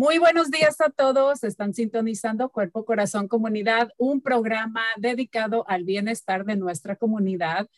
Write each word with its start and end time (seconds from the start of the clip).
Muy 0.00 0.18
buenos 0.18 0.52
días 0.52 0.80
a 0.80 0.90
todos. 0.90 1.42
Están 1.42 1.74
sintonizando 1.74 2.50
Cuerpo, 2.50 2.84
Corazón, 2.84 3.26
Comunidad, 3.26 3.88
un 3.96 4.20
programa 4.20 4.84
dedicado 4.96 5.68
al 5.68 5.82
bienestar 5.82 6.44
de 6.44 6.54
nuestra 6.54 6.94
comunidad. 6.94 7.68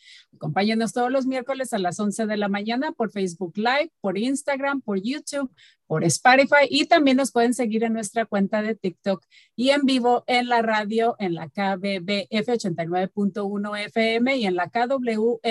Acompáñenos 0.41 0.91
todos 0.91 1.11
los 1.11 1.27
miércoles 1.27 1.71
a 1.71 1.77
las 1.77 1.99
11 1.99 2.25
de 2.25 2.35
la 2.35 2.47
mañana 2.47 2.93
por 2.93 3.11
Facebook 3.11 3.53
Live, 3.57 3.91
por 4.01 4.17
Instagram, 4.17 4.81
por 4.81 4.99
YouTube, 4.99 5.51
por 5.91 6.05
Spotify 6.05 6.67
y 6.69 6.85
también 6.85 7.17
nos 7.17 7.33
pueden 7.33 7.53
seguir 7.53 7.83
en 7.83 7.91
nuestra 7.91 8.25
cuenta 8.25 8.61
de 8.61 8.75
TikTok 8.75 9.25
y 9.57 9.71
en 9.71 9.81
vivo 9.81 10.23
en 10.25 10.47
la 10.47 10.61
radio 10.61 11.17
en 11.19 11.35
la 11.35 11.49
KBBF 11.49 12.47
89.1 12.47 13.85
FM 13.87 14.37
y 14.37 14.45
en 14.45 14.55
la 14.55 14.69
KWMR 14.69 15.41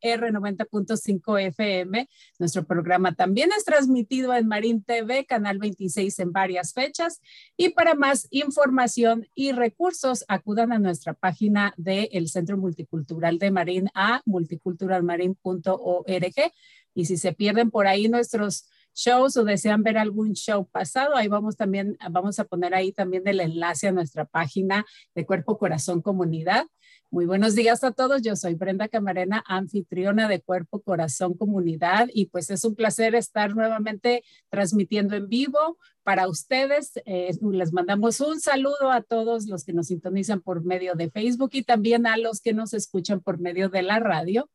90.5 0.00 1.40
FM. 1.42 2.08
Nuestro 2.38 2.64
programa 2.64 3.14
también 3.14 3.50
es 3.54 3.66
transmitido 3.66 4.34
en 4.34 4.48
Marín 4.48 4.82
TV, 4.82 5.26
Canal 5.26 5.58
26 5.58 6.18
en 6.18 6.32
varias 6.32 6.72
fechas. 6.72 7.20
Y 7.58 7.68
para 7.68 7.94
más 7.94 8.26
información 8.30 9.28
y 9.34 9.52
recursos, 9.52 10.24
acudan 10.28 10.72
a 10.72 10.78
nuestra 10.78 11.12
página 11.12 11.74
del 11.76 12.30
Centro 12.30 12.56
Multicultural 12.56 13.38
de 13.38 13.50
Marín 13.50 13.90
a 13.92 14.22
multiculturalmarin.org. 14.40 16.52
Y 16.94 17.04
si 17.04 17.16
se 17.16 17.32
pierden 17.32 17.70
por 17.70 17.86
ahí 17.86 18.08
nuestros 18.08 18.68
shows 18.94 19.36
o 19.36 19.44
desean 19.44 19.82
ver 19.82 19.98
algún 19.98 20.34
show 20.34 20.66
pasado, 20.66 21.16
ahí 21.16 21.28
vamos 21.28 21.56
también, 21.56 21.96
vamos 22.10 22.38
a 22.38 22.44
poner 22.44 22.74
ahí 22.74 22.92
también 22.92 23.26
el 23.26 23.40
enlace 23.40 23.88
a 23.88 23.92
nuestra 23.92 24.24
página 24.24 24.84
de 25.14 25.26
Cuerpo 25.26 25.58
Corazón 25.58 26.02
Comunidad. 26.02 26.66
Muy 27.12 27.26
buenos 27.26 27.56
días 27.56 27.82
a 27.82 27.90
todos. 27.90 28.22
Yo 28.22 28.36
soy 28.36 28.54
Brenda 28.54 28.86
Camarena, 28.86 29.42
anfitriona 29.48 30.28
de 30.28 30.40
Cuerpo 30.40 30.80
Corazón 30.80 31.34
Comunidad 31.34 32.08
y 32.14 32.26
pues 32.26 32.50
es 32.50 32.64
un 32.64 32.76
placer 32.76 33.16
estar 33.16 33.56
nuevamente 33.56 34.22
transmitiendo 34.48 35.16
en 35.16 35.28
vivo 35.28 35.76
para 36.04 36.28
ustedes. 36.28 36.92
Eh, 37.06 37.32
les 37.50 37.72
mandamos 37.72 38.20
un 38.20 38.40
saludo 38.40 38.92
a 38.92 39.02
todos 39.02 39.46
los 39.48 39.64
que 39.64 39.72
nos 39.72 39.88
sintonizan 39.88 40.40
por 40.40 40.64
medio 40.64 40.94
de 40.94 41.10
Facebook 41.10 41.50
y 41.54 41.64
también 41.64 42.06
a 42.06 42.16
los 42.16 42.40
que 42.40 42.52
nos 42.52 42.74
escuchan 42.74 43.20
por 43.20 43.40
medio 43.40 43.70
de 43.70 43.82
la 43.82 43.98
radio 43.98 44.48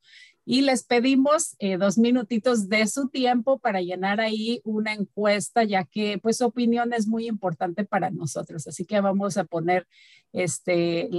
y 0.46 0.62
les 0.62 0.84
pedimos 0.84 1.56
eh, 1.58 1.78
dos 1.78 1.98
minutitos 1.98 2.70
de 2.70 2.86
su 2.86 3.10
tiempo 3.10 3.58
para 3.58 3.82
llenar 3.82 4.22
ahí 4.22 4.62
una 4.64 4.94
encuesta, 4.94 5.64
ya 5.64 5.84
que 5.86 6.20
pues 6.20 6.38
su 6.38 6.46
opinión 6.46 6.94
es 6.94 7.08
muy 7.08 7.28
importante 7.28 7.84
para 7.84 8.12
nosotros. 8.12 8.68
Así 8.68 8.86
que 8.86 9.02
vamos 9.02 9.38
a 9.38 9.46
poner 9.46 9.88
este, 10.34 11.10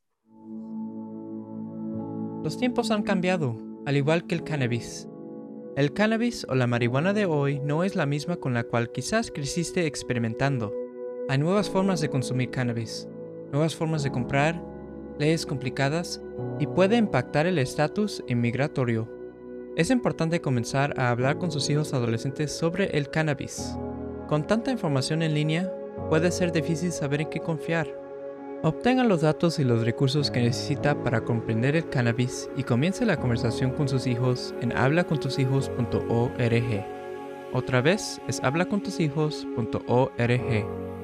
Los 2.42 2.56
tiempos 2.56 2.90
han 2.90 3.02
cambiado, 3.02 3.58
al 3.84 3.96
igual 3.96 4.26
que 4.26 4.34
el 4.34 4.44
cannabis. 4.44 5.08
El 5.76 5.92
cannabis 5.92 6.46
o 6.48 6.54
la 6.54 6.66
marihuana 6.66 7.12
de 7.12 7.26
hoy 7.26 7.60
no 7.60 7.84
es 7.84 7.96
la 7.96 8.06
misma 8.06 8.36
con 8.36 8.54
la 8.54 8.64
cual 8.64 8.92
quizás 8.92 9.30
creciste 9.30 9.86
experimentando. 9.86 10.74
Hay 11.28 11.38
nuevas 11.38 11.70
formas 11.70 12.00
de 12.00 12.10
consumir 12.10 12.50
cannabis, 12.50 13.08
nuevas 13.52 13.76
formas 13.76 14.02
de 14.02 14.10
comprar, 14.10 14.60
leyes 15.20 15.46
complicadas 15.46 16.20
y 16.58 16.66
puede 16.66 16.96
impactar 16.96 17.46
el 17.46 17.58
estatus 17.58 18.24
inmigratorio. 18.26 19.08
Es 19.76 19.90
importante 19.90 20.40
comenzar 20.40 20.98
a 20.98 21.10
hablar 21.10 21.38
con 21.38 21.52
sus 21.52 21.70
hijos 21.70 21.94
adolescentes 21.94 22.50
sobre 22.50 22.86
el 22.98 23.08
cannabis. 23.08 23.76
Con 24.28 24.44
tanta 24.46 24.72
información 24.72 25.22
en 25.22 25.34
línea, 25.34 25.72
puede 26.08 26.32
ser 26.32 26.50
difícil 26.50 26.90
saber 26.90 27.20
en 27.20 27.30
qué 27.30 27.38
confiar. 27.40 28.00
Obtenga 28.62 29.04
los 29.04 29.22
datos 29.22 29.58
y 29.58 29.64
los 29.64 29.84
recursos 29.84 30.30
que 30.30 30.42
necesita 30.42 31.02
para 31.02 31.22
comprender 31.22 31.76
el 31.76 31.88
cannabis 31.88 32.50
y 32.56 32.64
comience 32.64 33.06
la 33.06 33.16
conversación 33.16 33.70
con 33.70 33.88
sus 33.88 34.06
hijos 34.06 34.54
en 34.60 34.76
hablacontushijos.org. 34.76 36.86
Otra 37.52 37.80
vez 37.80 38.20
es 38.28 38.40
hablacontushijos.org. 38.42 40.99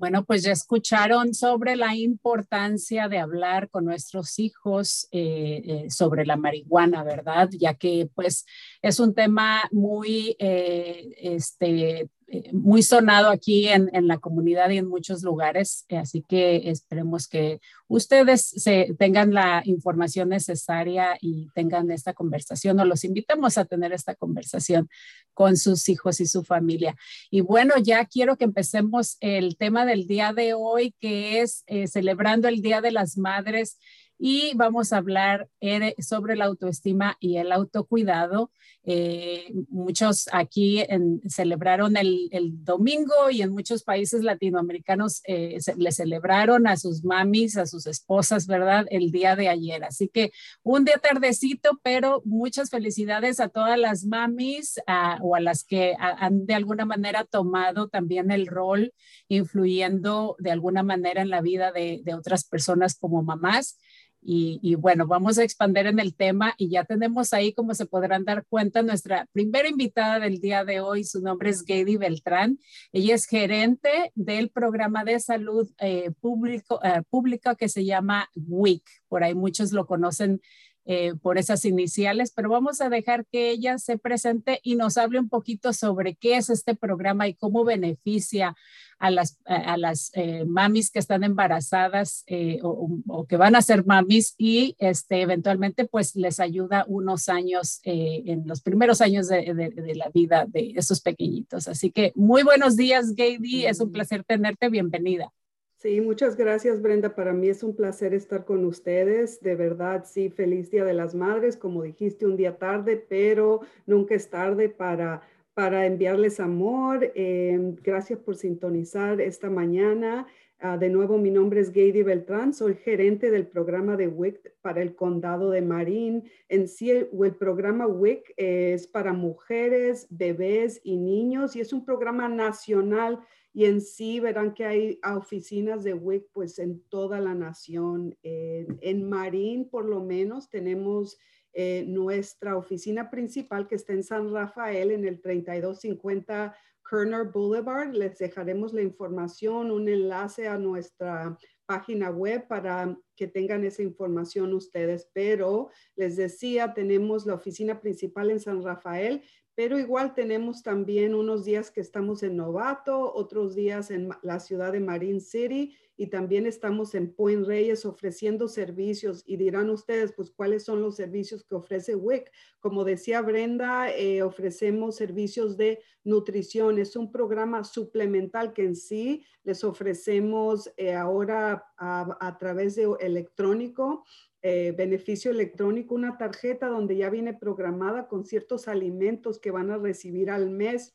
Bueno, 0.00 0.24
pues 0.24 0.42
ya 0.44 0.52
escucharon 0.52 1.34
sobre 1.34 1.76
la 1.76 1.94
importancia 1.94 3.06
de 3.06 3.18
hablar 3.18 3.68
con 3.68 3.84
nuestros 3.84 4.38
hijos 4.38 5.06
eh, 5.12 5.60
eh, 5.62 5.90
sobre 5.90 6.24
la 6.24 6.38
marihuana, 6.38 7.04
¿verdad? 7.04 7.50
Ya 7.52 7.74
que 7.74 8.08
pues 8.14 8.46
es 8.80 8.98
un 8.98 9.14
tema 9.14 9.68
muy, 9.70 10.36
eh, 10.38 11.10
este, 11.18 12.08
muy 12.52 12.82
sonado 12.82 13.28
aquí 13.30 13.68
en, 13.68 13.90
en, 13.92 14.06
la 14.06 14.18
comunidad 14.18 14.70
y 14.70 14.78
en 14.78 14.86
muchos 14.88 15.22
lugares, 15.22 15.84
así 15.90 16.22
que 16.22 16.70
esperemos 16.70 17.26
que 17.26 17.60
ustedes 17.88 18.42
se, 18.42 18.94
tengan 18.98 19.34
la 19.34 19.62
información 19.64 20.28
necesaria 20.28 21.18
y 21.20 21.48
tengan 21.54 21.90
esta 21.90 22.14
conversación 22.14 22.78
o 22.78 22.84
los 22.84 23.04
invitamos 23.04 23.58
a 23.58 23.64
tener 23.64 23.92
esta 23.92 24.14
conversación 24.14 24.88
con 25.34 25.56
sus 25.56 25.88
hijos 25.88 26.20
y 26.20 26.26
su 26.26 26.44
familia. 26.44 26.94
Y 27.30 27.40
bueno, 27.40 27.74
ya 27.82 28.04
quiero 28.04 28.36
que 28.36 28.44
empecemos 28.44 29.16
el 29.20 29.56
tema 29.56 29.84
del 29.84 30.06
día 30.06 30.32
de 30.32 30.54
hoy, 30.54 30.94
que 31.00 31.40
es 31.40 31.64
eh, 31.66 31.88
celebrando 31.88 32.46
el 32.46 32.62
Día 32.62 32.80
de 32.80 32.92
las 32.92 33.18
Madres 33.18 33.78
y 34.22 34.52
vamos 34.54 34.92
a 34.92 34.98
hablar 34.98 35.48
eh, 35.62 35.94
sobre 35.98 36.36
la 36.36 36.44
autoestima 36.44 37.16
y 37.20 37.38
el 37.38 37.52
autocuidado. 37.52 38.52
Eh, 38.84 39.50
muchos 39.70 40.28
aquí 40.32 40.84
celebraron 41.26 41.96
el, 41.96 42.28
domingo 42.62 43.30
y 43.30 43.40
en 43.40 43.50
muchos 43.52 43.82
países 43.82 44.22
latinoamericanos 44.22 45.22
eh, 45.26 45.56
le 45.76 45.92
celebraron 45.92 46.66
a 46.66 46.76
sus 46.76 47.02
mamis, 47.02 47.56
a 47.56 47.64
sus 47.64 47.86
esposas, 47.86 48.46
¿verdad? 48.46 48.86
El 48.90 49.10
día 49.10 49.36
de 49.36 49.48
ayer. 49.48 49.84
Así 49.84 50.08
que 50.08 50.32
un 50.62 50.84
día 50.84 50.98
tardecito, 50.98 51.80
pero 51.82 52.20
muchas 52.26 52.68
felicidades 52.68 53.40
a 53.40 53.48
todas 53.48 53.78
las 53.78 54.04
mamis 54.04 54.78
o 55.22 55.34
a 55.34 55.40
las 55.40 55.64
que 55.64 55.94
han 55.98 56.44
de 56.44 56.54
alguna 56.54 56.84
manera 56.84 57.24
tomado 57.24 57.88
también 57.88 58.30
el 58.30 58.46
rol, 58.46 58.92
influyendo 59.28 60.36
de 60.38 60.50
alguna 60.50 60.82
manera 60.82 61.22
en 61.22 61.30
la 61.30 61.40
vida 61.40 61.72
de, 61.72 62.02
de 62.04 62.14
otras 62.14 62.44
personas 62.44 62.98
como 62.98 63.22
mamás. 63.22 63.78
Y, 64.22 64.74
bueno, 64.74 65.06
vamos 65.06 65.38
a 65.38 65.44
expandir 65.44 65.86
en 65.86 65.98
el 65.98 66.14
tema 66.14 66.54
y 66.58 66.68
ya 66.68 66.84
tenemos 66.84 67.32
ahí, 67.32 67.52
como 67.54 67.74
se 67.74 67.86
podrán 67.86 68.24
dar 68.24 68.44
cuenta, 68.48 68.82
nuestra 68.82 69.26
primera 69.32 69.68
invitada 69.68 70.20
del 70.20 70.40
día 70.40 70.64
de 70.64 70.80
hoy. 70.80 71.04
Su 71.04 71.20
nombre 71.22 71.50
es 71.50 71.64
Gady 71.64 71.96
Beltrán. 71.96 72.58
Ella 72.92 73.14
es 73.14 73.26
gerente 73.26 74.12
del 74.14 74.50
programa 74.50 75.04
de 75.04 75.18
salud 75.20 75.68
eh, 75.78 76.10
público, 76.20 76.80
eh, 76.84 77.02
pública 77.08 77.54
que 77.54 77.68
se 77.68 77.84
llama 77.84 78.28
WIC. 78.34 78.84
Por 79.08 79.24
ahí 79.24 79.34
muchos 79.34 79.72
lo 79.72 79.86
conocen 79.86 80.40
eh, 80.86 81.12
por 81.20 81.38
esas 81.38 81.64
iniciales, 81.64 82.32
pero 82.34 82.48
vamos 82.48 82.80
a 82.80 82.88
dejar 82.88 83.26
que 83.26 83.50
ella 83.50 83.78
se 83.78 83.98
presente 83.98 84.60
y 84.62 84.76
nos 84.76 84.96
hable 84.96 85.20
un 85.20 85.28
poquito 85.28 85.72
sobre 85.72 86.14
qué 86.14 86.36
es 86.36 86.50
este 86.50 86.74
programa 86.74 87.28
y 87.28 87.34
cómo 87.34 87.64
beneficia 87.64 88.56
a 88.98 89.10
las, 89.10 89.38
a 89.44 89.76
las 89.76 90.10
eh, 90.14 90.44
mamis 90.46 90.90
que 90.90 90.98
están 90.98 91.24
embarazadas 91.24 92.24
eh, 92.26 92.58
o, 92.62 93.26
que 93.26 93.36
van 93.36 93.56
a 93.56 93.62
ser 93.62 93.86
mamis 93.86 94.34
y 94.36 94.74
este, 94.78 95.22
eventualmente 95.22 95.84
pues 95.86 96.16
les 96.16 96.40
ayuda 96.40 96.84
unos 96.88 97.28
años 97.28 97.80
en 97.84 98.46
los 98.46 98.60
primeros 98.60 99.00
años 99.00 99.28
de, 99.28 99.54
de, 99.54 99.94
la 99.94 100.10
vida 100.10 100.46
de 100.48 100.72
esos 100.76 101.00
pequeñitos. 101.00 101.68
Así 101.68 101.90
que 101.90 102.12
muy 102.14 102.42
buenos 102.42 102.76
días, 102.76 103.14
Gady. 103.14 103.66
Es 103.66 103.80
un 103.80 103.92
placer 103.92 104.24
tenerte. 104.24 104.68
Bienvenida. 104.68 105.32
Sí, 105.80 106.02
muchas 106.02 106.36
gracias 106.36 106.82
Brenda. 106.82 107.14
Para 107.14 107.32
mí 107.32 107.48
es 107.48 107.62
un 107.62 107.74
placer 107.74 108.12
estar 108.12 108.44
con 108.44 108.66
ustedes. 108.66 109.40
De 109.40 109.54
verdad, 109.54 110.04
sí, 110.06 110.28
feliz 110.28 110.70
Día 110.70 110.84
de 110.84 110.92
las 110.92 111.14
Madres. 111.14 111.56
Como 111.56 111.82
dijiste, 111.84 112.26
un 112.26 112.36
día 112.36 112.58
tarde, 112.58 112.98
pero 112.98 113.62
nunca 113.86 114.14
es 114.14 114.28
tarde 114.28 114.68
para, 114.68 115.22
para 115.54 115.86
enviarles 115.86 116.38
amor. 116.38 117.10
Em, 117.14 117.76
gracias 117.82 118.18
por 118.18 118.36
sintonizar 118.36 119.22
esta 119.22 119.48
mañana. 119.48 120.26
Ah, 120.58 120.76
de 120.76 120.90
nuevo, 120.90 121.16
mi 121.16 121.30
nombre 121.30 121.60
es 121.60 121.72
Gady 121.72 122.02
Beltrán, 122.02 122.52
soy 122.52 122.74
gerente 122.74 123.30
del 123.30 123.46
programa 123.46 123.96
de 123.96 124.08
WIC 124.08 124.52
para 124.60 124.82
el 124.82 124.94
condado 124.94 125.48
de 125.50 125.62
Marín. 125.62 126.24
En 126.50 126.68
sí, 126.68 126.90
el, 126.90 127.08
el 127.24 127.34
programa 127.36 127.86
WIC 127.86 128.34
es 128.36 128.86
para 128.86 129.14
mujeres, 129.14 130.06
bebés 130.10 130.82
y 130.84 130.98
niños 130.98 131.56
y 131.56 131.60
es 131.60 131.72
un 131.72 131.86
programa 131.86 132.28
nacional 132.28 133.20
y 133.52 133.64
en 133.64 133.80
sí 133.80 134.20
verán 134.20 134.54
que 134.54 134.64
hay 134.64 135.00
oficinas 135.04 135.84
de 135.84 135.94
WIC 135.94 136.28
pues 136.32 136.58
en 136.58 136.82
toda 136.88 137.20
la 137.20 137.34
nación. 137.34 138.16
en 138.22 139.08
Marín 139.08 139.68
por 139.68 139.84
lo 139.84 140.02
menos 140.02 140.48
tenemos 140.48 141.18
eh, 141.52 141.84
nuestra 141.88 142.56
oficina 142.56 143.10
principal 143.10 143.66
que 143.66 143.74
está 143.74 143.92
en 143.92 144.04
San 144.04 144.32
Rafael 144.32 144.92
en 144.92 145.04
el 145.04 145.20
3250 145.20 146.54
Kerner 146.88 147.24
Boulevard. 147.24 147.92
Les 147.92 148.18
dejaremos 148.18 148.72
la 148.72 148.82
información, 148.82 149.72
un 149.72 149.88
enlace 149.88 150.46
a 150.46 150.58
nuestra 150.58 151.36
página 151.66 152.10
web 152.10 152.46
para 152.46 152.96
que 153.16 153.26
tengan 153.26 153.64
esa 153.64 153.82
información 153.82 154.54
ustedes. 154.54 155.08
Pero 155.12 155.70
les 155.96 156.16
decía, 156.16 156.72
tenemos 156.72 157.26
la 157.26 157.34
oficina 157.34 157.80
principal 157.80 158.30
en 158.30 158.40
San 158.40 158.62
Rafael 158.62 159.22
pero 159.60 159.78
igual 159.78 160.14
tenemos 160.14 160.62
también 160.62 161.14
unos 161.14 161.44
días 161.44 161.70
que 161.70 161.82
estamos 161.82 162.22
en 162.22 162.34
Novato, 162.34 163.12
otros 163.14 163.54
días 163.54 163.90
en 163.90 164.08
la 164.22 164.40
ciudad 164.40 164.72
de 164.72 164.80
Marine 164.80 165.20
City 165.20 165.76
y 166.00 166.06
también 166.06 166.46
estamos 166.46 166.94
en 166.94 167.12
Point 167.12 167.46
Reyes 167.46 167.84
ofreciendo 167.84 168.48
servicios 168.48 169.22
y 169.26 169.36
dirán 169.36 169.68
ustedes, 169.68 170.14
pues, 170.14 170.30
¿cuáles 170.30 170.64
son 170.64 170.80
los 170.80 170.96
servicios 170.96 171.44
que 171.44 171.54
ofrece 171.54 171.94
WIC? 171.94 172.32
Como 172.58 172.84
decía 172.84 173.20
Brenda, 173.20 173.94
eh, 173.94 174.22
ofrecemos 174.22 174.96
servicios 174.96 175.58
de 175.58 175.78
nutrición. 176.02 176.78
Es 176.78 176.96
un 176.96 177.12
programa 177.12 177.64
suplemental 177.64 178.54
que 178.54 178.64
en 178.64 178.76
sí 178.76 179.26
les 179.44 179.62
ofrecemos 179.62 180.72
eh, 180.78 180.94
ahora 180.94 181.66
a, 181.76 182.36
través 182.38 182.76
de 182.76 182.88
electrónico 183.00 184.02
eh, 184.40 184.72
beneficio 184.74 185.30
electrónico, 185.30 185.94
una 185.94 186.16
tarjeta 186.16 186.68
donde 186.68 186.96
ya 186.96 187.10
viene 187.10 187.34
programada 187.34 188.08
con 188.08 188.24
ciertos 188.24 188.68
alimentos 188.68 189.38
que 189.38 189.50
van 189.50 189.70
a 189.70 189.76
recibir 189.76 190.30
al 190.30 190.48
mes. 190.48 190.94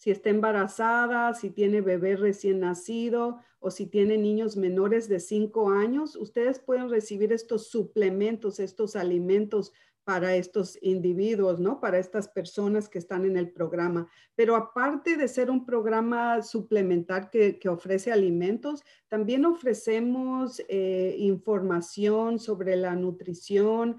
Si 0.00 0.10
está 0.10 0.30
embarazada, 0.30 1.34
si 1.34 1.50
tiene 1.50 1.82
bebé 1.82 2.16
recién 2.16 2.60
nacido 2.60 3.40
o 3.58 3.70
si 3.70 3.84
tiene 3.84 4.16
niños 4.16 4.56
menores 4.56 5.10
de 5.10 5.20
5 5.20 5.68
años, 5.68 6.16
ustedes 6.16 6.58
pueden 6.58 6.88
recibir 6.88 7.34
estos 7.34 7.68
suplementos, 7.68 8.60
estos 8.60 8.96
alimentos 8.96 9.74
para 10.04 10.36
estos 10.36 10.78
individuos, 10.80 11.60
¿no? 11.60 11.80
Para 11.80 11.98
estas 11.98 12.28
personas 12.28 12.88
que 12.88 12.98
están 12.98 13.26
en 13.26 13.36
el 13.36 13.50
programa. 13.50 14.08
Pero 14.34 14.56
aparte 14.56 15.18
de 15.18 15.28
ser 15.28 15.50
un 15.50 15.66
programa 15.66 16.40
suplementar 16.40 17.28
que, 17.28 17.60
ofrece 17.68 18.10
alimentos, 18.10 18.82
también 19.08 19.44
ofrecemos 19.44 20.62
eh, 20.70 21.14
información 21.18 22.38
sobre 22.38 22.74
la 22.76 22.96
nutrición, 22.96 23.98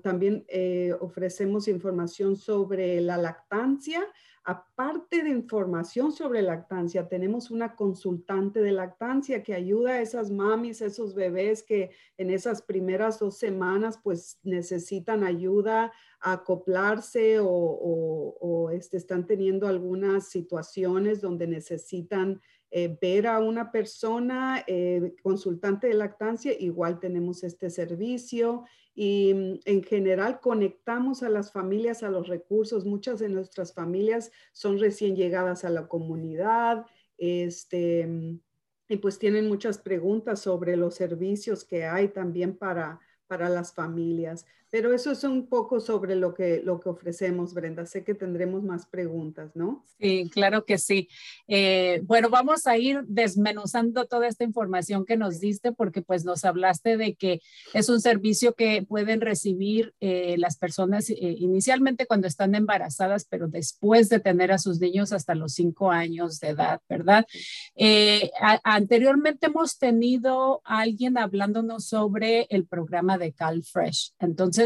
también 0.00 0.44
eh, 0.46 0.94
ofrecemos 1.00 1.66
información 1.66 2.36
sobre 2.36 3.00
la 3.00 3.16
lactancia 3.16 4.06
Aparte 4.46 5.22
de 5.22 5.30
información 5.30 6.12
sobre 6.12 6.42
lactancia, 6.42 7.08
tenemos 7.08 7.50
una 7.50 7.74
consultante 7.74 8.60
de 8.60 8.72
lactancia 8.72 9.42
que 9.42 9.54
ayuda 9.54 9.92
a 9.92 10.00
esas 10.02 10.30
mamis, 10.30 10.82
esos 10.82 11.14
bebés 11.14 11.62
que 11.62 11.92
en 12.18 12.28
esas 12.28 12.60
primeras 12.60 13.18
dos 13.18 13.38
semanas 13.38 13.98
pues 14.02 14.40
necesitan 14.42 15.24
ayuda 15.24 15.92
a 16.20 16.32
acoplarse 16.32 17.38
o, 17.40 18.70
este, 18.70 18.98
están 18.98 19.26
teniendo 19.26 19.66
algunas 19.66 20.28
situaciones 20.28 21.22
donde 21.22 21.46
necesitan 21.46 22.42
eh, 22.76 22.98
ver 23.00 23.28
a 23.28 23.38
una 23.38 23.70
persona 23.70 24.64
eh, 24.66 25.14
consultante 25.22 25.86
de 25.86 25.94
lactancia, 25.94 26.52
igual 26.58 26.98
tenemos 26.98 27.44
este 27.44 27.70
servicio 27.70 28.64
y 28.96 29.32
mm, 29.32 29.60
en 29.64 29.84
general 29.84 30.40
conectamos 30.40 31.22
a 31.22 31.28
las 31.28 31.52
familias 31.52 32.02
a 32.02 32.10
los 32.10 32.26
recursos. 32.26 32.84
Muchas 32.84 33.20
de 33.20 33.28
nuestras 33.28 33.72
familias 33.74 34.32
son 34.50 34.80
recién 34.80 35.14
llegadas 35.14 35.64
a 35.64 35.70
la 35.70 35.86
comunidad, 35.86 36.84
este, 37.16 38.08
mm, 38.08 38.40
y 38.88 38.96
pues 38.96 39.20
tienen 39.20 39.46
muchas 39.46 39.78
preguntas 39.78 40.40
sobre 40.40 40.76
los 40.76 40.96
servicios 40.96 41.64
que 41.64 41.84
hay 41.84 42.08
también 42.08 42.56
para, 42.56 42.98
para 43.28 43.48
las 43.50 43.72
familias. 43.72 44.46
Pero 44.74 44.92
eso 44.92 45.12
es 45.12 45.22
un 45.22 45.46
poco 45.46 45.78
sobre 45.78 46.16
lo 46.16 46.34
que, 46.34 46.60
lo 46.64 46.80
que 46.80 46.88
ofrecemos, 46.88 47.54
Brenda. 47.54 47.86
Sé 47.86 48.02
que 48.02 48.12
tendremos 48.12 48.64
más 48.64 48.86
preguntas, 48.86 49.54
¿no? 49.54 49.84
Sí, 50.00 50.28
claro 50.32 50.64
que 50.64 50.78
sí. 50.78 51.08
Eh, 51.46 52.00
bueno, 52.02 52.28
vamos 52.28 52.66
a 52.66 52.76
ir 52.76 53.04
desmenuzando 53.06 54.06
toda 54.06 54.26
esta 54.26 54.42
información 54.42 55.06
que 55.06 55.16
nos 55.16 55.38
diste 55.38 55.70
porque 55.70 56.02
pues 56.02 56.24
nos 56.24 56.44
hablaste 56.44 56.96
de 56.96 57.14
que 57.14 57.40
es 57.72 57.88
un 57.88 58.00
servicio 58.00 58.54
que 58.54 58.82
pueden 58.82 59.20
recibir 59.20 59.94
eh, 60.00 60.34
las 60.38 60.56
personas 60.56 61.08
eh, 61.08 61.14
inicialmente 61.20 62.06
cuando 62.06 62.26
están 62.26 62.56
embarazadas, 62.56 63.28
pero 63.30 63.46
después 63.46 64.08
de 64.08 64.18
tener 64.18 64.50
a 64.50 64.58
sus 64.58 64.80
niños 64.80 65.12
hasta 65.12 65.36
los 65.36 65.52
cinco 65.52 65.92
años 65.92 66.40
de 66.40 66.48
edad, 66.48 66.80
¿verdad? 66.88 67.24
anteriormente 68.64 69.46
hemos 69.46 69.78
tenido 69.78 70.62
a 70.64 70.80
alguien 70.80 71.16
hablándonos 71.16 71.84
sobre 71.84 72.48
el 72.50 72.66
programa 72.66 73.18
de 73.18 73.32
CalFresh. 73.32 74.14
Entonces, 74.18 74.63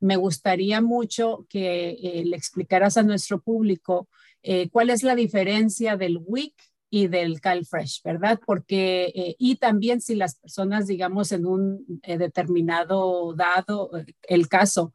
me 0.00 0.16
gustaría 0.16 0.80
mucho 0.80 1.46
que 1.48 1.90
eh, 1.90 2.22
le 2.24 2.36
explicaras 2.36 2.96
a 2.96 3.02
nuestro 3.02 3.40
público 3.40 4.08
eh, 4.42 4.68
cuál 4.70 4.90
es 4.90 5.02
la 5.02 5.14
diferencia 5.14 5.96
del 5.96 6.18
WIC 6.24 6.54
y 6.88 7.08
del 7.08 7.40
CalFresh, 7.40 8.02
¿verdad? 8.04 8.40
Porque, 8.46 9.12
eh, 9.14 9.36
y 9.38 9.56
también 9.56 10.00
si 10.00 10.14
las 10.14 10.36
personas, 10.36 10.86
digamos, 10.86 11.32
en 11.32 11.46
un 11.46 12.00
determinado 12.06 13.34
dado, 13.34 13.90
el 14.22 14.48
caso, 14.48 14.92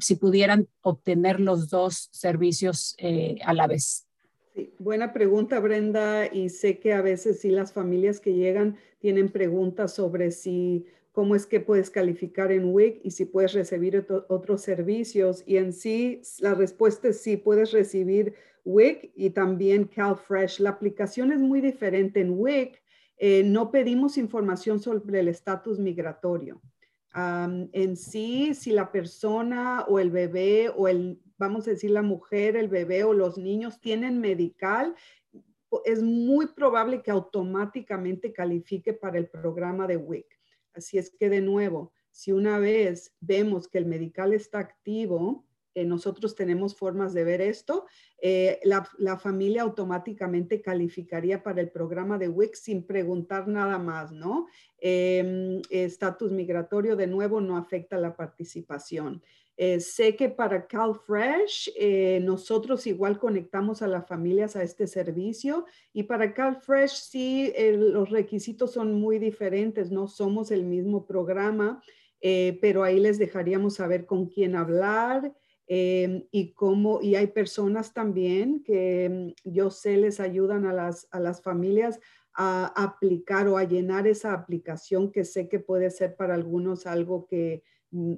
si 0.00 0.16
pudieran 0.16 0.68
obtener 0.82 1.40
los 1.40 1.70
dos 1.70 2.10
servicios 2.12 2.94
a 3.42 3.54
la 3.54 3.66
vez. 3.66 4.06
Sí, 4.54 4.74
buena 4.78 5.14
pregunta, 5.14 5.58
Brenda. 5.60 6.26
Y 6.30 6.50
sé 6.50 6.78
que 6.78 6.92
a 6.92 7.00
veces 7.00 7.40
sí 7.40 7.48
las 7.48 7.72
familias 7.72 8.20
que 8.20 8.34
llegan 8.34 8.76
tienen 8.98 9.30
preguntas 9.30 9.94
sobre 9.94 10.30
si 10.30 10.84
cómo 11.16 11.34
es 11.34 11.46
que 11.46 11.60
puedes 11.60 11.88
calificar 11.88 12.52
en 12.52 12.74
WIC 12.74 13.00
y 13.02 13.10
si 13.10 13.24
puedes 13.24 13.54
recibir 13.54 14.06
otros 14.28 14.60
servicios. 14.60 15.42
Y 15.46 15.56
en 15.56 15.72
sí, 15.72 16.20
la 16.40 16.52
respuesta 16.52 17.08
es 17.08 17.22
sí, 17.22 17.38
puedes 17.38 17.72
recibir 17.72 18.34
WIC 18.66 19.12
y 19.16 19.30
también 19.30 19.86
CalFresh. 19.86 20.60
La 20.60 20.68
aplicación 20.68 21.32
es 21.32 21.38
muy 21.38 21.62
diferente. 21.62 22.20
En 22.20 22.38
WIC 22.38 22.82
eh, 23.16 23.42
no 23.44 23.70
pedimos 23.70 24.18
información 24.18 24.78
sobre 24.78 25.20
el 25.20 25.28
estatus 25.28 25.78
migratorio. 25.78 26.60
en 27.14 27.96
sí, 27.96 28.52
si 28.52 28.72
la 28.72 28.92
persona 28.92 29.86
o 29.88 29.98
el 29.98 30.10
bebé 30.10 30.68
o 30.68 30.86
el, 30.86 31.18
vamos 31.38 31.66
a 31.66 31.70
decir, 31.70 31.92
la 31.92 32.02
mujer, 32.02 32.56
el 32.56 32.68
bebé 32.68 33.04
o 33.04 33.14
los 33.14 33.38
niños 33.38 33.80
tienen 33.80 34.20
medical, 34.20 34.94
es 35.86 36.02
muy 36.02 36.48
probable 36.48 37.00
que 37.00 37.10
automáticamente 37.10 38.34
califique 38.34 38.92
para 38.92 39.16
el 39.16 39.28
programa 39.28 39.86
de 39.86 39.96
WIC. 39.96 40.35
Así 40.76 40.98
es 40.98 41.10
que 41.10 41.28
de 41.28 41.40
nuevo, 41.40 41.92
si 42.10 42.32
una 42.32 42.58
vez 42.58 43.14
vemos 43.20 43.68
que 43.68 43.78
el 43.78 43.86
medical 43.86 44.32
está 44.34 44.58
activo, 44.58 45.46
nosotros 45.74 46.34
tenemos 46.34 46.74
formas 46.74 47.12
de 47.12 47.24
ver 47.24 47.40
esto. 47.42 47.86
La, 48.64 48.88
la, 48.96 49.18
familia 49.18 49.62
automáticamente 49.62 50.62
calificaría 50.62 51.42
para 51.42 51.60
el 51.60 51.70
programa 51.70 52.16
de 52.16 52.28
WIC 52.28 52.54
sin 52.54 52.86
preguntar 52.86 53.46
nada 53.46 53.78
más, 53.78 54.10
¿no? 54.10 54.46
Em, 54.78 55.60
estatus 55.70 56.32
migratorio 56.32 56.96
de 56.96 57.06
nuevo 57.06 57.40
no 57.40 57.58
afecta 57.58 57.98
la 57.98 58.16
participación. 58.16 59.22
Eh, 59.58 59.80
sé 59.80 60.16
que 60.16 60.28
para 60.28 60.66
CalFresh 60.66 61.70
eh, 61.76 62.20
nosotros 62.22 62.86
igual 62.86 63.18
conectamos 63.18 63.80
a 63.80 63.86
las 63.86 64.06
familias 64.06 64.54
a 64.54 64.62
este 64.62 64.86
servicio 64.86 65.64
y 65.94 66.02
para 66.02 66.34
CalFresh 66.34 66.90
sí 66.90 67.52
los 67.74 68.10
requisitos 68.10 68.72
son 68.72 68.92
muy 68.92 69.18
diferentes, 69.18 69.90
no 69.90 70.08
somos 70.08 70.50
el 70.50 70.64
mismo 70.64 71.06
programa, 71.06 71.82
eh, 72.20 72.58
pero 72.60 72.84
ahí 72.84 73.00
les 73.00 73.18
dejaríamos 73.18 73.76
saber 73.76 74.04
con 74.04 74.26
quién 74.26 74.56
hablar 74.56 75.34
y 75.68 76.52
cómo, 76.52 77.00
y 77.02 77.16
hay 77.16 77.26
personas 77.26 77.92
también 77.92 78.62
que 78.62 79.34
mm, 79.44 79.50
yo 79.50 79.70
sé 79.70 79.96
les 79.96 80.20
ayudan 80.20 80.64
a 80.64 80.72
las, 80.72 81.08
a 81.10 81.18
las 81.18 81.42
familias 81.42 81.98
a 82.34 82.66
aplicar 82.76 83.48
o 83.48 83.56
a 83.56 83.64
llenar 83.64 84.06
esa 84.06 84.32
aplicación 84.32 85.10
que 85.10 85.24
sé 85.24 85.48
que 85.48 85.58
puede 85.58 85.90
ser 85.90 86.14
para 86.14 86.34
algunos 86.34 86.86
algo 86.86 87.26
que 87.26 87.64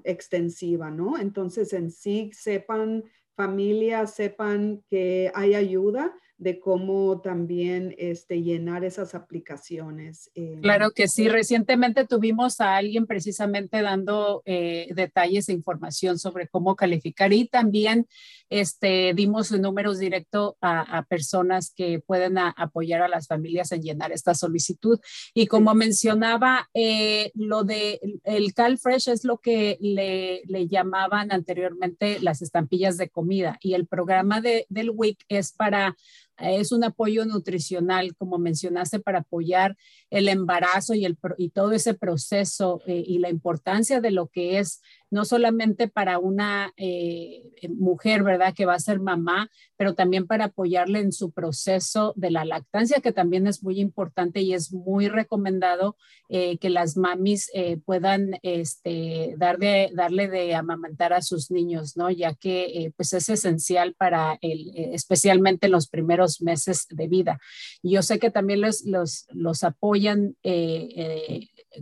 extensiva, 0.05 0.91
¿no? 0.91 1.19
Entonces, 1.19 1.73
en 1.73 1.91
sí, 1.91 2.31
sepan 2.33 3.05
familias, 3.37 4.15
sepan 4.15 4.83
que 4.89 5.31
hay 5.35 5.55
ayuda 5.55 6.15
de 6.38 6.61
cómo 6.61 7.21
también 7.21 7.97
este, 7.99 8.42
llenar 8.42 8.85
esas 8.85 9.16
aplicaciones. 9.16 10.30
Eh, 10.37 10.59
claro 10.62 10.92
que 10.92 11.09
sí. 11.09 11.28
Recientemente 11.28 12.07
tuvimos 12.07 12.61
a 12.61 12.76
alguien 12.76 13.07
precisamente 13.07 13.83
dando 13.83 14.42
eh, 14.45 14.87
detalles 14.95 15.49
e 15.49 15.52
información 15.52 16.16
sobre 16.18 16.47
cómo 16.47 16.76
calificar 16.76 17.33
y 17.33 17.49
también 17.49 18.07
este, 18.50 19.14
dimos 19.14 19.50
números 19.50 19.99
directos 19.99 20.54
a, 20.61 21.04
personas 21.09 21.73
que 21.75 22.00
pueden 22.00 22.38
apoyar 22.38 23.02
a 23.02 23.09
las 23.09 23.26
familias 23.26 23.73
en 23.73 23.83
llenar 23.83 24.12
esta 24.12 24.35
solicitud. 24.35 25.00
Y 25.35 25.47
como 25.47 25.75
mencionaba, 25.75 26.68
eh, 26.73 27.30
lo 27.35 27.64
de 27.64 28.00
el 28.25 28.54
CalFresh 28.54 29.09
es 29.09 29.25
lo 29.25 29.38
que 29.38 29.76
le, 29.80 30.42
le, 30.47 30.68
llamaban 30.68 31.33
anteriormente 31.33 32.18
las 32.21 32.42
estampillas 32.42 32.97
de 32.97 33.09
comida 33.09 33.59
y 33.61 33.75
el 33.75 33.87
programa 33.87 34.40
de, 34.40 34.66
del 34.68 34.90
WIC 34.90 35.25
es 35.28 35.52
para 35.52 35.97
es 36.38 36.73
un 36.73 36.85
apoyo 36.85 37.25
nutricional, 37.25 38.14
como 38.16 38.38
mencionaste, 38.38 39.00
para 39.00 39.21
apoyar 39.21 39.76
el 40.11 40.29
embarazo 40.29 40.95
y, 40.95 41.05
el, 41.05 41.19
y 41.37 41.50
todo 41.50 41.73
ese 41.73 41.95
proceso 41.95 42.81
eh, 42.87 43.03
y 43.07 43.19
la 43.19 43.29
importancia 43.29 44.00
de 44.00 44.11
lo 44.11 44.29
que 44.29 44.59
es 44.59 44.81
no 45.11 45.25
solamente 45.25 45.88
para 45.88 46.19
una 46.19 46.73
eh, 46.77 47.43
mujer, 47.69 48.23
¿verdad?, 48.23 48.55
que 48.55 48.67
va 48.67 48.75
a 48.75 48.81
ser 48.81 49.00
mamá, 49.00 49.50
pero 49.77 49.95
también 49.95 50.27
para 50.27 50.47
apoyarle 50.47 51.00
en 51.00 51.12
su 51.12 51.31
proceso 51.33 52.12
de 52.17 52.31
la 52.31 52.45
lactancia, 52.45 53.00
que 53.00 53.12
también 53.12 53.47
es 53.47 53.62
muy 53.62 53.81
importante 53.81 54.41
y 54.41 54.53
es 54.53 54.73
muy 54.73 55.09
recomendado 55.09 55.97
eh, 56.29 56.59
que 56.59 56.69
las 56.69 56.97
mamis 56.97 57.50
eh, 57.55 57.79
puedan 57.79 58.38
este, 58.43 59.35
dar 59.38 59.59
de, 59.59 59.91
darle 59.95 60.29
de 60.29 60.55
amamantar 60.55 61.12
a 61.12 61.23
sus 61.23 61.50
niños, 61.50 61.97
¿no? 61.97 62.11
Ya 62.11 62.35
que 62.35 62.93
pues 62.97 63.12
es 63.15 63.29
esencial 63.29 63.95
para 63.95 64.38
el, 64.43 64.73
especialmente 64.75 65.67
en 65.67 65.73
los 65.73 65.88
primeros 65.88 66.43
meses 66.43 66.87
de 66.91 67.09
vida. 67.09 67.38
Yo 67.83 68.03
sé 68.03 68.19
que 68.19 68.31
también 68.31 68.61
los, 68.61 68.85
los, 68.85 69.27
los 69.31 69.65
apoyan 69.99 70.37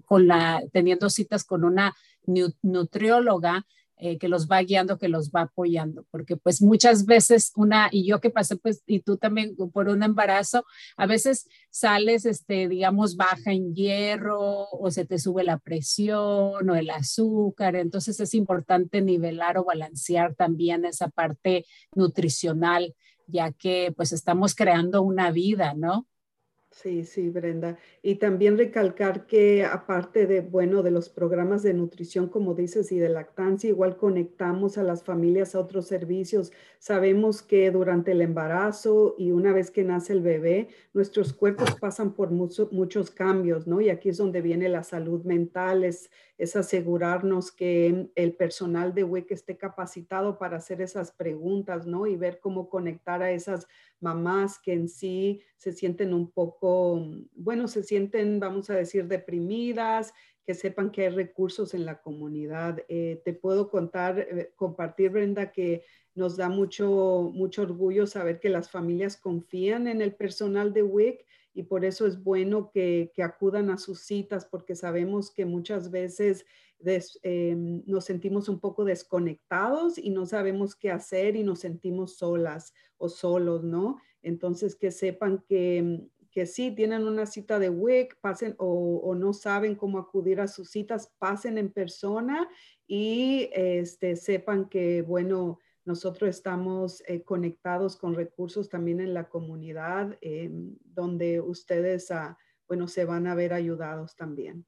con 0.04 0.26
la, 0.26 0.62
teniendo 0.72 1.10
citas 1.10 1.44
con 1.44 1.64
una 1.64 1.94
nutrióloga 2.62 3.66
eh, 3.98 4.18
que 4.18 4.28
los 4.28 4.46
va 4.46 4.60
guiando, 4.60 4.98
que 4.98 5.08
los 5.08 5.30
va 5.30 5.42
apoyando, 5.42 6.04
porque 6.10 6.36
pues 6.36 6.60
muchas 6.60 7.06
veces 7.06 7.52
una, 7.56 7.88
y 7.90 8.06
yo 8.06 8.20
que 8.20 8.28
pasé 8.28 8.56
pues, 8.56 8.82
y 8.86 9.00
tú 9.00 9.16
también 9.16 9.56
por 9.72 9.88
un 9.88 10.02
embarazo, 10.02 10.66
a 10.98 11.06
veces 11.06 11.48
sales, 11.70 12.26
este, 12.26 12.68
digamos, 12.68 13.16
baja 13.16 13.52
en 13.52 13.74
hierro 13.74 14.68
o 14.68 14.90
se 14.90 15.06
te 15.06 15.18
sube 15.18 15.44
la 15.44 15.56
presión 15.58 16.68
o 16.68 16.76
el 16.76 16.90
azúcar, 16.90 17.74
entonces 17.74 18.20
es 18.20 18.34
importante 18.34 19.00
nivelar 19.00 19.56
o 19.56 19.64
balancear 19.64 20.34
también 20.34 20.84
esa 20.84 21.08
parte 21.08 21.64
nutricional, 21.94 22.94
ya 23.26 23.50
que 23.52 23.94
pues 23.96 24.12
estamos 24.12 24.54
creando 24.54 25.00
una 25.00 25.30
vida, 25.30 25.72
¿no? 25.74 26.06
Sí, 26.82 27.06
sí, 27.06 27.30
Brenda. 27.30 27.78
Y 28.02 28.16
también 28.16 28.58
recalcar 28.58 29.26
que 29.26 29.64
aparte 29.64 30.26
de, 30.26 30.42
bueno, 30.42 30.82
de 30.82 30.90
los 30.90 31.08
programas 31.08 31.62
de 31.62 31.72
nutrición, 31.72 32.28
como 32.28 32.54
dices, 32.54 32.92
y 32.92 32.98
de 32.98 33.08
lactancia, 33.08 33.70
igual 33.70 33.96
conectamos 33.96 34.76
a 34.76 34.82
las 34.82 35.02
familias 35.02 35.54
a 35.54 35.60
otros 35.60 35.86
servicios. 35.86 36.52
Sabemos 36.78 37.40
que 37.40 37.70
durante 37.70 38.12
el 38.12 38.20
embarazo 38.20 39.14
y 39.16 39.30
una 39.30 39.54
vez 39.54 39.70
que 39.70 39.84
nace 39.84 40.12
el 40.12 40.20
bebé, 40.20 40.68
nuestros 40.92 41.32
cuerpos 41.32 41.76
pasan 41.80 42.12
por 42.12 42.30
muchos 42.30 43.10
cambios, 43.10 43.66
¿no? 43.66 43.80
Y 43.80 43.88
aquí 43.88 44.10
es 44.10 44.18
donde 44.18 44.42
viene 44.42 44.68
la 44.68 44.82
salud 44.82 45.24
mental, 45.24 45.82
es, 45.82 46.10
es 46.38 46.54
asegurarnos 46.54 47.50
que 47.50 48.10
el 48.14 48.34
personal 48.34 48.94
de 48.94 49.04
WIC 49.04 49.32
esté 49.32 49.56
capacitado 49.56 50.38
para 50.38 50.58
hacer 50.58 50.82
esas 50.82 51.12
preguntas, 51.12 51.86
¿no? 51.86 52.06
Y 52.06 52.16
ver 52.16 52.40
cómo 52.40 52.68
conectar 52.68 53.22
a 53.22 53.30
esas 53.30 53.66
mamás 54.00 54.58
que 54.58 54.74
en 54.74 54.88
sí 54.88 55.40
se 55.56 55.72
sienten 55.72 56.12
un 56.12 56.30
poco, 56.30 57.02
bueno, 57.34 57.68
se 57.68 57.82
sienten, 57.82 58.38
vamos 58.38 58.68
a 58.68 58.74
decir, 58.74 59.06
deprimidas, 59.06 60.12
que 60.44 60.54
sepan 60.54 60.90
que 60.90 61.02
hay 61.02 61.08
recursos 61.08 61.74
en 61.74 61.84
la 61.84 62.00
comunidad. 62.00 62.84
Eh, 62.88 63.20
te 63.24 63.32
puedo 63.32 63.68
contar, 63.68 64.18
eh, 64.18 64.52
compartir, 64.54 65.10
Brenda, 65.10 65.50
que 65.50 65.84
nos 66.14 66.36
da 66.36 66.48
mucho, 66.48 67.30
mucho 67.34 67.62
orgullo 67.62 68.06
saber 68.06 68.38
que 68.38 68.48
las 68.48 68.70
familias 68.70 69.16
confían 69.16 69.88
en 69.88 70.00
el 70.00 70.14
personal 70.14 70.72
de 70.72 70.82
WIC 70.82 71.26
y 71.56 71.62
por 71.62 71.86
eso 71.86 72.06
es 72.06 72.22
bueno 72.22 72.70
que, 72.70 73.10
que 73.14 73.22
acudan 73.22 73.70
a 73.70 73.78
sus 73.78 74.00
citas 74.00 74.44
porque 74.44 74.76
sabemos 74.76 75.30
que 75.30 75.46
muchas 75.46 75.90
veces 75.90 76.44
em, 77.22 77.82
nos 77.86 78.04
sentimos 78.04 78.50
un 78.50 78.60
poco 78.60 78.84
desconectados 78.84 79.96
y 79.96 80.10
no 80.10 80.26
sabemos 80.26 80.76
qué 80.76 80.90
hacer 80.90 81.34
y 81.34 81.42
nos 81.42 81.60
sentimos 81.60 82.18
solas 82.18 82.74
o 82.98 83.08
solos, 83.08 83.64
¿no? 83.64 83.96
Entonces 84.22 84.76
que 84.76 84.90
sepan 84.90 85.42
que, 85.48 86.06
que 86.30 86.44
sí 86.44 86.72
tienen 86.72 87.06
una 87.06 87.24
cita 87.24 87.58
de 87.58 87.70
WIC, 87.70 88.20
pasen 88.20 88.54
o, 88.58 89.14
no 89.14 89.32
saben 89.32 89.76
cómo 89.76 89.98
acudir 89.98 90.42
a 90.42 90.48
sus 90.48 90.68
citas, 90.68 91.10
pasen 91.18 91.56
en 91.56 91.72
persona 91.72 92.46
y 92.86 93.48
este, 93.54 94.14
sepan 94.16 94.68
que, 94.68 95.00
bueno, 95.00 95.58
nosotros 95.86 96.28
estamos 96.30 97.02
eh, 97.06 97.22
conectados 97.22 97.96
con 97.96 98.14
recursos 98.14 98.68
también 98.68 99.00
en 99.00 99.14
la 99.14 99.28
comunidad, 99.28 100.18
em, 100.20 100.76
donde 100.84 101.40
ustedes, 101.40 102.10
ah, 102.10 102.36
bueno, 102.68 102.88
se 102.88 103.04
van 103.04 103.26
a 103.26 103.34
ver 103.34 103.52
ayudados 103.52 104.16
también. 104.16 104.66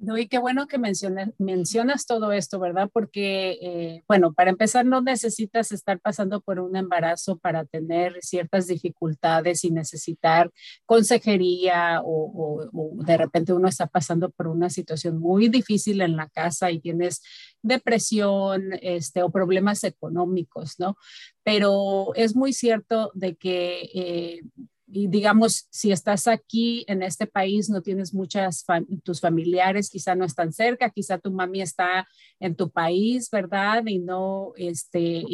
No, 0.00 0.16
y 0.16 0.28
qué 0.28 0.38
bueno 0.38 0.68
que 0.68 0.78
mencionas, 0.78 1.30
mencionas 1.38 2.06
todo 2.06 2.30
esto, 2.30 2.60
¿verdad? 2.60 2.88
Porque, 2.92 3.58
eh, 3.60 4.04
bueno, 4.06 4.32
para 4.32 4.50
empezar, 4.50 4.86
no 4.86 5.00
necesitas 5.02 5.72
estar 5.72 5.98
pasando 5.98 6.40
por 6.40 6.60
un 6.60 6.76
embarazo 6.76 7.36
para 7.38 7.64
tener 7.64 8.16
ciertas 8.22 8.68
dificultades 8.68 9.64
y 9.64 9.72
necesitar 9.72 10.52
consejería 10.86 12.00
o, 12.04 12.68
de 13.04 13.16
repente 13.16 13.52
uno 13.52 13.66
está 13.66 13.88
pasando 13.88 14.30
por 14.30 14.46
una 14.46 14.70
situación 14.70 15.18
muy 15.18 15.48
difícil 15.48 16.00
en 16.00 16.16
la 16.16 16.28
casa 16.28 16.70
y 16.70 16.78
tienes 16.78 17.20
depresión 17.62 18.74
este, 18.80 19.24
o 19.24 19.30
problemas 19.30 19.82
económicos, 19.82 20.76
¿no? 20.78 20.96
Pero 21.42 22.14
es 22.14 22.36
muy 22.36 22.52
cierto 22.52 23.10
de 23.14 23.34
que... 23.34 23.90
Eh, 23.92 24.42
y 24.90 25.08
digamos, 25.08 25.66
si 25.70 25.92
estás 25.92 26.26
aquí 26.26 26.84
en 26.88 27.02
este 27.02 27.26
país, 27.26 27.68
no 27.68 27.82
tienes 27.82 28.14
muchas, 28.14 28.64
tus 29.02 29.20
familiares 29.20 29.90
quizá 29.90 30.14
no 30.14 30.24
están 30.24 30.52
cerca, 30.52 30.90
quizá 30.90 31.18
tu 31.18 31.30
mami 31.30 31.60
está 31.60 32.06
en 32.40 32.54
tu 32.54 32.70
país, 32.70 33.28
¿verdad? 33.30 33.84
Y 33.86 33.98
no, 33.98 34.52
este, 34.56 35.24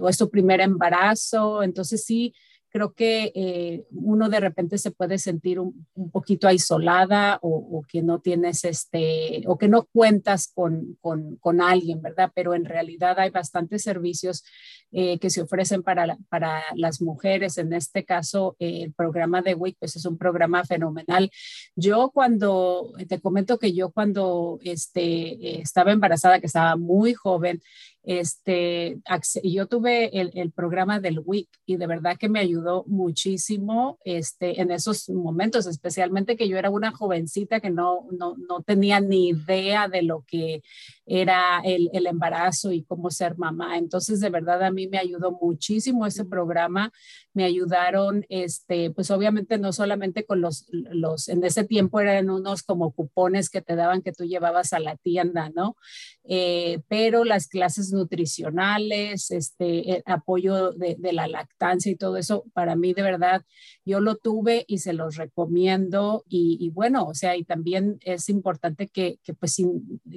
o 0.00 0.08
es 0.08 0.18
tu 0.18 0.28
primer 0.28 0.60
embarazo, 0.60 1.62
entonces 1.62 2.04
sí, 2.04 2.34
creo 2.70 2.92
que 2.92 3.32
eh, 3.34 3.84
uno 3.90 4.28
de 4.28 4.40
repente 4.40 4.78
se 4.78 4.90
puede 4.90 5.18
sentir 5.18 5.58
un, 5.60 5.86
poquito 6.12 6.48
aislada 6.48 7.38
o, 7.42 7.82
que 7.88 8.02
no 8.02 8.20
tienes 8.20 8.64
este, 8.64 9.42
o 9.46 9.56
que 9.58 9.68
no 9.68 9.86
cuentas 9.92 10.50
con, 10.54 10.96
con, 11.00 11.36
con 11.36 11.60
alguien, 11.60 12.02
¿verdad? 12.02 12.30
Pero 12.34 12.54
en 12.54 12.64
realidad 12.64 13.18
hay 13.18 13.30
bastantes 13.30 13.82
servicios 13.82 14.44
eh, 14.90 15.18
que 15.18 15.30
se 15.30 15.42
ofrecen 15.42 15.82
para, 15.82 16.16
para 16.28 16.62
las 16.74 17.00
mujeres. 17.00 17.58
En 17.58 17.72
este 17.72 18.04
caso, 18.04 18.56
eh, 18.58 18.82
el 18.84 18.92
programa 18.92 19.42
de 19.42 19.54
WIC, 19.54 19.76
pues 19.78 19.96
es 19.96 20.04
un 20.04 20.18
programa 20.18 20.64
fenomenal. 20.64 21.30
Yo 21.76 22.10
cuando, 22.10 22.92
te 23.08 23.20
comento 23.20 23.58
que 23.58 23.72
yo 23.72 23.90
cuando 23.90 24.58
este, 24.62 25.60
estaba 25.60 25.92
embarazada, 25.92 26.40
que 26.40 26.46
estaba 26.46 26.76
muy 26.76 27.14
joven, 27.14 27.60
este, 28.02 28.98
yo 29.42 29.66
tuve 29.66 30.20
el, 30.20 30.52
programa 30.52 30.98
del 31.00 31.20
WIC 31.24 31.48
y 31.66 31.76
de 31.76 31.86
verdad 31.86 32.16
que 32.16 32.28
me 32.28 32.40
ayudó 32.40 32.84
muchísimo 32.86 33.98
este, 34.04 34.60
en 34.60 34.70
esos 34.70 35.08
momentos, 35.10 35.66
especialmente 35.66 36.36
que 36.36 36.48
yo 36.48 36.56
era 36.58 36.70
una 36.70 36.90
jovencita 36.90 37.60
que 37.60 37.70
no, 37.70 38.06
no, 38.10 38.36
no 38.36 38.62
tenía 38.62 39.00
ni 39.00 39.28
idea 39.28 39.88
de 39.88 40.02
lo 40.02 40.24
que 40.26 40.62
era 41.08 41.60
el, 41.64 41.88
el, 41.92 42.06
embarazo 42.06 42.70
y 42.72 42.84
cómo 42.84 43.10
ser 43.10 43.38
mamá. 43.38 43.78
Entonces, 43.78 44.20
de 44.20 44.28
verdad, 44.30 44.62
a 44.62 44.70
mí 44.70 44.88
me 44.88 44.98
ayudó 44.98 45.32
muchísimo 45.32 46.06
ese 46.06 46.24
programa. 46.24 46.92
Me 47.32 47.44
ayudaron, 47.44 48.26
este, 48.28 48.90
pues 48.90 49.10
obviamente 49.10 49.58
no 49.58 49.72
solamente 49.72 50.24
con 50.24 50.40
los, 50.40 50.66
los, 50.70 51.28
en 51.28 51.42
ese 51.44 51.64
tiempo 51.64 52.00
eran 52.00 52.28
unos 52.28 52.62
como 52.62 52.92
cupones 52.92 53.48
que 53.48 53.62
te 53.62 53.74
daban 53.74 54.02
que 54.02 54.12
tú 54.12 54.24
llevabas 54.24 54.72
a 54.72 54.80
la 54.80 54.96
tienda, 54.96 55.50
¿no? 55.54 55.76
Eh, 56.24 56.80
pero 56.88 57.24
las 57.24 57.48
clases 57.48 57.90
nutricionales, 57.92 59.30
este, 59.30 60.02
apoyo 60.04 60.72
de, 60.72 60.96
de, 60.98 61.12
la 61.14 61.26
lactancia 61.26 61.90
y 61.90 61.96
todo 61.96 62.18
eso, 62.18 62.44
para 62.52 62.76
mí 62.76 62.92
de 62.92 63.02
verdad, 63.02 63.44
yo 63.86 64.00
lo 64.00 64.16
tuve 64.16 64.66
y 64.68 64.78
se 64.78 64.92
los 64.92 65.16
recomiendo 65.16 66.24
y, 66.28 66.58
y 66.60 66.68
bueno, 66.68 67.06
o 67.06 67.14
sea, 67.14 67.34
y 67.36 67.44
también 67.44 67.98
es 68.02 68.28
importante 68.28 68.88
que, 68.88 69.18
que 69.22 69.32
pues 69.32 69.56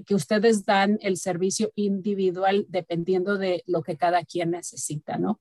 que 0.06 0.16
ustedes 0.16 0.66
dan 0.66 0.81
el 1.02 1.18
servicio 1.18 1.72
individual 1.76 2.66
dependiendo 2.70 3.38
de 3.38 3.64
lo 3.68 3.82
que 3.82 3.98
cada 3.98 4.24
quien 4.24 4.52
necesita, 4.52 5.18
¿no? 5.18 5.40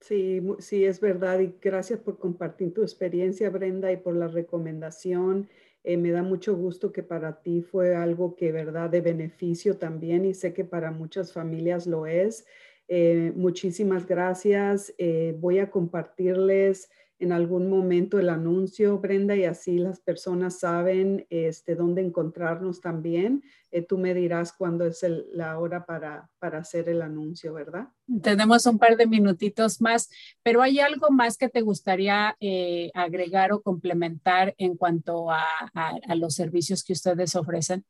Sí, 0.00 0.42
sí, 0.58 0.84
es 0.84 1.00
verdad. 1.00 1.38
Y 1.40 1.54
gracias 1.60 2.00
por 2.00 2.18
compartir 2.18 2.74
tu 2.74 2.82
experiencia, 2.82 3.50
Brenda, 3.50 3.92
y 3.92 3.96
por 3.96 4.16
la 4.16 4.26
recomendación. 4.26 5.48
Eh, 5.84 5.96
me 5.96 6.10
da 6.10 6.22
mucho 6.22 6.56
gusto 6.56 6.92
que 6.92 7.02
para 7.02 7.40
ti 7.42 7.62
fue 7.62 7.94
algo 7.94 8.34
que, 8.34 8.52
verdad, 8.52 8.90
de 8.90 9.00
beneficio 9.00 9.78
también, 9.78 10.24
y 10.24 10.34
sé 10.34 10.52
que 10.52 10.64
para 10.64 10.90
muchas 10.90 11.32
familias 11.32 11.86
lo 11.86 12.06
es. 12.06 12.46
Eh, 12.88 13.32
muchísimas 13.36 14.06
gracias. 14.06 14.92
Eh, 14.98 15.36
voy 15.38 15.60
a 15.60 15.70
compartirles 15.70 16.90
en 17.22 17.30
algún 17.30 17.70
momento 17.70 18.18
el 18.18 18.28
anuncio, 18.28 18.98
Brenda, 18.98 19.36
y 19.36 19.44
así 19.44 19.78
las 19.78 20.00
personas 20.00 20.58
saben 20.58 21.24
este, 21.30 21.76
dónde 21.76 22.02
encontrarnos 22.02 22.80
también. 22.80 23.44
Eh, 23.70 23.82
tú 23.82 23.96
me 23.96 24.12
dirás 24.12 24.52
cuándo 24.52 24.84
es 24.84 25.06
la 25.32 25.58
hora 25.58 25.86
para, 25.86 26.28
para 26.40 26.58
hacer 26.58 26.88
el 26.88 27.00
anuncio, 27.00 27.54
¿verdad? 27.54 27.88
Tenemos 28.22 28.66
un 28.66 28.78
par 28.78 28.96
de 28.96 29.06
minutitos 29.06 29.80
más, 29.80 30.10
pero 30.42 30.62
¿hay 30.62 30.80
algo 30.80 31.10
más 31.10 31.38
que 31.38 31.48
te 31.48 31.60
gustaría 31.60 32.36
eh, 32.40 32.90
agregar 32.92 33.52
o 33.52 33.62
complementar 33.62 34.54
en 34.58 34.76
cuanto 34.76 35.30
a, 35.30 35.44
a 35.74 36.14
los 36.16 36.34
servicios 36.34 36.82
que 36.82 36.92
ustedes 36.92 37.36
ofrecen? 37.36 37.84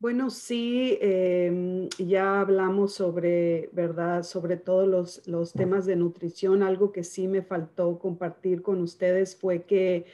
Bueno, 0.00 0.30
sí, 0.30 0.96
em, 1.00 1.88
ya 1.98 2.40
hablamos 2.40 2.94
sobre, 2.94 3.68
¿verdad? 3.72 4.22
Sobre 4.22 4.56
todos 4.56 4.86
los, 4.86 5.26
los, 5.26 5.52
temas 5.52 5.86
de 5.86 5.96
nutrición. 5.96 6.62
Algo 6.62 6.92
que 6.92 7.02
sí 7.02 7.26
me 7.26 7.42
faltó 7.42 7.98
compartir 7.98 8.62
con 8.62 8.80
ustedes 8.80 9.34
fue 9.34 9.64
que 9.64 10.06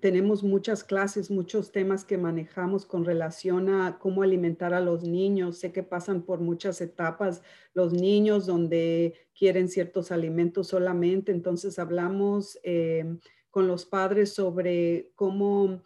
tenemos 0.00 0.42
muchas 0.42 0.82
clases, 0.82 1.30
muchos 1.30 1.70
temas 1.70 2.04
que 2.04 2.18
manejamos 2.18 2.84
con 2.84 3.04
relación 3.04 3.68
a 3.68 3.98
cómo 4.00 4.22
alimentar 4.24 4.74
a 4.74 4.80
los 4.80 5.04
niños. 5.04 5.58
Sé 5.58 5.72
que 5.72 5.84
pasan 5.84 6.22
por 6.22 6.40
muchas 6.40 6.80
etapas 6.80 7.42
los 7.74 7.92
niños 7.92 8.46
donde 8.46 9.14
quieren 9.38 9.68
ciertos 9.68 10.10
alimentos 10.10 10.68
solamente. 10.68 11.30
Entonces 11.30 11.78
hablamos 11.78 12.58
em, 12.64 13.20
con 13.50 13.68
los 13.68 13.86
padres 13.86 14.34
sobre 14.34 15.12
cómo 15.14 15.82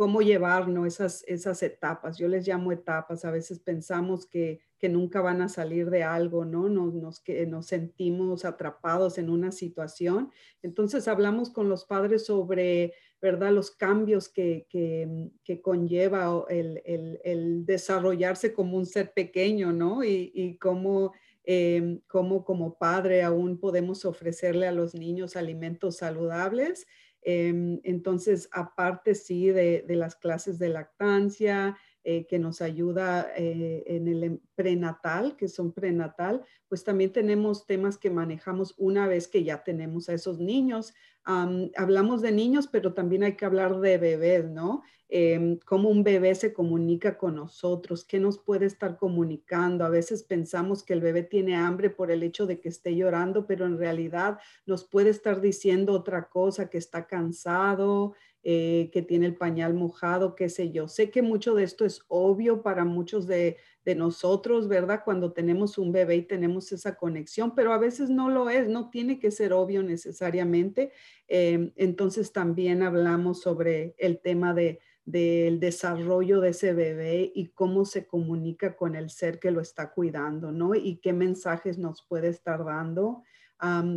cómo 0.00 0.22
llevarnos 0.22 0.86
esas, 0.86 1.24
esas 1.28 1.62
etapas. 1.62 2.16
Yo 2.16 2.26
les 2.26 2.48
llamo 2.48 2.72
etapas. 2.72 3.26
A 3.26 3.30
veces 3.30 3.58
pensamos 3.58 4.24
que, 4.24 4.60
que 4.78 4.88
nunca 4.88 5.20
van 5.20 5.42
a 5.42 5.50
salir 5.50 5.90
de 5.90 6.02
algo, 6.04 6.46
¿no? 6.46 6.70
Nos, 6.70 6.94
nos, 6.94 7.20
que 7.20 7.44
nos 7.46 7.66
sentimos 7.66 8.46
atrapados 8.46 9.18
en 9.18 9.28
una 9.28 9.52
situación. 9.52 10.30
Entonces 10.62 11.06
hablamos 11.06 11.50
con 11.50 11.68
los 11.68 11.84
padres 11.84 12.24
sobre, 12.24 12.94
¿verdad? 13.20 13.52
Los 13.52 13.72
cambios 13.72 14.30
que, 14.30 14.66
que, 14.70 15.32
que 15.44 15.60
conlleva 15.60 16.46
el, 16.48 16.80
el, 16.86 17.66
desarrollarse 17.66 18.54
como 18.54 18.78
un 18.78 18.86
ser 18.86 19.12
pequeño, 19.12 19.70
¿no? 19.70 20.02
Y, 20.02 20.32
y 20.34 20.56
cómo... 20.56 21.12
Eh, 21.44 22.00
cómo 22.06 22.44
como 22.44 22.76
padre 22.76 23.22
aún 23.22 23.58
podemos 23.58 24.04
ofrecerle 24.04 24.68
a 24.68 24.72
los 24.72 24.94
niños 24.94 25.36
alimentos 25.36 25.96
saludables 25.96 26.86
entonces, 27.22 28.48
aparte 28.52 29.14
sí 29.14 29.48
de, 29.50 29.84
las 29.88 30.16
clases 30.16 30.58
de 30.58 30.68
lactancia, 30.68 31.76
eh, 32.02 32.26
que 32.26 32.38
nos 32.38 32.62
ayuda 32.62 33.30
eh, 33.36 33.84
en 33.86 34.08
el 34.08 34.24
em, 34.24 34.38
prenatal, 34.54 35.36
que 35.36 35.48
son 35.48 35.72
prenatal, 35.72 36.42
pues 36.66 36.82
también 36.82 37.12
tenemos 37.12 37.66
temas 37.66 37.98
que 37.98 38.08
manejamos 38.08 38.74
una 38.78 39.06
vez 39.06 39.28
que 39.28 39.44
ya 39.44 39.62
tenemos 39.62 40.08
a 40.08 40.14
esos 40.14 40.38
niños. 40.38 40.94
hablamos 41.24 42.22
de 42.22 42.32
niños, 42.32 42.66
pero 42.66 42.94
también 42.94 43.22
hay 43.22 43.36
que 43.36 43.44
hablar 43.44 43.80
de 43.80 43.98
bebés, 43.98 44.48
¿no? 44.48 44.82
Em, 45.12 45.58
cómo 45.64 45.88
un 45.88 46.04
bebé 46.04 46.36
se 46.36 46.52
comunica 46.52 47.18
con 47.18 47.34
nosotros, 47.34 48.04
qué 48.04 48.20
nos 48.20 48.38
puede 48.38 48.66
estar 48.66 48.96
comunicando. 48.96 49.84
A 49.84 49.88
veces 49.88 50.22
pensamos 50.22 50.84
que 50.84 50.92
el 50.92 51.00
bebé 51.00 51.24
tiene 51.24 51.56
hambre 51.56 51.90
por 51.90 52.12
el 52.12 52.22
hecho 52.22 52.46
de 52.46 52.60
que 52.60 52.68
esté 52.68 52.94
llorando, 52.94 53.44
pero 53.44 53.66
en 53.66 53.76
realidad 53.76 54.38
nos 54.66 54.84
puede 54.84 55.10
estar 55.10 55.40
diciendo 55.40 55.94
otra 55.94 56.28
cosa, 56.28 56.70
que 56.70 56.78
está 56.78 57.08
cansado, 57.08 58.14
eh, 58.44 58.88
que 58.92 59.02
tiene 59.02 59.26
el 59.26 59.34
pañal 59.34 59.74
mojado, 59.74 60.36
qué 60.36 60.48
sé 60.48 60.70
yo. 60.70 60.86
Sé 60.86 61.10
que 61.10 61.22
mucho 61.22 61.56
de 61.56 61.64
esto 61.64 61.84
es 61.84 62.04
obvio 62.06 62.62
para 62.62 62.84
muchos 62.84 63.26
de, 63.26 63.56
nosotros, 63.96 64.68
¿verdad? 64.68 65.02
Cuando 65.04 65.32
tenemos 65.32 65.76
un 65.76 65.90
bebé 65.90 66.14
y 66.14 66.22
tenemos 66.22 66.70
esa 66.70 66.94
conexión, 66.94 67.56
pero 67.56 67.72
a 67.72 67.78
veces 67.78 68.08
no 68.08 68.30
lo 68.30 68.48
es, 68.48 68.68
no 68.68 68.88
tiene 68.88 69.18
que 69.18 69.32
ser 69.32 69.52
obvio 69.52 69.82
necesariamente. 69.82 70.92
Em, 71.26 71.72
entonces 71.74 72.32
también 72.32 72.84
hablamos 72.84 73.40
sobre 73.40 73.96
el 73.98 74.20
tema 74.20 74.54
de, 74.54 74.78
del 75.10 75.60
desarrollo 75.60 76.40
de 76.40 76.50
ese 76.50 76.72
bebé 76.72 77.30
y 77.34 77.48
cómo 77.48 77.84
se 77.84 78.06
comunica 78.06 78.76
con 78.76 78.94
el 78.94 79.10
ser 79.10 79.38
que 79.38 79.50
lo 79.50 79.60
está 79.60 79.92
cuidando, 79.92 80.52
¿no? 80.52 80.74
Y 80.74 80.96
qué 80.96 81.12
mensajes 81.12 81.78
nos 81.78 82.02
puede 82.02 82.28
estar 82.28 82.64
dando, 82.64 83.22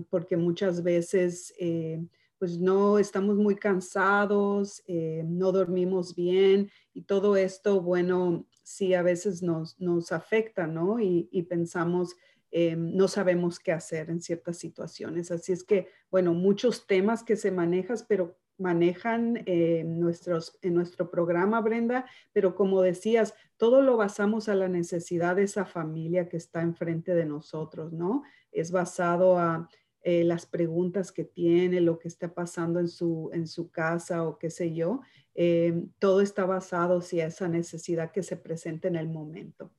porque 0.10 0.38
muchas 0.38 0.84
veces... 0.84 1.54
Eh, 1.60 2.06
pues 2.44 2.60
no 2.60 3.00
estamos 3.00 3.38
muy 3.38 3.56
cansados, 3.56 4.84
eh, 4.86 5.24
no 5.26 5.54
dormimos 5.54 6.14
bien 6.14 6.70
y 6.94 7.04
todo 7.04 7.38
esto, 7.38 7.80
bueno, 7.80 8.46
sí 8.64 8.94
a 8.94 9.02
veces 9.02 9.42
nos, 9.44 9.80
nos 9.80 10.12
afecta, 10.12 10.68
¿no? 10.68 11.00
Y, 11.00 11.42
pensamos, 11.44 12.18
eh, 12.52 12.76
no 12.76 13.08
sabemos 13.08 13.60
qué 13.60 13.72
hacer 13.72 14.10
en 14.10 14.22
ciertas 14.22 14.58
situaciones. 14.58 15.32
Así 15.32 15.54
es 15.54 15.64
que, 15.64 15.88
bueno, 16.12 16.34
muchos 16.34 16.86
temas 16.86 17.24
que 17.24 17.38
se 17.38 17.50
manejan, 17.50 17.98
pero 18.10 18.38
manejan 18.58 19.44
eh, 19.46 19.84
nuestros, 19.86 20.58
en 20.62 20.76
nuestro 20.76 21.10
programa, 21.10 21.62
Brenda, 21.62 22.06
pero 22.32 22.56
como 22.56 22.82
decías, 22.82 23.34
todo 23.58 23.82
lo 23.82 23.98
basamos 23.98 24.50
a 24.50 24.56
la 24.56 24.68
necesidad 24.68 25.36
de 25.36 25.44
esa 25.44 25.66
familia 25.66 26.30
que 26.30 26.38
está 26.38 26.62
enfrente 26.62 27.16
de 27.16 27.26
nosotros, 27.26 27.94
¿no? 27.94 28.24
Es 28.52 28.72
basado 28.72 29.38
a 29.38 29.70
eh, 30.02 30.24
las 30.24 30.46
preguntas 30.46 31.12
que 31.12 31.24
tiene, 31.24 31.82
lo 31.82 31.98
que 31.98 32.08
está 32.08 32.34
pasando 32.34 32.80
en 32.80 32.88
su, 32.88 33.30
en 33.34 33.48
su 33.48 33.72
casa 33.72 34.24
o 34.24 34.38
qué 34.38 34.50
sé 34.50 34.74
yo. 34.74 35.02
Eh, 35.36 35.86
todo 35.98 36.22
está 36.22 36.46
basado 36.46 37.02
si 37.02 37.22
a 37.22 37.28
esa 37.28 37.48
necesidad 37.48 38.12
que 38.12 38.22
se 38.22 38.38
presenta 38.38 38.88
en 38.88 38.96
el 38.96 39.08
momento. 39.08 39.72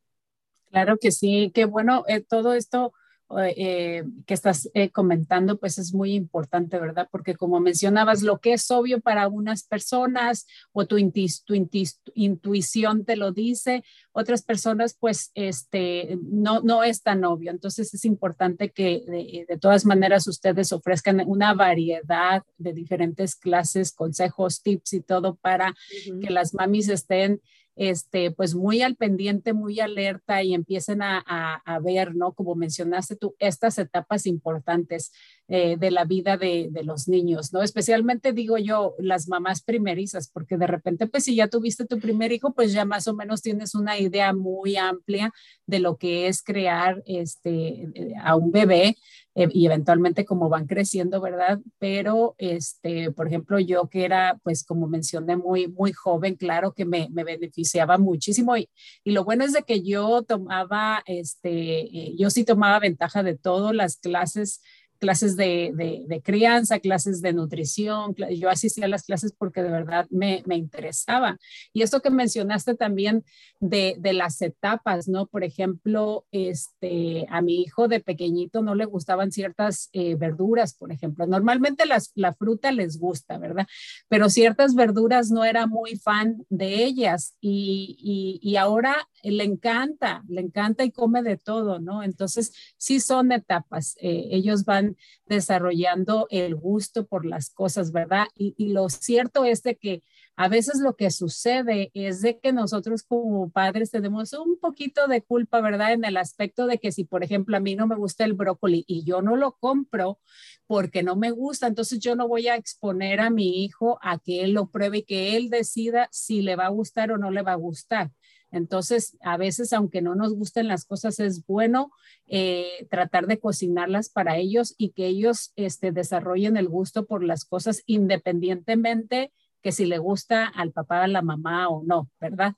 Claro 0.70 0.96
que 0.96 1.12
sí, 1.12 1.52
qué 1.54 1.66
bueno, 1.66 2.04
todo 2.28 2.54
esto 2.54 2.92
eh, 3.38 4.04
que 4.26 4.34
estás 4.34 4.70
eh, 4.74 4.90
comentando, 4.90 5.58
pues 5.58 5.78
es 5.78 5.94
muy 5.94 6.14
importante, 6.14 6.78
¿verdad? 6.78 7.08
Porque 7.10 7.34
como 7.34 7.60
mencionabas, 7.60 8.22
lo 8.22 8.38
que 8.38 8.54
es 8.54 8.70
obvio 8.70 9.00
para 9.00 9.28
unas 9.28 9.64
personas 9.64 10.46
o 10.72 10.86
tu, 10.86 10.98
intuición 10.98 13.04
te 13.04 13.16
lo 13.16 13.32
dice, 13.32 13.84
otras 14.12 14.42
personas 14.42 14.96
pues 14.98 15.30
este, 15.34 16.18
no, 16.22 16.60
no 16.60 16.84
es 16.84 17.02
tan 17.02 17.24
obvio. 17.24 17.50
Entonces 17.50 17.92
es 17.94 18.04
importante 18.04 18.70
que 18.70 19.44
de, 19.48 19.58
todas 19.58 19.84
maneras 19.84 20.26
ustedes 20.26 20.72
ofrezcan 20.72 21.22
una 21.26 21.54
variedad 21.54 22.42
de 22.58 22.72
diferentes 22.72 23.34
clases, 23.34 23.92
consejos, 23.92 24.62
tips 24.62 24.94
y 24.94 25.00
todo 25.00 25.36
para 25.36 25.74
que 26.20 26.30
las 26.30 26.54
mamis 26.54 26.88
estén 26.88 27.40
este, 27.76 28.30
pues 28.30 28.54
muy 28.54 28.82
al 28.82 28.96
pendiente, 28.96 29.52
muy 29.52 29.80
alerta 29.80 30.42
y 30.42 30.54
empiecen 30.54 31.02
a, 31.02 31.18
a, 31.64 31.78
ver, 31.80 32.14
¿no? 32.14 32.32
Como 32.32 32.54
mencionaste 32.54 33.16
tú, 33.16 33.34
estas 33.38 33.78
etapas 33.78 34.26
importantes. 34.26 35.12
eh, 35.46 35.76
de 35.76 35.90
la 35.90 36.06
vida 36.06 36.38
de, 36.38 36.68
de, 36.70 36.84
los 36.84 37.06
niños, 37.06 37.52
¿no? 37.52 37.62
Especialmente 37.62 38.32
digo 38.32 38.56
yo, 38.56 38.94
las 38.98 39.28
mamás 39.28 39.62
primerizas, 39.62 40.30
porque 40.30 40.56
de 40.56 40.66
repente, 40.66 41.06
pues 41.06 41.24
si 41.24 41.34
ya 41.34 41.48
tuviste 41.48 41.84
tu 41.84 41.98
primer 41.98 42.32
hijo, 42.32 42.54
pues 42.54 42.72
ya 42.72 42.86
más 42.86 43.06
o 43.08 43.14
menos 43.14 43.42
tienes 43.42 43.74
una 43.74 43.98
idea 43.98 44.32
muy 44.32 44.76
amplia 44.78 45.32
de 45.66 45.80
lo 45.80 45.98
que 45.98 46.28
es 46.28 46.42
crear 46.42 47.02
este, 47.04 47.88
a 48.22 48.36
un 48.36 48.52
bebé 48.52 48.96
eh, 49.34 49.48
y 49.52 49.66
eventualmente 49.66 50.24
como 50.24 50.48
van 50.48 50.66
creciendo, 50.66 51.20
¿verdad? 51.20 51.60
Pero, 51.78 52.34
este, 52.38 53.10
por 53.10 53.26
ejemplo, 53.26 53.58
yo 53.58 53.88
que 53.88 54.04
era, 54.04 54.38
pues 54.42 54.64
como 54.64 54.86
mencioné, 54.86 55.36
muy, 55.36 55.68
muy 55.68 55.92
joven, 55.92 56.36
claro 56.36 56.72
que 56.72 56.84
me, 56.84 57.08
me 57.12 57.24
beneficiaba 57.24 57.98
muchísimo 57.98 58.56
y, 58.56 58.68
y, 59.02 59.12
lo 59.12 59.24
bueno 59.24 59.44
es 59.44 59.52
de 59.52 59.62
que 59.62 59.82
yo 59.82 60.22
tomaba, 60.22 61.02
este, 61.06 61.80
eh, 61.80 62.14
yo 62.16 62.30
sí 62.30 62.44
tomaba 62.44 62.78
ventaja 62.78 63.22
de 63.22 63.36
todas 63.36 63.74
las 63.74 63.96
clases 63.96 64.60
clases 65.04 65.36
de, 65.36 66.22
crianza, 66.24 66.78
clases 66.78 67.20
de 67.20 67.34
nutrición. 67.34 68.14
Yo 68.14 68.48
asistía 68.48 68.86
a 68.86 68.88
las 68.88 69.02
clases 69.02 69.34
porque 69.36 69.62
de 69.62 69.68
verdad 69.68 70.06
me, 70.08 70.42
interesaba. 70.48 71.36
Y 71.74 71.82
esto 71.82 72.00
que 72.00 72.08
mencionaste 72.08 72.74
también 72.74 73.22
de, 73.60 73.98
las 74.14 74.40
etapas, 74.40 75.06
¿no? 75.06 75.26
Por 75.26 75.44
ejemplo, 75.44 76.24
este, 76.32 77.26
a 77.28 77.42
mi 77.42 77.60
hijo 77.60 77.86
de 77.86 78.00
pequeñito 78.00 78.62
no 78.62 78.74
le 78.74 78.86
gustaban 78.86 79.30
ciertas 79.30 79.90
eh, 79.92 80.14
verduras, 80.14 80.72
por 80.72 80.90
ejemplo. 80.90 81.26
Normalmente 81.26 81.84
las, 81.84 82.10
la 82.14 82.32
fruta 82.32 82.72
les 82.72 82.98
gusta, 82.98 83.36
¿verdad? 83.36 83.66
Pero 84.08 84.30
ciertas 84.30 84.74
verduras 84.74 85.30
no 85.30 85.44
era 85.44 85.66
muy 85.66 85.96
fan 85.96 86.46
de 86.48 86.82
ellas 86.82 87.36
y, 87.42 88.40
y 88.40 88.56
ahora 88.56 89.06
le 89.22 89.44
encanta, 89.44 90.22
le 90.28 90.40
encanta 90.40 90.84
y 90.84 90.92
come 90.92 91.22
de 91.22 91.36
todo, 91.36 91.78
¿no? 91.78 92.02
Entonces, 92.02 92.52
sí 92.76 93.00
son 93.00 93.32
etapas. 93.32 93.96
Eh, 94.00 94.28
ellos 94.30 94.64
van 94.64 94.93
desarrollando 95.26 96.26
el 96.30 96.54
gusto 96.54 97.06
por 97.06 97.26
las 97.26 97.50
cosas, 97.50 97.92
¿verdad? 97.92 98.26
Y, 98.34 98.54
y, 98.56 98.72
lo 98.72 98.88
cierto 98.88 99.44
es 99.44 99.62
de 99.62 99.76
que 99.76 100.02
a 100.36 100.48
veces 100.48 100.80
lo 100.80 100.96
que 100.96 101.10
sucede 101.10 101.90
es 101.94 102.20
de 102.20 102.40
que 102.40 102.52
nosotros 102.52 103.04
como 103.04 103.50
padres 103.50 103.90
tenemos 103.90 104.32
un 104.32 104.58
poquito 104.58 105.06
de 105.06 105.22
culpa, 105.22 105.60
¿verdad? 105.60 105.92
En 105.92 106.04
el 106.04 106.16
aspecto 106.16 106.66
de 106.66 106.78
que 106.78 106.90
si, 106.90 107.04
por 107.04 107.22
ejemplo, 107.22 107.56
a 107.56 107.60
mí 107.60 107.76
no 107.76 107.86
me 107.86 107.94
gusta 107.94 108.24
el 108.24 108.32
brócoli 108.32 108.84
y 108.88 109.04
yo 109.04 109.22
no 109.22 109.36
lo 109.36 109.52
compro 109.52 110.18
porque 110.66 111.02
no 111.02 111.14
me 111.14 111.30
gusta, 111.30 111.68
entonces 111.68 112.00
yo 112.00 112.16
no 112.16 112.26
voy 112.26 112.48
a 112.48 112.56
exponer 112.56 113.20
a 113.20 113.30
mi 113.30 113.64
hijo 113.64 113.98
a 114.02 114.18
que 114.18 114.42
él 114.42 114.52
lo 114.52 114.70
pruebe 114.70 114.98
y 114.98 115.02
que 115.04 115.36
él 115.36 115.50
decida 115.50 116.08
si 116.10 116.42
le 116.42 116.56
va 116.56 116.66
a 116.66 116.70
gustar 116.70 117.12
o 117.12 117.18
no 117.18 117.30
le 117.30 117.42
va 117.42 117.52
a 117.52 117.56
gustar. 117.56 118.10
Entonces, 118.54 119.16
a 119.20 119.36
veces, 119.36 119.72
aunque 119.72 120.00
no 120.00 120.14
nos 120.14 120.34
gusten 120.34 120.68
las 120.68 120.84
cosas, 120.84 121.18
es 121.18 121.44
bueno 121.44 121.90
eh, 122.26 122.86
tratar 122.88 123.26
de 123.26 123.38
cocinarlas 123.38 124.08
para 124.08 124.36
ellos 124.36 124.74
y 124.78 124.90
que 124.90 125.06
ellos 125.06 125.52
este, 125.56 125.90
desarrollen 125.92 126.56
el 126.56 126.68
gusto 126.68 127.06
por 127.06 127.24
las 127.24 127.44
cosas 127.44 127.82
independientemente 127.86 129.32
que 129.60 129.72
si 129.72 129.86
le 129.86 129.98
gusta 129.98 130.46
al 130.46 130.72
papá, 130.72 131.02
a 131.02 131.08
la 131.08 131.22
mamá 131.22 131.68
o 131.70 131.82
no, 131.82 132.10
¿verdad? 132.20 132.54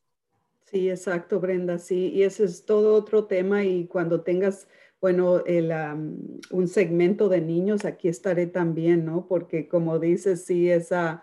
Sí, 0.64 0.90
exacto, 0.90 1.38
Brenda, 1.38 1.78
sí. 1.78 2.10
Y 2.12 2.24
ese 2.24 2.44
es 2.44 2.64
todo 2.66 2.94
otro 2.94 3.26
tema 3.26 3.64
y 3.64 3.86
cuando 3.86 4.22
tengas, 4.22 4.66
bueno, 5.00 5.44
el, 5.46 5.72
un 6.50 6.66
segmento 6.66 7.28
de 7.28 7.40
niños, 7.40 7.84
aquí 7.84 8.08
estaré 8.08 8.48
también, 8.48 9.04
¿no? 9.06 9.28
Porque 9.28 9.68
como 9.68 10.00
dices, 10.00 10.44
sí, 10.44 10.68
esa 10.68 11.22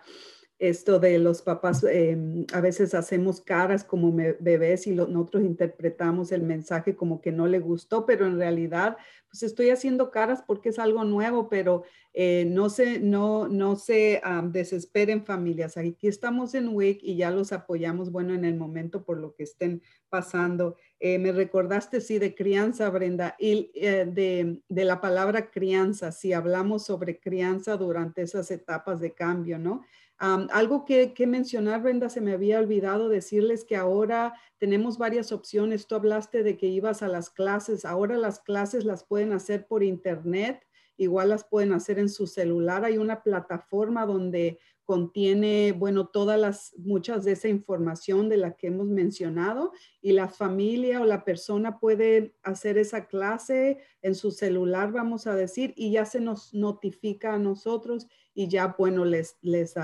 esto 0.58 1.00
de 1.00 1.18
los 1.18 1.42
papás, 1.42 1.84
em, 1.84 2.46
a 2.52 2.60
veces 2.60 2.94
hacemos 2.94 3.40
caras 3.40 3.82
como 3.82 4.12
bebés 4.12 4.86
y 4.86 4.92
nosotros 4.92 5.42
interpretamos 5.42 6.30
el 6.30 6.42
mensaje 6.42 6.94
como 6.94 7.20
que 7.20 7.32
no 7.32 7.46
le 7.46 7.58
gustó, 7.58 8.06
pero 8.06 8.26
en 8.26 8.38
realidad, 8.38 8.96
pues 9.28 9.42
estoy 9.42 9.70
haciendo 9.70 10.12
caras 10.12 10.44
porque 10.46 10.68
es 10.68 10.78
algo 10.78 11.02
nuevo, 11.04 11.48
pero 11.48 11.82
eh, 12.12 12.46
no 12.48 12.70
se, 12.70 13.00
no, 13.00 13.48
no 13.48 13.74
se 13.74 14.22
desesperen 14.44 15.24
familias. 15.24 15.76
Aquí 15.76 16.06
estamos 16.06 16.54
en 16.54 16.68
WIC 16.68 17.02
y 17.02 17.16
ya 17.16 17.32
los 17.32 17.52
apoyamos, 17.52 18.12
bueno, 18.12 18.32
en 18.32 18.44
el 18.44 18.54
momento 18.56 19.04
por 19.04 19.18
lo 19.18 19.34
que 19.34 19.42
estén 19.42 19.82
pasando. 20.08 20.76
Eh, 21.00 21.18
me 21.18 21.32
recordaste, 21.32 22.00
sí, 22.00 22.20
de 22.20 22.36
crianza, 22.36 22.88
Brenda, 22.90 23.34
y 23.40 23.72
eh, 23.74 24.06
de, 24.06 24.62
de 24.68 24.84
la 24.84 25.00
palabra 25.00 25.50
crianza, 25.50 26.12
si 26.12 26.32
hablamos 26.32 26.84
sobre 26.84 27.18
crianza 27.18 27.76
durante 27.76 28.22
esas 28.22 28.52
etapas 28.52 29.00
de 29.00 29.12
cambio, 29.14 29.58
¿no? 29.58 29.82
Algo 30.18 30.84
que, 30.84 31.12
que, 31.12 31.26
mencionar, 31.26 31.82
Brenda, 31.82 32.08
se 32.08 32.20
me 32.20 32.32
había 32.32 32.58
olvidado 32.58 33.08
decirles 33.08 33.64
que 33.64 33.76
ahora 33.76 34.34
tenemos 34.58 34.96
varias 34.96 35.32
opciones. 35.32 35.86
Tú 35.86 35.94
hablaste 35.96 36.42
de 36.42 36.56
que 36.56 36.66
ibas 36.66 37.02
a 37.02 37.08
las 37.08 37.30
clases. 37.30 37.84
Ahora 37.84 38.16
las 38.16 38.40
clases 38.40 38.84
las 38.84 39.04
pueden 39.04 39.32
hacer 39.32 39.66
por 39.66 39.82
internet, 39.82 40.64
igual 40.96 41.30
las 41.30 41.44
pueden 41.44 41.72
hacer 41.72 41.98
en 41.98 42.08
su 42.08 42.26
celular. 42.26 42.84
Hay 42.84 42.96
una 42.96 43.22
plataforma 43.22 44.06
donde 44.06 44.58
contiene, 44.84 45.72
bueno, 45.72 46.08
todas 46.08 46.38
las, 46.38 46.74
muchas 46.76 47.24
de 47.24 47.32
esa 47.32 47.48
información 47.48 48.28
de 48.28 48.36
la 48.36 48.52
que 48.52 48.66
hemos 48.66 48.86
mencionado 48.86 49.72
y 50.02 50.12
la 50.12 50.28
familia 50.28 51.00
o 51.00 51.06
la 51.06 51.24
persona 51.24 51.78
puede 51.78 52.34
hacer 52.42 52.76
esa 52.76 53.06
clase 53.06 53.78
en 54.02 54.14
su 54.14 54.30
celular, 54.30 54.92
vamos 54.92 55.26
a 55.26 55.34
decir, 55.34 55.72
y 55.76 55.92
ya 55.92 56.04
se 56.04 56.20
nos 56.20 56.52
notifica 56.52 57.34
a 57.34 57.38
nosotros 57.38 58.06
y 58.34 58.48
ya, 58.48 58.74
bueno, 58.76 59.04
les, 59.04 59.36
les 59.42 59.74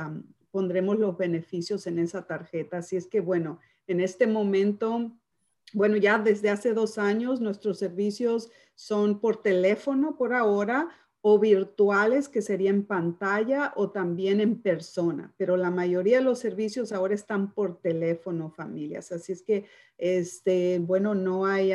pondremos 0.50 0.98
los 0.98 1.16
beneficios 1.16 1.86
en 1.86 1.98
esa 1.98 2.26
tarjeta. 2.26 2.78
Así 2.78 2.96
es 2.96 3.06
que, 3.06 3.20
bueno, 3.20 3.58
en 3.86 4.00
este 4.00 4.26
momento, 4.26 5.12
bueno, 5.72 5.96
ya 5.96 6.18
desde 6.18 6.50
hace 6.50 6.74
dos 6.74 6.98
años 6.98 7.40
nuestros 7.40 7.78
servicios 7.78 8.50
son 8.74 9.20
por 9.20 9.42
teléfono 9.42 10.16
por 10.16 10.34
ahora 10.34 10.88
o 11.22 11.38
virtuales 11.38 12.28
que 12.28 12.40
sería 12.40 12.70
en 12.70 12.84
pantalla 12.84 13.72
o 13.76 13.90
también 13.90 14.40
en 14.40 14.62
persona, 14.62 15.34
pero 15.36 15.56
la 15.56 15.70
mayoría 15.70 16.18
de 16.18 16.24
los 16.24 16.38
servicios 16.38 16.92
ahora 16.92 17.14
están 17.14 17.52
por 17.52 17.78
teléfono, 17.80 18.50
familias. 18.50 19.12
Así 19.12 19.32
es 19.32 19.42
que, 19.42 19.66
este, 19.98 20.78
bueno, 20.78 21.14
no 21.14 21.44
hay, 21.44 21.72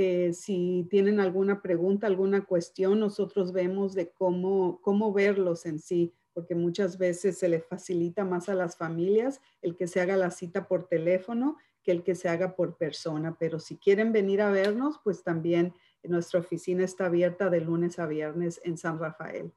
eh, 0.00 0.32
si 0.32 0.86
tienen 0.90 1.18
alguna 1.18 1.60
pregunta, 1.60 2.06
alguna 2.06 2.44
cuestión, 2.44 3.00
nosotros 3.00 3.50
vemos 3.52 3.94
de 3.94 4.10
cómo, 4.10 4.80
cómo 4.80 5.12
verlos 5.12 5.66
en 5.66 5.80
sí, 5.80 6.14
porque 6.32 6.54
muchas 6.54 6.98
veces 6.98 7.36
se 7.36 7.48
le 7.48 7.58
facilita 7.58 8.24
más 8.24 8.48
a 8.48 8.54
las 8.54 8.76
familias 8.76 9.40
el 9.60 9.74
que 9.74 9.88
se 9.88 10.00
haga 10.00 10.16
la 10.16 10.30
cita 10.30 10.68
por 10.68 10.86
teléfono 10.86 11.56
que 11.82 11.90
el 11.90 12.04
que 12.04 12.14
se 12.14 12.28
haga 12.28 12.54
por 12.54 12.76
persona. 12.76 13.36
Pero 13.40 13.58
si 13.58 13.76
quieren 13.76 14.12
venir 14.12 14.40
a 14.40 14.52
vernos, 14.52 15.00
pues 15.02 15.24
también 15.24 15.74
nuestra 16.04 16.38
oficina 16.38 16.84
está 16.84 17.06
abierta 17.06 17.50
de 17.50 17.60
lunes 17.60 17.98
a 17.98 18.06
viernes 18.06 18.60
en 18.62 18.78
San 18.78 19.00
Rafael. 19.00 19.52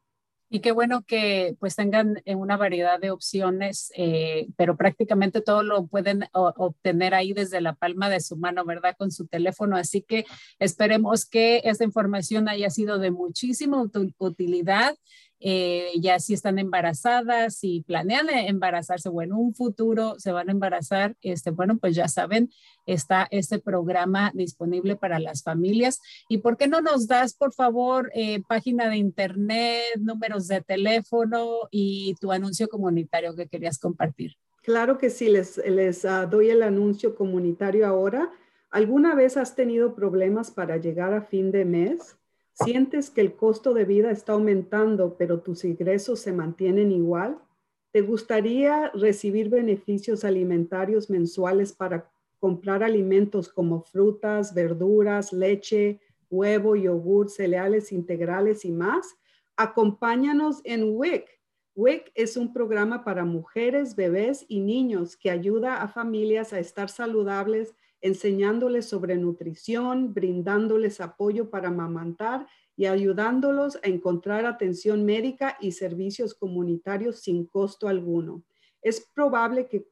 Y 0.53 0.59
qué 0.59 0.73
bueno 0.73 1.03
que 1.03 1.55
pues 1.61 1.77
tengan 1.77 2.21
eh, 2.25 2.35
una 2.35 2.57
variedad 2.57 2.99
de 2.99 3.09
opciones, 3.09 3.89
eh, 3.95 4.49
pero 4.57 4.75
prácticamente 4.75 5.39
todo 5.39 5.63
lo 5.63 5.87
pueden 5.87 6.25
obtener 6.33 7.13
ahí 7.13 7.31
desde 7.31 7.61
la 7.61 7.73
palma 7.73 8.09
de 8.09 8.19
su 8.19 8.35
mano, 8.35 8.65
¿verdad? 8.65 8.97
Con 8.97 9.11
su 9.11 9.27
teléfono. 9.27 9.77
Así 9.77 10.01
que 10.01 10.25
esperemos 10.59 11.25
que 11.25 11.61
esta 11.63 11.85
información 11.85 12.49
haya 12.49 12.69
sido 12.69 12.99
de 12.99 13.11
muchísima 13.11 13.81
utilidad 14.17 14.97
eh, 15.41 15.91
ya 15.99 16.19
si 16.19 16.33
están 16.33 16.59
embarazadas, 16.59 17.55
si 17.55 17.81
planean 17.81 18.29
embarazarse 18.29 19.09
o 19.09 19.21
en 19.21 19.33
un 19.33 19.55
futuro 19.55 20.15
se 20.19 20.31
van 20.31 20.49
a 20.49 20.51
embarazar, 20.51 21.15
este, 21.21 21.49
bueno, 21.49 21.77
pues 21.79 21.95
ya 21.95 22.07
saben, 22.07 22.51
está 22.85 23.27
este 23.31 23.59
programa 23.59 24.31
disponible 24.35 24.95
para 24.95 25.19
las 25.19 25.43
familias. 25.43 25.99
¿Y 26.29 26.37
por 26.37 26.57
qué 26.57 26.67
no 26.67 26.81
nos 26.81 27.07
das, 27.07 27.33
por 27.33 27.53
favor, 27.53 28.11
eh, 28.13 28.41
página 28.47 28.87
de 28.87 28.97
internet, 28.97 29.83
números 29.99 30.47
de 30.47 30.61
teléfono 30.61 31.67
y 31.71 32.15
tu 32.21 32.31
anuncio 32.31 32.67
comunitario 32.67 33.35
que 33.35 33.47
querías 33.47 33.79
compartir? 33.79 34.35
Claro 34.61 34.99
que 34.99 35.09
sí, 35.09 35.27
les, 35.27 35.57
les 35.57 36.05
uh, 36.05 36.27
doy 36.29 36.51
el 36.51 36.61
anuncio 36.61 37.15
comunitario 37.15 37.87
ahora. 37.87 38.31
¿Alguna 38.69 39.15
vez 39.15 39.35
has 39.35 39.55
tenido 39.55 39.95
problemas 39.95 40.51
para 40.51 40.77
llegar 40.77 41.13
a 41.13 41.23
fin 41.23 41.51
de 41.51 41.65
mes? 41.65 42.15
¿Sientes 42.53 43.09
que 43.09 43.21
el 43.21 43.35
costo 43.35 43.73
de 43.73 43.85
vida 43.85 44.11
está 44.11 44.33
aumentando, 44.33 45.15
pero 45.17 45.39
tus 45.39 45.63
ingresos 45.63 46.19
se 46.19 46.33
mantienen 46.33 46.91
igual? 46.91 47.39
¿Te 47.91 48.01
gustaría 48.01 48.89
recibir 48.93 49.49
beneficios 49.49 50.23
alimentarios 50.23 51.09
mensuales 51.09 51.73
para 51.73 52.11
comprar 52.39 52.83
alimentos 52.83 53.49
como 53.49 53.81
frutas, 53.81 54.53
verduras, 54.53 55.33
leche, 55.33 55.99
huevo, 56.29 56.75
yogur, 56.75 57.29
cereales 57.29 57.91
integrales 57.91 58.65
y 58.65 58.71
más? 58.71 59.15
Acompáñanos 59.57 60.61
en 60.63 60.95
WIC. 60.95 61.25
WIC 61.75 62.11
es 62.15 62.37
un 62.37 62.53
programa 62.53 63.03
para 63.03 63.25
mujeres, 63.25 63.95
bebés 63.95 64.45
y 64.47 64.59
niños 64.59 65.15
que 65.15 65.31
ayuda 65.31 65.81
a 65.81 65.87
familias 65.87 66.53
a 66.53 66.59
estar 66.59 66.89
saludables 66.89 67.73
enseñándoles 68.01 68.87
sobre 68.87 69.15
nutrición, 69.15 70.13
brindándoles 70.13 70.99
apoyo 70.99 71.49
para 71.49 71.69
amamantar 71.69 72.47
y 72.75 72.85
ayudándolos 72.85 73.77
a 73.83 73.87
encontrar 73.87 74.45
atención 74.45 75.05
médica 75.05 75.57
y 75.61 75.73
servicios 75.73 76.33
comunitarios 76.33 77.19
sin 77.19 77.45
costo 77.45 77.87
alguno. 77.87 78.43
Es 78.81 79.01
probable 79.01 79.67
que, 79.67 79.85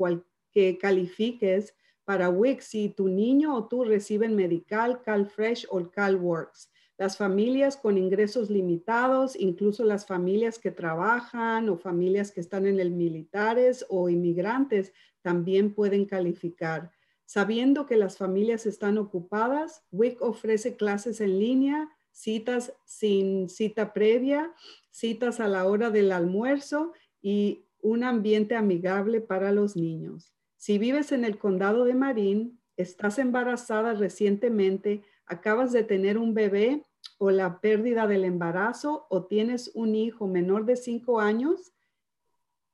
que 0.52 0.78
califiques 0.78 1.76
para 2.04 2.30
WIC 2.30 2.62
si 2.62 2.90
tu 2.90 3.08
niño 3.08 3.56
o 3.56 3.68
tú 3.68 3.84
reciben 3.84 4.36
Medical, 4.36 5.04
CalFresh 5.04 5.68
o 5.70 5.92
CalWorks. 5.92 6.72
Las 6.98 7.16
familias 7.16 7.78
con 7.78 7.98
ingresos 7.98 8.50
limitados, 8.50 9.36
incluso 9.40 9.84
las 9.84 10.08
familias 10.08 10.58
que 10.58 10.72
trabajan 10.72 11.70
o 11.70 11.78
familias 11.78 12.32
que 12.32 12.42
están 12.42 12.66
en 12.66 12.80
el 12.80 12.92
militares 12.92 13.86
o 13.88 14.10
inmigrantes, 14.10 14.92
también 15.22 15.74
pueden 15.74 16.06
calificar. 16.06 16.92
Sabiendo 17.30 17.86
que 17.86 17.96
las 17.96 18.18
familias 18.18 18.66
están 18.66 18.98
ocupadas, 18.98 19.84
WIC 19.92 20.20
ofrece 20.24 20.76
clases 20.76 21.22
en 21.22 21.38
línea, 21.38 21.88
citas 22.12 22.74
sin 22.86 23.50
cita 23.50 23.94
previa, 23.94 24.52
citas 24.90 25.40
a 25.40 25.48
la 25.48 25.68
hora 25.68 25.92
del 25.92 26.12
almuerzo 26.12 26.92
y 27.22 27.66
un 27.84 28.04
ambiente 28.04 28.56
amigable 28.56 29.22
para 29.22 29.52
los 29.52 29.76
niños. 29.76 30.34
Si 30.58 30.80
vives 30.80 31.12
en 31.12 31.24
el 31.24 31.38
condado 31.38 31.86
de 31.86 31.94
Marín, 31.94 32.60
estás 32.78 33.20
embarazada 33.20 33.94
recientemente, 33.94 35.04
acabas 35.28 35.72
de 35.72 35.84
tener 35.84 36.18
un 36.18 36.34
bebé 36.34 36.84
o 37.20 37.30
la 37.30 37.62
pérdida 37.62 38.08
del 38.08 38.26
embarazo 38.26 39.06
o 39.12 39.26
tienes 39.26 39.70
un 39.76 39.94
hijo 39.94 40.26
menor 40.26 40.66
de 40.66 40.78
5 40.78 41.20
años, 41.20 41.74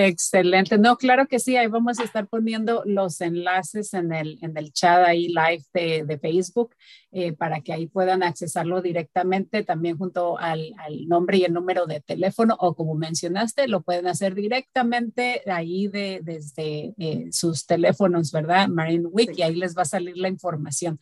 Excelente. 0.00 0.78
No, 0.78 0.96
claro 0.96 1.26
que 1.26 1.40
sí. 1.40 1.56
Ahí 1.56 1.66
vamos 1.66 1.98
a 1.98 2.04
estar 2.04 2.28
poniendo 2.28 2.84
los 2.86 3.20
enlaces 3.20 3.92
en 3.94 4.12
el, 4.12 4.38
en 4.42 4.56
el 4.56 4.72
chat 4.72 5.04
ahí 5.04 5.26
live 5.26 5.64
de, 5.74 6.04
de 6.04 6.18
Facebook 6.20 6.76
eh, 7.10 7.32
para 7.32 7.62
que 7.62 7.72
ahí 7.72 7.88
puedan 7.88 8.22
accesarlo 8.22 8.80
directamente 8.80 9.64
también 9.64 9.98
junto 9.98 10.38
al, 10.38 10.72
al, 10.78 11.08
nombre 11.08 11.38
y 11.38 11.44
el 11.44 11.52
número 11.52 11.86
de 11.86 12.00
teléfono 12.00 12.56
o 12.60 12.76
como 12.76 12.94
mencionaste, 12.94 13.66
lo 13.66 13.80
pueden 13.82 14.06
hacer 14.06 14.36
directamente 14.36 15.42
ahí 15.50 15.88
de, 15.88 16.20
desde 16.22 16.94
eh, 16.96 17.26
sus 17.32 17.66
teléfonos, 17.66 18.30
¿verdad? 18.30 18.68
Marine 18.68 19.06
Week 19.06 19.32
y 19.36 19.42
ahí 19.42 19.56
les 19.56 19.76
va 19.76 19.82
a 19.82 19.86
salir 19.86 20.16
la 20.16 20.28
información. 20.28 21.00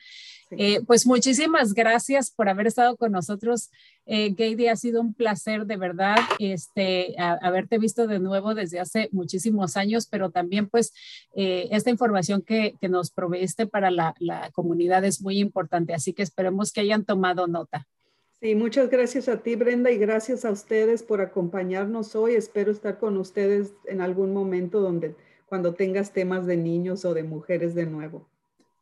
Eh, 0.50 0.80
pues 0.87 1.06
muchísimas 1.06 1.74
gracias 1.74 2.30
por 2.30 2.48
haber 2.48 2.68
estado 2.68 2.96
con 2.96 3.12
nosotros, 3.12 3.70
eh, 4.06 4.30
Gady. 4.30 4.68
Ha 4.68 4.76
sido 4.76 5.00
un 5.00 5.12
placer 5.12 5.66
de 5.66 5.76
verdad 5.76 6.16
este, 6.38 7.16
haberte 7.18 7.78
visto 7.78 8.06
de 8.06 8.20
nuevo 8.20 8.54
desde 8.54 8.78
hace 8.78 9.09
muchísimos 9.11 9.76
años, 9.76 10.06
pero 10.09 10.30
también 10.30 10.68
pues 10.68 10.92
eh, 11.35 11.68
esta 11.72 11.90
información 11.90 12.42
que, 12.42 12.76
que, 12.80 12.88
nos 12.88 13.11
proveiste 13.11 13.66
para 13.66 13.90
la, 13.90 14.14
la 14.20 14.50
comunidad 14.52 15.04
es 15.04 15.20
muy 15.20 15.40
importante, 15.40 15.94
así 15.94 16.12
que 16.12 16.22
esperemos 16.22 16.72
que 16.72 16.80
hayan 16.80 17.04
tomado 17.04 17.48
nota. 17.48 17.88
Sí, 18.40 18.54
muchas 18.54 18.90
gracias 18.90 19.28
a 19.28 19.42
ti, 19.42 19.56
Brenda, 19.56 19.90
y 19.90 19.98
gracias 19.98 20.44
a 20.44 20.50
ustedes 20.50 21.02
por 21.02 21.20
acompañarnos 21.20 22.14
hoy. 22.14 22.35
Espero 22.35 22.70
estar 22.70 22.98
con 22.98 23.16
ustedes 23.16 23.72
en 23.87 24.00
algún 24.00 24.32
momento 24.32 24.80
donde 24.80 25.16
cuando 25.46 25.74
tengas 25.74 26.12
temas 26.12 26.46
de 26.46 26.56
niños 26.56 27.04
o 27.04 27.14
de 27.14 27.22
mujeres 27.22 27.74
de 27.74 27.87
nuevo. 27.87 28.28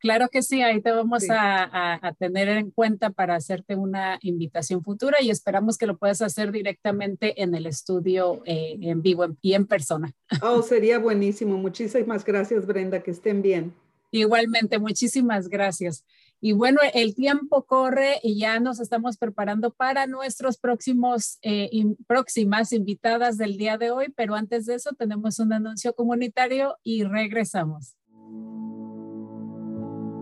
Claro 0.04 0.28
que 0.28 0.42
sí, 0.42 0.60
ahí 0.60 0.82
te 0.82 0.92
vamos 0.92 1.24
a, 1.30 2.14
tener 2.18 2.46
en 2.48 2.70
cuenta 2.70 3.08
para 3.08 3.36
hacerte 3.36 3.74
una 3.74 4.18
invitación 4.20 4.84
futura 4.84 5.16
y 5.22 5.30
esperamos 5.30 5.78
que 5.78 5.86
lo 5.86 5.96
puedas 5.96 6.20
hacer 6.20 6.52
directamente 6.52 7.42
en 7.42 7.54
el 7.54 7.64
estudio 7.64 8.42
eh, 8.44 8.76
en 8.82 9.00
vivo 9.00 9.28
y 9.40 9.54
en 9.54 9.66
persona. 9.66 10.12
Oh, 10.42 10.60
sería 10.60 10.98
buenísimo. 10.98 11.56
Muchísimas 11.56 12.22
gracias, 12.22 12.66
Brenda. 12.66 13.02
Que 13.02 13.12
estén 13.12 13.40
bien. 13.40 13.72
Igualmente, 14.10 14.78
muchísimas 14.78 15.48
gracias. 15.48 16.04
Y 16.38 16.52
bueno, 16.52 16.80
el 16.92 17.14
tiempo 17.14 17.64
corre 17.64 18.20
y 18.22 18.38
ya 18.38 18.60
nos 18.60 18.80
estamos 18.80 19.16
preparando 19.16 19.70
para 19.70 20.06
nuestros 20.06 20.58
próximos, 20.58 21.38
eh, 21.40 21.70
próximas 22.06 22.74
invitadas 22.74 23.38
del 23.38 23.56
día 23.56 23.78
de 23.78 23.90
hoy, 23.90 24.12
pero 24.14 24.34
antes 24.34 24.66
de 24.66 24.74
eso 24.74 24.90
tenemos 24.98 25.38
un 25.38 25.54
anuncio 25.54 25.94
comunitario 25.94 26.76
y 26.82 27.04
regresamos. 27.04 27.96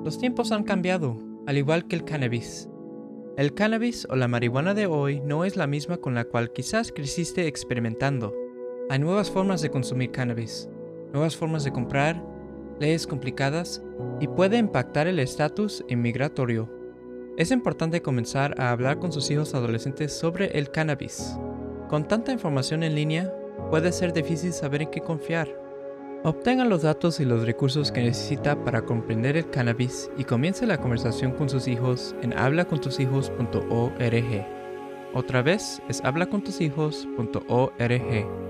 Los 0.05 0.19
tiempos 0.19 0.51
han 0.51 0.65
cambiado, 0.65 1.17
al 1.47 1.59
igual 1.59 1.87
que 1.87 1.95
el 1.95 2.05
cannabis. 2.05 2.69
El 3.37 3.55
cannabis 3.55 4.05
o 4.11 4.17
la 4.17 4.27
marihuana 4.27 4.75
de 4.75 4.87
hoy 4.87 5.21
no 5.21 5.45
es 5.45 5.57
la 5.57 5.69
misma 5.69 5.99
con 5.99 6.15
la 6.17 6.25
cual 6.25 6.53
quizás 6.53 6.91
creciste 6.91 7.47
experimentando. 7.47 8.35
Hay 8.91 8.99
nuevas 8.99 9.31
formas 9.31 9.63
de 9.63 9.71
consumir 9.71 10.11
cannabis, 10.11 10.69
nuevas 11.13 11.37
formas 11.37 11.63
de 11.63 11.73
comprar, 11.73 12.21
leyes 12.81 13.07
complicadas 13.07 13.81
y 14.19 14.27
puede 14.27 14.59
impactar 14.59 15.07
el 15.07 15.21
estatus 15.21 15.85
inmigratorio. 15.89 16.69
Es 17.37 17.53
importante 17.53 18.03
comenzar 18.03 18.61
a 18.61 18.73
hablar 18.73 18.99
con 18.99 19.13
sus 19.13 19.31
hijos 19.31 19.55
adolescentes 19.55 20.13
sobre 20.13 20.59
el 20.59 20.73
cannabis. 20.73 21.39
Con 21.89 22.09
tanta 22.09 22.33
información 22.33 22.83
en 22.83 22.97
línea, 22.97 23.33
puede 23.71 23.93
ser 23.93 24.13
difícil 24.13 24.53
saber 24.53 24.83
en 24.83 24.91
qué 24.91 25.01
confiar. 25.01 25.62
Obtenga 26.25 26.65
los 26.65 26.83
datos 26.83 27.19
y 27.19 27.25
los 27.25 27.45
recursos 27.45 27.91
que 27.91 28.01
necesita 28.01 28.65
para 28.65 28.83
comprender 28.83 29.37
el 29.37 29.51
cannabis 29.51 30.09
y 30.17 30.23
comience 30.23 30.69
la 30.69 30.79
conversación 30.79 31.33
con 31.33 31.49
sus 31.49 31.67
hijos 31.67 32.15
en 32.23 32.33
hablacontushijos.org. 32.33 34.47
Otra 35.15 35.43
vez 35.43 35.83
es 35.89 36.01
hablacontushijos.org. 36.05 38.43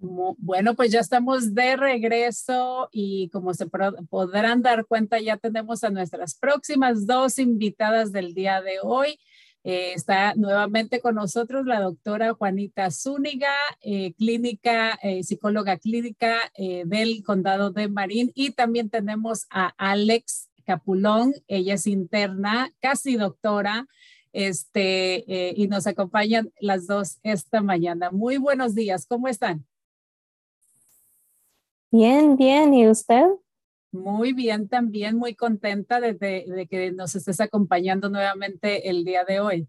Bueno, 0.00 0.76
pues 0.76 0.92
ya 0.92 1.00
estamos 1.00 1.52
de 1.52 1.76
regreso 1.76 2.88
y 2.92 3.30
como 3.30 3.54
se 3.54 3.66
podrán 3.66 4.62
dar 4.62 4.86
cuenta, 4.86 5.18
ya 5.18 5.36
tenemos 5.36 5.82
a 5.82 5.90
nuestras 5.90 6.36
próximas 6.36 7.08
dos 7.08 7.40
invitadas 7.40 8.12
del 8.12 8.34
día 8.34 8.62
de 8.62 8.78
hoy. 8.84 9.18
Eh, 9.64 9.92
está 9.94 10.34
nuevamente 10.34 11.00
con 11.00 11.16
nosotros 11.16 11.66
la 11.66 11.80
doctora 11.80 12.32
Juanita 12.32 12.90
Zúñiga, 12.90 13.52
eh, 13.80 14.14
clínica, 14.14 14.98
eh, 15.02 15.22
psicóloga 15.24 15.76
clínica 15.78 16.38
del 16.56 17.22
condado 17.24 17.70
de 17.70 17.88
Marín. 17.88 18.32
Y 18.34 18.52
también 18.52 18.88
tenemos 18.90 19.46
a 19.50 19.74
Alex 19.76 20.48
Capulón, 20.64 21.34
ella 21.46 21.74
es 21.74 21.86
interna, 21.86 22.72
casi 22.80 23.16
doctora, 23.16 23.86
este, 24.32 25.54
y 25.56 25.66
nos 25.68 25.86
acompañan 25.86 26.52
las 26.60 26.86
dos 26.86 27.18
esta 27.22 27.62
mañana. 27.62 28.10
Muy 28.10 28.36
buenos 28.36 28.74
días, 28.74 29.06
¿cómo 29.06 29.28
están? 29.28 29.66
Bien, 31.90 32.36
bien, 32.36 32.74
¿y 32.74 32.86
usted? 32.86 33.24
Muy 33.90 34.34
bien, 34.34 34.68
también 34.68 35.16
muy 35.16 35.34
contenta 35.34 36.00
de, 36.00 36.66
que 36.70 36.92
nos 36.92 37.14
estés 37.14 37.40
acompañando 37.40 38.10
nuevamente 38.10 38.90
el 38.90 39.04
día 39.04 39.24
de 39.24 39.40
hoy. 39.40 39.68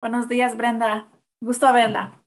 Buenos 0.00 0.28
días, 0.28 0.56
Brenda. 0.56 1.08
Gusto 1.40 1.72
verla. 1.72 2.18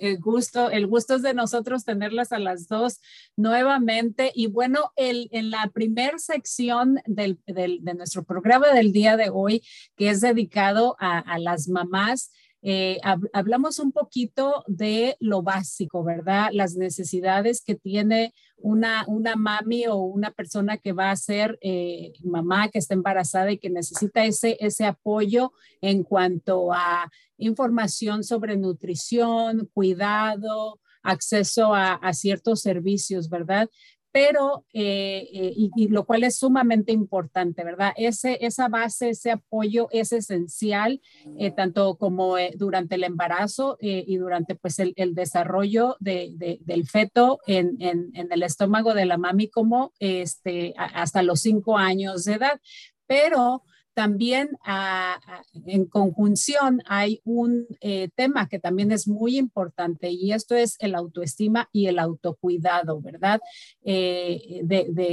El 0.00 0.18
gusto, 0.18 0.70
el 0.70 0.86
gusto 0.86 1.14
es 1.14 1.22
de 1.22 1.32
nosotros 1.32 1.84
tenerlas 1.84 2.32
a 2.32 2.38
las 2.38 2.66
dos 2.66 3.00
nuevamente. 3.36 4.32
Y 4.34 4.48
bueno, 4.48 4.92
el, 4.96 5.28
en 5.32 5.50
la 5.50 5.70
primera 5.72 6.18
sección 6.18 7.00
del, 7.06 7.40
de 7.46 7.94
nuestro 7.94 8.24
programa 8.24 8.72
del 8.72 8.92
día 8.92 9.16
de 9.16 9.30
hoy, 9.30 9.62
que 9.96 10.10
es 10.10 10.20
dedicado 10.20 10.96
a, 10.98 11.18
a 11.18 11.38
las 11.38 11.68
mamás, 11.68 12.32
eh, 12.62 12.98
hablamos 13.32 13.78
un 13.78 13.92
poquito 13.92 14.64
de 14.66 15.16
lo 15.20 15.42
básico, 15.42 16.02
¿verdad? 16.02 16.48
Las 16.52 16.74
necesidades 16.74 17.62
que 17.62 17.76
tiene 17.76 18.34
una, 18.56 19.04
una 19.06 19.36
mami 19.36 19.86
o 19.86 19.96
una 19.96 20.32
persona 20.32 20.76
que 20.76 20.92
va 20.92 21.10
a 21.10 21.16
ser 21.16 21.58
eh, 21.60 22.12
mamá, 22.24 22.68
que 22.68 22.78
está 22.80 22.94
embarazada 22.94 23.52
y 23.52 23.58
que 23.58 23.70
necesita 23.70 24.24
ese, 24.24 24.56
ese 24.60 24.84
apoyo 24.84 25.52
en 25.80 26.02
cuanto 26.02 26.72
a 26.72 27.10
información 27.36 28.24
sobre 28.24 28.56
nutrición, 28.56 29.70
cuidado, 29.72 30.80
acceso 31.02 31.74
a, 31.74 31.94
a, 31.94 32.12
ciertos 32.12 32.60
servicios, 32.60 33.28
¿verdad? 33.28 33.70
Pero, 34.10 34.64
eh, 34.72 35.28
eh, 35.32 35.52
y, 35.54 35.88
lo 35.88 36.04
cual 36.04 36.24
es 36.24 36.38
sumamente 36.38 36.92
importante, 36.92 37.62
¿verdad? 37.62 37.92
Ese, 37.96 38.38
esa 38.40 38.68
base, 38.68 39.10
ese 39.10 39.30
apoyo 39.30 39.88
es 39.90 40.12
esencial, 40.12 41.00
eh, 41.38 41.50
tanto 41.50 41.96
como 41.96 42.36
durante 42.56 42.94
el 42.94 43.04
embarazo 43.04 43.76
y 43.80 44.16
durante 44.16 44.54
pues 44.54 44.78
el, 44.78 44.94
desarrollo 45.14 45.96
de, 46.00 46.32
de, 46.34 46.58
del 46.62 46.86
feto 46.86 47.40
en, 47.46 47.76
en, 47.80 48.10
en, 48.14 48.32
el 48.32 48.42
estómago 48.42 48.94
de 48.94 49.04
la 49.04 49.18
mami 49.18 49.48
como 49.50 49.92
este, 49.98 50.74
hasta 50.76 51.22
los 51.22 51.40
cinco 51.40 51.76
años 51.76 52.24
de 52.24 52.34
edad. 52.34 52.60
Pero 53.06 53.62
también 53.98 54.56
ah, 54.64 55.18
ah, 55.26 55.42
en 55.66 55.84
conjunción 55.86 56.80
hay 56.86 57.20
un 57.24 57.66
eh, 57.80 58.10
tema 58.14 58.48
que 58.48 58.60
también 58.60 58.92
es 58.92 59.08
muy 59.08 59.36
importante 59.36 60.08
y 60.08 60.30
esto 60.32 60.54
es 60.54 60.76
el 60.78 60.94
autoestima 60.94 61.68
y 61.72 61.88
el 61.88 61.98
autocuidado, 61.98 63.00
¿verdad? 63.00 63.40
Eh, 63.82 64.62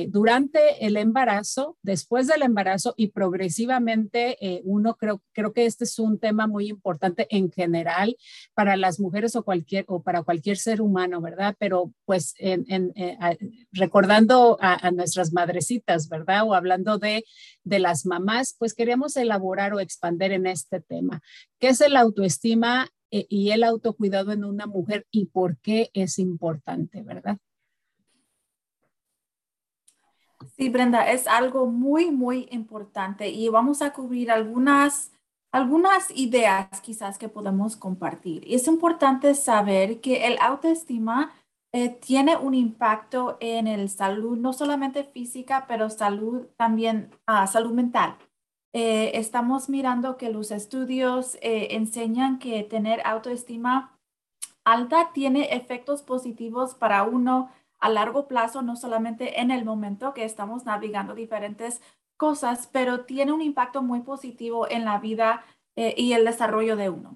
durante 0.09 0.85
el 0.85 0.97
embarazo, 0.97 1.77
después 1.81 2.27
del 2.27 2.43
embarazo 2.43 2.93
y 2.95 3.07
progresivamente, 3.07 4.37
eh, 4.39 4.61
uno 4.65 4.93
creo, 4.93 5.19
creo 5.31 5.51
que 5.51 5.65
este 5.65 5.85
es 5.85 5.97
un 5.97 6.19
tema 6.19 6.45
muy 6.45 6.67
importante 6.67 7.25
en 7.31 7.51
general 7.51 8.15
para 8.53 8.77
las 8.77 8.99
mujeres 8.99 9.35
o, 9.35 9.41
cualquier, 9.41 9.85
o 9.87 10.03
para 10.03 10.21
cualquier 10.21 10.57
ser 10.57 10.79
humano, 10.79 11.21
¿verdad? 11.21 11.55
Pero 11.57 11.91
pues 12.05 12.35
recordando 13.71 14.59
a, 14.61 14.87
a 14.87 14.91
nuestras 14.91 15.33
madrecitas, 15.33 16.07
¿verdad? 16.07 16.43
O 16.43 16.53
hablando 16.53 16.99
de, 16.99 17.25
de 17.63 17.79
las 17.79 18.05
mamás, 18.05 18.55
pues 18.59 18.74
queremos 18.75 19.17
elaborar 19.17 19.73
o 19.73 19.79
expander 19.79 20.31
en 20.31 20.45
este 20.45 20.81
tema. 20.81 21.21
¿Qué 21.59 21.69
es 21.69 21.81
el 21.81 21.97
autoestima 21.97 22.87
eh, 23.11 23.25
y 23.29 23.51
el 23.51 23.63
autocuidado 23.63 24.31
en 24.31 24.43
una 24.43 24.67
mujer 24.67 25.07
y 25.11 25.25
por 25.25 25.57
qué 25.57 25.89
es 25.93 26.19
importante, 26.19 27.01
verdad? 27.01 27.37
Sí, 30.57 30.69
Brenda, 30.69 31.11
es 31.11 31.27
algo 31.27 31.65
muy, 31.65 32.11
muy 32.11 32.47
importante 32.51 33.29
y 33.29 33.49
vamos 33.49 33.81
a 33.81 33.93
cubrir 33.93 34.31
algunas, 34.31 35.11
algunas 35.51 36.11
ideas 36.11 36.81
quizás 36.81 37.17
que 37.17 37.29
podemos 37.29 37.75
compartir. 37.75 38.43
Es 38.47 38.67
importante 38.67 39.33
saber 39.33 40.01
que 40.01 40.27
el 40.27 40.37
autoestima 40.39 41.33
eh, 41.73 41.89
tiene 41.89 42.37
un 42.37 42.53
impacto 42.53 43.37
en 43.41 43.67
el 43.67 43.89
salud, 43.89 44.37
no 44.37 44.53
solamente 44.53 45.03
física, 45.03 45.65
pero 45.67 45.89
salud 45.89 46.47
también, 46.55 47.11
ah, 47.25 47.47
salud 47.47 47.71
mental. 47.71 48.15
Eh, 48.77 49.17
estamos 49.17 49.69
mirando 49.69 50.17
que 50.17 50.29
los 50.29 50.51
estudios 50.51 51.35
eh, 51.35 51.69
enseñan 51.71 52.39
que 52.39 52.61
tener 52.63 53.01
autoestima 53.07 53.97
alta 54.65 55.11
tiene 55.13 55.55
efectos 55.55 56.01
positivos 56.01 56.75
para 56.75 57.03
uno 57.03 57.49
a 57.79 57.87
largo 57.87 58.27
plazo, 58.27 58.63
no 58.63 58.75
solamente 58.75 59.39
en 59.39 59.49
el 59.49 59.63
momento 59.63 60.13
que 60.13 60.25
estamos 60.25 60.65
navegando 60.65 61.15
diferentes 61.15 61.81
cosas, 62.17 62.67
pero 62.69 63.05
tiene 63.05 63.31
un 63.31 63.41
impacto 63.41 63.81
muy 63.81 64.01
positivo 64.01 64.69
en 64.69 64.83
la 64.83 64.99
vida 64.99 65.45
eh, 65.77 65.95
y 65.97 66.11
el 66.11 66.25
desarrollo 66.25 66.75
de 66.75 66.89
uno. 66.89 67.14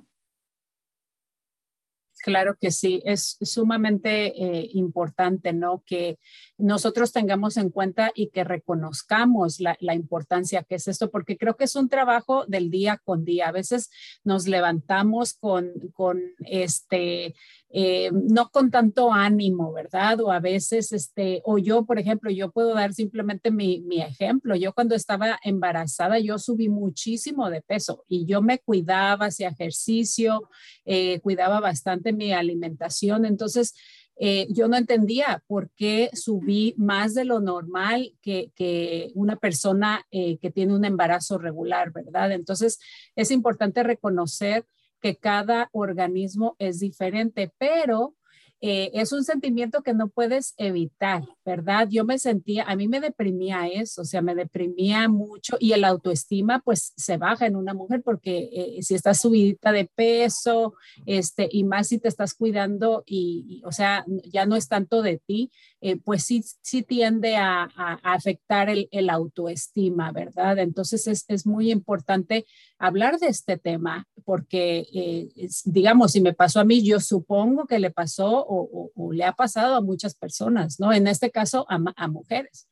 Claro 2.22 2.58
que 2.60 2.72
sí, 2.72 3.02
es 3.06 3.38
sumamente 3.42 4.34
importante, 4.74 5.54
¿no? 5.54 5.84
Que 5.86 6.20
nosotros 6.58 7.14
tengamos 7.14 7.56
en 7.56 7.70
cuenta 7.70 8.12
y 8.14 8.28
que 8.28 8.44
reconozcamos 8.44 9.60
la, 9.62 9.78
importancia 9.94 10.64
que 10.64 10.76
es 10.76 10.88
esto, 10.90 11.10
porque 11.10 11.38
creo 11.38 11.56
que 11.56 11.64
es 11.64 11.76
un 11.76 11.88
trabajo 11.88 12.46
del 12.46 12.70
día 12.70 13.02
con 13.04 13.24
día. 13.24 13.48
A 13.48 13.54
veces 13.54 13.90
nos 14.26 14.48
levantamos 14.48 15.34
con, 15.34 15.72
con 15.94 16.22
este, 16.40 17.36
eh, 17.72 18.10
no 18.12 18.50
con 18.50 18.72
tanto 18.72 19.14
ánimo, 19.14 19.72
¿verdad? 19.72 20.20
O 20.22 20.32
a 20.32 20.40
veces, 20.40 20.92
este, 20.92 21.42
o 21.46 21.60
yo, 21.60 21.86
por 21.86 22.00
ejemplo, 22.00 22.32
yo 22.32 22.52
puedo 22.52 22.74
dar 22.74 22.94
simplemente 22.94 23.52
mi, 23.52 23.82
mi 23.82 24.02
ejemplo. 24.02 24.56
Yo 24.56 24.74
cuando 24.74 24.96
estaba 24.96 25.40
embarazada, 25.44 26.18
yo 26.18 26.40
subí 26.40 26.68
muchísimo 26.68 27.50
de 27.52 27.62
peso 27.62 28.06
y 28.08 28.26
yo 28.26 28.42
me 28.42 28.58
cuidaba, 28.58 29.28
hacía 29.28 29.50
ejercicio, 29.50 30.50
eh, 30.86 31.20
cuidaba 31.20 31.60
bastante 31.60 32.12
mi 32.12 32.34
alimentación. 32.34 33.26
Entonces, 33.26 33.76
eh, 34.22 34.48
yo 34.50 34.68
no 34.68 34.76
entendía 34.76 35.44
por 35.46 35.70
qué 35.76 36.10
subí 36.14 36.74
más 36.76 37.14
de 37.14 37.24
lo 37.24 37.40
normal 37.40 38.16
que, 38.22 38.52
que 38.56 39.12
una 39.14 39.36
persona 39.38 40.06
que 40.12 40.52
tiene 40.54 40.76
un 40.76 40.84
embarazo 40.84 41.38
regular, 41.38 41.94
¿verdad? 41.94 42.32
Entonces, 42.34 42.80
es 43.16 43.32
importante 43.32 43.82
reconocer 43.84 44.66
que 45.02 45.18
cada 45.18 45.70
organismo 45.72 46.56
es 46.60 46.80
diferente, 46.80 47.52
pero 47.58 48.16
eh, 48.62 48.92
es 48.94 49.14
un 49.14 49.24
sentimiento 49.24 49.82
que 49.84 49.94
no 49.94 50.10
puedes 50.10 50.54
evitar, 50.58 51.24
¿verdad? 51.46 51.88
Yo 51.90 52.04
me 52.04 52.20
sentía, 52.20 52.64
a 52.64 52.76
mí 52.76 52.88
me 52.88 53.00
deprimía 53.00 53.68
eso, 53.68 54.02
o 54.02 54.06
sea, 54.06 54.22
me 54.22 54.36
deprimía 54.36 55.08
mucho 55.08 55.56
y 55.60 55.72
el 55.72 55.86
autoestima 55.86 56.60
pues 56.60 56.94
se 56.98 57.18
baja 57.18 57.46
en 57.46 57.56
una 57.56 57.74
mujer 57.74 58.02
porque 58.04 58.50
eh, 58.52 58.84
si 58.84 58.96
estás 58.96 59.22
subidita 59.22 59.72
de 59.72 59.86
peso, 59.86 60.74
este, 61.06 61.48
y 61.52 61.64
más 61.64 61.88
si 61.88 62.00
te 62.00 62.10
estás 62.10 62.34
cuidando 62.34 63.04
y, 63.06 63.62
o 63.66 63.72
sea, 63.72 64.06
ya 64.26 64.46
no 64.46 64.56
es 64.56 64.68
tanto 64.68 65.02
de 65.02 65.22
ti, 65.26 65.52
eh, 65.82 65.96
pues 65.96 66.24
sí, 66.24 66.44
sí 66.62 66.84
tiende 66.84 67.38
a, 67.38 67.70
afectar 68.04 68.70
el, 68.70 68.90
el, 68.92 69.10
autoestima, 69.10 70.12
¿verdad? 70.12 70.60
Entonces 70.60 71.08
es, 71.08 71.24
es, 71.28 71.46
muy 71.46 71.72
importante 71.72 72.46
hablar 72.78 73.18
de 73.20 73.28
este 73.28 73.58
tema 73.58 74.06
porque, 74.26 74.86
eh, 74.94 75.30
digamos, 75.66 76.12
si 76.12 76.22
me 76.22 76.34
pasó 76.34 76.60
a 76.60 76.66
mí, 76.66 76.84
yo 76.84 77.00
supongo 77.00 77.66
que 77.66 77.80
le 77.80 77.92
pasó 77.92 78.46
o, 78.50 78.92
o, 78.96 79.12
le 79.14 79.24
ha 79.24 79.34
pasado 79.34 79.76
a 79.76 79.82
muchas 79.82 80.16
personas, 80.16 80.80
¿no? 80.80 80.92
En 80.92 81.08
este 81.08 81.30
caso, 81.30 81.66
a, 81.70 81.80
a 81.96 82.08
mujeres. 82.08 82.68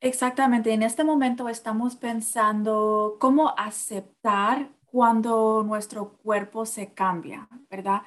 Exactamente, 0.00 0.72
en 0.72 0.82
este 0.82 1.02
momento 1.04 1.48
estamos 1.48 1.96
pensando 1.96 3.16
cómo 3.18 3.54
aceptar 3.56 4.70
cuando 4.86 5.64
nuestro 5.66 6.16
cuerpo 6.18 6.66
se 6.66 6.92
cambia, 6.92 7.48
¿verdad? 7.68 8.02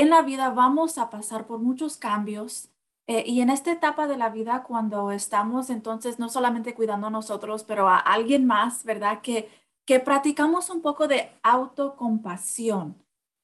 en 0.00 0.08
la 0.08 0.22
vida 0.22 0.48
vamos 0.48 0.96
a 0.96 1.10
pasar 1.10 1.46
por 1.46 1.58
muchos 1.58 1.98
cambios 1.98 2.70
eh, 3.06 3.22
y 3.26 3.42
en 3.42 3.50
esta 3.50 3.70
etapa 3.70 4.06
de 4.06 4.16
la 4.16 4.30
vida 4.30 4.62
cuando 4.62 5.10
estamos 5.10 5.68
entonces 5.68 6.18
no 6.18 6.30
solamente 6.30 6.74
cuidando 6.74 7.08
a 7.08 7.10
nosotros, 7.10 7.64
pero 7.64 7.86
a 7.86 7.98
alguien 7.98 8.46
más, 8.46 8.84
¿verdad? 8.84 9.20
Que, 9.20 9.50
que 9.84 10.00
practicamos 10.00 10.70
un 10.70 10.80
poco 10.80 11.06
de 11.06 11.30
autocompasión. 11.42 12.96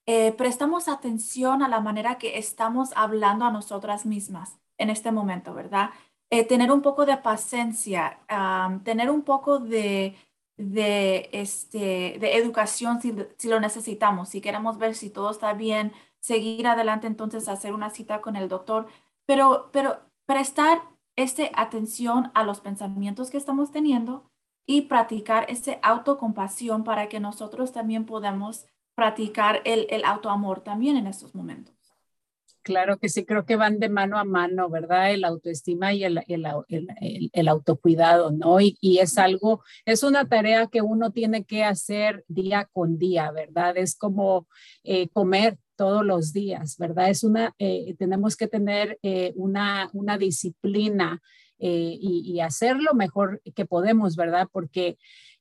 Eh, 0.06 0.32
prestamos 0.32 0.88
atención 0.88 1.62
a 1.62 1.68
la 1.68 1.80
manera 1.80 2.16
que 2.16 2.38
estamos 2.38 2.90
hablando 2.94 3.44
a 3.44 3.50
nosotras 3.50 4.06
mismas 4.06 4.58
en 4.78 4.88
este 4.90 5.10
momento, 5.10 5.52
¿verdad? 5.52 5.90
Eh, 6.30 6.44
tener 6.44 6.70
un 6.70 6.82
poco 6.82 7.06
de 7.06 7.16
paciencia, 7.16 8.18
tener 8.84 9.10
un 9.10 9.22
poco 9.22 9.58
de, 9.58 10.16
de, 10.56 11.28
este, 11.32 12.18
de 12.20 12.36
educación 12.36 13.00
si, 13.00 13.14
si, 13.36 13.48
lo 13.48 13.60
necesitamos, 13.60 14.28
si 14.28 14.40
queremos 14.40 14.78
ver 14.78 14.94
si 14.94 15.10
todo 15.10 15.30
está 15.30 15.52
bien, 15.54 15.92
seguir 16.20 16.66
adelante 16.66 17.06
entonces 17.06 17.48
hacer 17.48 17.74
una 17.74 17.90
cita 17.90 18.20
con 18.20 18.36
el 18.36 18.48
doctor, 18.48 18.86
pero, 19.26 19.70
pero 19.72 20.00
prestar 20.26 20.82
esta 21.16 21.44
atención 21.54 22.30
a 22.34 22.44
los 22.44 22.60
pensamientos 22.60 23.30
que 23.30 23.38
estamos 23.38 23.70
teniendo 23.72 24.30
y 24.66 24.82
practicar 24.82 25.46
esa 25.50 25.74
autocompasión 25.82 26.84
para 26.84 27.08
que 27.08 27.20
nosotros 27.20 27.72
también 27.72 28.04
podamos 28.04 28.66
practicar 28.96 29.62
el, 29.64 29.86
el 29.90 30.04
autoamor 30.04 30.62
también 30.62 30.96
en 30.96 31.06
estos 31.06 31.34
momentos. 31.36 31.76
Claro 32.66 32.98
que 32.98 33.08
sí, 33.08 33.24
creo 33.24 33.46
que 33.46 33.54
van 33.54 33.78
de 33.78 33.88
mano 33.88 34.18
a 34.18 34.24
mano, 34.24 34.68
¿verdad? 34.68 35.12
El 35.12 35.24
autoestima 35.24 35.92
y 35.94 36.02
el, 36.02 36.20
el, 36.26 36.44
el, 37.32 37.48
autocuidado, 37.48 38.32
¿no? 38.32 38.60
Y, 38.60 38.76
y, 38.80 38.98
es 38.98 39.18
algo, 39.18 39.62
es 39.84 40.02
una 40.02 40.28
tarea 40.28 40.66
que 40.66 40.82
uno 40.82 41.12
tiene 41.12 41.44
que 41.44 41.62
hacer 41.62 42.24
día 42.26 42.68
con 42.72 42.98
día, 42.98 43.30
¿verdad? 43.30 43.76
Es 43.76 43.94
como 43.96 44.48
eh, 44.82 45.08
comer, 45.10 45.58
todos 45.76 46.04
los 46.04 46.32
días, 46.32 46.76
¿verdad? 46.76 47.10
Es 47.10 47.22
una, 47.22 47.54
eh, 47.60 47.94
tenemos 48.00 48.34
que 48.34 48.48
tener 48.48 48.98
eh, 49.04 49.32
una, 49.36 49.88
una, 49.92 50.18
disciplina 50.18 51.22
y, 51.58 52.22
y, 52.24 52.40
hacer 52.40 52.78
lo 52.78 52.94
mejor 52.94 53.40
que 53.54 53.64
podemos, 53.64 54.16
¿verdad? 54.16 54.48
Porque 54.50 54.98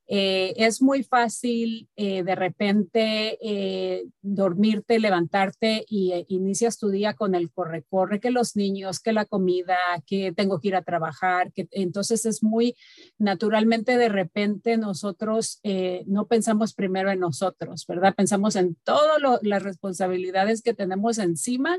eh, 0.07 0.53
es 0.57 0.81
muy 0.83 1.03
fácil 1.03 1.89
eh, 1.95 2.21
de 2.23 2.35
repente 2.35 3.39
eh, 3.41 4.05
dormirte, 4.21 4.99
levantarte 4.99 5.83
y 5.89 6.25
inicias 6.27 6.77
tu 6.77 6.89
día 6.89 7.15
con 7.15 7.33
el 7.33 7.51
corre-corre, 7.51 8.19
que 8.19 8.29
los 8.29 8.55
niños, 8.55 8.99
que 8.99 9.13
la 9.13 9.25
comida, 9.25 9.77
que 10.05 10.31
tengo 10.31 10.59
que 10.59 10.67
ir 10.67 10.75
a 10.75 10.83
trabajar, 10.83 11.51
que 11.53 11.67
entonces 11.71 12.25
es 12.25 12.43
muy 12.43 12.75
naturalmente 13.17 13.97
de 13.97 14.09
repente 14.09 14.77
nosotros 14.77 15.59
no 16.05 16.27
pensamos 16.27 16.73
primero 16.73 17.09
en 17.09 17.19
nosotros, 17.19 17.85
¿verdad? 17.87 18.13
Pensamos 18.15 18.55
en 18.55 18.75
todas 18.83 19.19
las 19.41 19.63
responsabilidades 19.63 20.61
que 20.61 20.73
tenemos 20.73 21.17
encima 21.17 21.77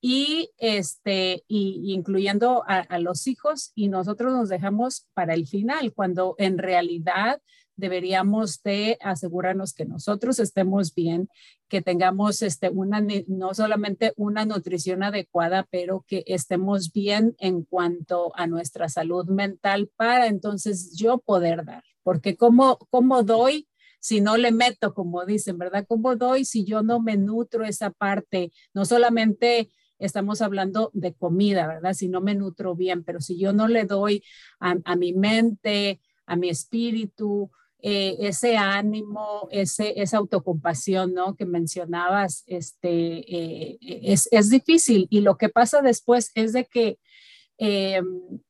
y 0.00 0.50
este 0.56 1.44
y, 1.46 1.92
incluyendo 1.92 2.64
a, 2.66 2.98
los 2.98 3.26
hijos 3.26 3.72
y 3.74 3.88
nosotros 3.88 4.32
nos 4.32 4.48
dejamos 4.48 5.06
para 5.14 5.34
el 5.34 5.46
final 5.46 5.92
cuando 5.92 6.34
en 6.38 6.58
realidad 6.58 7.40
deberíamos 7.76 8.62
de 8.62 8.98
asegurarnos 9.00 9.72
que 9.72 9.86
nosotros 9.86 10.38
estemos 10.38 10.94
bien, 10.94 11.28
que 11.68 11.80
tengamos 11.80 12.42
este 12.42 12.68
una 12.68 13.02
no 13.26 13.54
solamente 13.54 14.12
una 14.16 14.44
nutrición 14.44 15.02
adecuada, 15.02 15.66
pero 15.70 16.04
que 16.06 16.22
estemos 16.26 16.92
bien 16.92 17.34
en 17.38 17.64
cuanto 17.64 18.32
a 18.36 18.46
nuestra 18.46 18.88
salud 18.88 19.26
mental 19.26 19.90
para 19.96 20.26
entonces 20.26 20.94
yo 20.96 21.18
poder 21.18 21.64
dar, 21.64 21.84
porque 22.02 22.36
cómo 22.36 22.78
cómo 22.90 23.22
doy 23.22 23.66
si 24.02 24.22
no 24.22 24.38
le 24.38 24.50
meto, 24.50 24.94
como 24.94 25.26
dicen, 25.26 25.58
¿verdad? 25.58 25.84
¿Cómo 25.86 26.16
doy 26.16 26.46
si 26.46 26.64
yo 26.64 26.82
no 26.82 27.00
me 27.00 27.18
nutro 27.18 27.64
esa 27.64 27.90
parte? 27.90 28.50
No 28.72 28.86
solamente 28.86 29.70
estamos 30.00 30.42
hablando 30.42 30.90
de 30.94 31.14
comida, 31.14 31.66
¿verdad? 31.66 31.92
Si 31.94 32.08
no 32.08 32.20
me 32.20 32.34
nutro 32.34 32.74
bien, 32.74 33.04
pero 33.04 33.20
si 33.20 33.38
yo 33.38 33.52
no 33.52 33.68
le 33.68 33.84
doy 33.84 34.24
a, 34.58 34.96
mi 34.96 35.12
mente, 35.12 36.00
a 36.26 36.36
mi 36.36 36.48
espíritu, 36.48 37.50
eh, 37.82 38.16
ese 38.20 38.56
ánimo, 38.56 39.48
ese, 39.50 40.00
esa 40.00 40.18
autocompasión, 40.18 41.14
¿no? 41.14 41.36
Que 41.36 41.46
mencionabas, 41.46 42.44
este, 42.46 42.88
eh, 42.90 43.78
es, 43.80 44.28
es, 44.32 44.50
difícil. 44.50 45.06
Y 45.10 45.20
lo 45.20 45.36
que 45.36 45.48
pasa 45.48 45.80
después 45.80 46.30
es 46.34 46.52
de 46.52 46.64
que 46.64 46.98
em, 47.58 48.40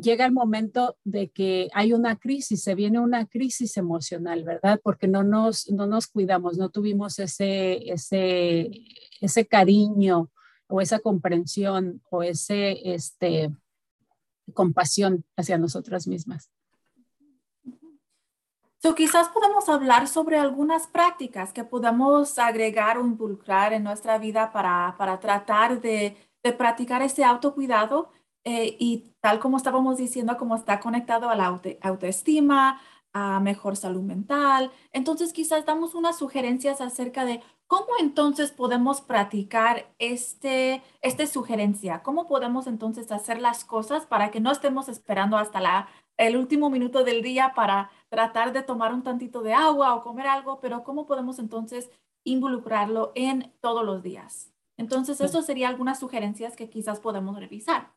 llega 0.00 0.24
el 0.24 0.32
momento 0.32 0.96
de 1.04 1.30
que 1.30 1.68
hay 1.74 1.92
una 1.92 2.18
crisis, 2.18 2.62
se 2.62 2.74
viene 2.74 2.98
una 2.98 3.26
crisis 3.26 3.76
emocional, 3.76 4.44
¿verdad? 4.44 4.80
Porque 4.82 5.08
no 5.08 5.22
nos, 5.22 5.70
no 5.70 5.86
nos 5.86 6.06
cuidamos, 6.06 6.56
no 6.58 6.70
tuvimos 6.70 7.18
ese, 7.18 7.90
ese, 7.92 8.70
ese 9.20 9.46
cariño 9.46 10.30
o 10.68 10.80
esa 10.80 11.00
comprensión 11.00 12.02
o 12.10 12.22
ese 12.22 12.94
este, 12.94 13.50
compasión 14.54 15.24
hacia 15.36 15.58
nosotras 15.58 16.06
mismas. 16.06 16.50
So, 18.82 18.96
quizás 18.96 19.28
podemos 19.28 19.68
hablar 19.68 20.08
sobre 20.08 20.38
algunas 20.38 20.88
prácticas 20.88 21.52
que 21.52 21.62
podemos 21.62 22.36
agregar 22.40 22.98
o 22.98 23.06
involucrar 23.06 23.72
en 23.72 23.84
nuestra 23.84 24.18
vida 24.18 24.50
para, 24.50 24.96
para 24.98 25.20
tratar 25.20 25.80
de, 25.80 26.16
de, 26.42 26.52
practicar 26.52 27.00
ese 27.00 27.22
autocuidado 27.22 28.10
eh, 28.42 28.76
y 28.80 29.14
tal 29.20 29.38
como 29.38 29.56
estábamos 29.56 29.98
diciendo, 29.98 30.36
como 30.36 30.56
está 30.56 30.80
conectado 30.80 31.30
a 31.30 31.36
la 31.36 31.60
autoestima, 31.82 32.80
a 33.12 33.38
mejor 33.38 33.76
salud 33.76 34.02
mental. 34.02 34.72
Entonces, 34.92 35.32
quizás 35.32 35.64
damos 35.64 35.94
unas 35.94 36.18
sugerencias 36.18 36.80
acerca 36.80 37.24
de 37.24 37.40
¿Cómo 37.72 37.86
entonces 37.98 38.50
podemos 38.50 39.00
practicar 39.00 39.86
este, 39.98 40.82
esta 41.00 41.26
sugerencia? 41.26 42.02
¿Cómo 42.02 42.28
podemos 42.28 42.66
entonces 42.66 43.10
hacer 43.10 43.40
las 43.40 43.64
cosas 43.64 44.04
para 44.04 44.30
que 44.30 44.40
no 44.40 44.52
estemos 44.52 44.90
esperando 44.90 45.38
hasta 45.38 45.58
la, 45.58 45.88
el 46.18 46.36
último 46.36 46.68
minuto 46.68 47.02
del 47.02 47.22
día 47.22 47.54
para 47.56 47.90
tratar 48.10 48.52
de 48.52 48.62
tomar 48.62 48.92
un 48.92 49.02
tantito 49.02 49.40
de 49.40 49.54
agua 49.54 49.94
o 49.94 50.02
comer 50.02 50.26
algo? 50.26 50.60
Pero 50.60 50.84
¿cómo 50.84 51.06
podemos 51.06 51.38
entonces 51.38 51.88
involucrarlo 52.24 53.12
en 53.14 53.54
todos 53.62 53.86
los 53.86 54.02
días? 54.02 54.52
Entonces, 54.76 55.22
eso 55.22 55.40
sería 55.40 55.70
algunas 55.70 55.98
sugerencias 55.98 56.56
que 56.56 56.68
quizás 56.68 57.00
podemos 57.00 57.40
revisar. 57.40 57.94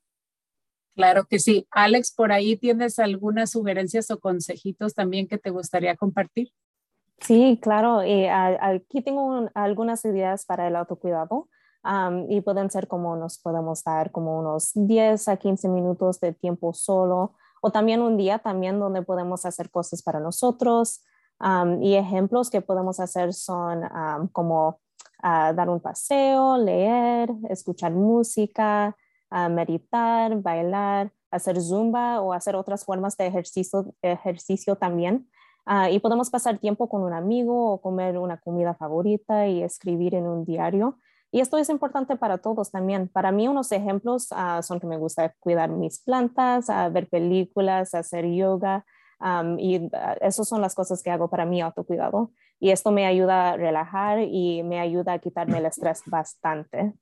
Claro 0.95 1.25
que 1.25 1.37
sí. 1.37 1.67
Alex, 1.71 2.13
por 2.13 2.31
ahí 2.31 2.55
tienes 2.55 2.97
algunas 2.97 3.51
sugerencias 3.51 4.09
o 4.09 4.21
consejitos 4.21 4.93
también 4.93 5.27
que 5.27 5.37
te 5.37 5.49
gustaría 5.49 5.97
compartir. 5.97 6.53
Sí, 7.19 7.59
claro. 7.61 8.03
Y 8.03 8.25
aquí 8.27 9.01
tengo 9.01 9.49
algunas 9.53 10.03
ideas 10.05 10.45
para 10.45 10.67
el 10.67 10.75
autocuidado 10.75 11.49
y 12.29 12.41
pueden 12.41 12.69
ser 12.71 12.87
como 12.87 13.15
nos 13.15 13.37
podemos 13.39 13.83
dar 13.83 14.11
como 14.11 14.39
unos 14.39 14.71
10 14.73 15.27
a 15.27 15.37
15 15.37 15.69
minutos 15.69 16.19
de 16.19 16.33
tiempo 16.33 16.73
solo 16.73 17.33
o 17.61 17.71
también 17.71 18.01
un 18.01 18.17
día 18.17 18.39
también 18.39 18.79
donde 18.79 19.01
podemos 19.01 19.45
hacer 19.45 19.69
cosas 19.69 20.01
para 20.01 20.19
nosotros. 20.19 21.03
y 21.81 21.95
ejemplos 21.95 22.49
que 22.49 22.61
podemos 22.61 22.99
hacer 22.99 23.33
son 23.33 23.81
como 24.31 24.79
ah, 25.21 25.53
dar 25.53 25.69
un 25.69 25.79
paseo, 25.79 26.57
leer, 26.57 27.29
escuchar 27.49 27.91
música, 27.91 28.95
ah, 29.29 29.49
meditar, 29.49 30.41
bailar, 30.41 31.11
hacer 31.31 31.61
zumba 31.61 32.21
o 32.21 32.33
hacer 32.33 32.55
otras 32.55 32.85
formas 32.85 33.17
de 33.17 33.27
ejercicio, 33.27 33.93
ejercicio 34.01 34.75
también. 34.75 35.27
Ah, 35.65 35.89
y 35.89 35.99
podemos 35.99 36.29
pasar 36.29 36.59
tiempo 36.59 36.87
con 36.89 37.01
un 37.01 37.13
amigo 37.13 37.71
o 37.73 37.81
comer 37.81 38.17
una 38.17 38.37
comida 38.37 38.75
favorita 38.75 39.47
y 39.47 39.63
escribir 39.63 40.13
en 40.15 40.27
un 40.27 40.45
diario. 40.45 40.99
Y 41.31 41.39
esto 41.41 41.57
es 41.57 41.69
importante 41.69 42.15
para 42.15 42.37
todos 42.37 42.71
también. 42.71 43.07
Para 43.09 43.31
mí 43.31 43.47
unos 43.47 43.71
ejemplos 43.71 44.27
ah, 44.31 44.61
son 44.61 44.79
que 44.79 44.87
me 44.87 44.97
gusta 44.97 45.33
cuidar 45.39 45.69
mis 45.69 46.01
plantas, 46.01 46.69
ah, 46.69 46.89
ver 46.89 47.09
películas, 47.09 47.95
hacer 47.95 48.25
yoga. 48.27 48.85
y 49.57 49.89
esas 50.21 50.47
son 50.47 50.61
las 50.61 50.75
cosas 50.75 51.01
que 51.01 51.09
hago 51.11 51.29
para 51.29 51.45
mi 51.45 51.61
autocuidado. 51.61 52.31
Y 52.59 52.71
esto 52.71 52.91
me 52.91 53.05
ayuda 53.05 53.51
a 53.51 53.57
relajar 53.57 54.19
y 54.21 54.63
me 54.63 54.79
ayuda 54.79 55.13
a 55.13 55.19
quitarme 55.19 55.57
el 55.57 55.65
estrés 55.65 56.03
bastante. 56.05 56.93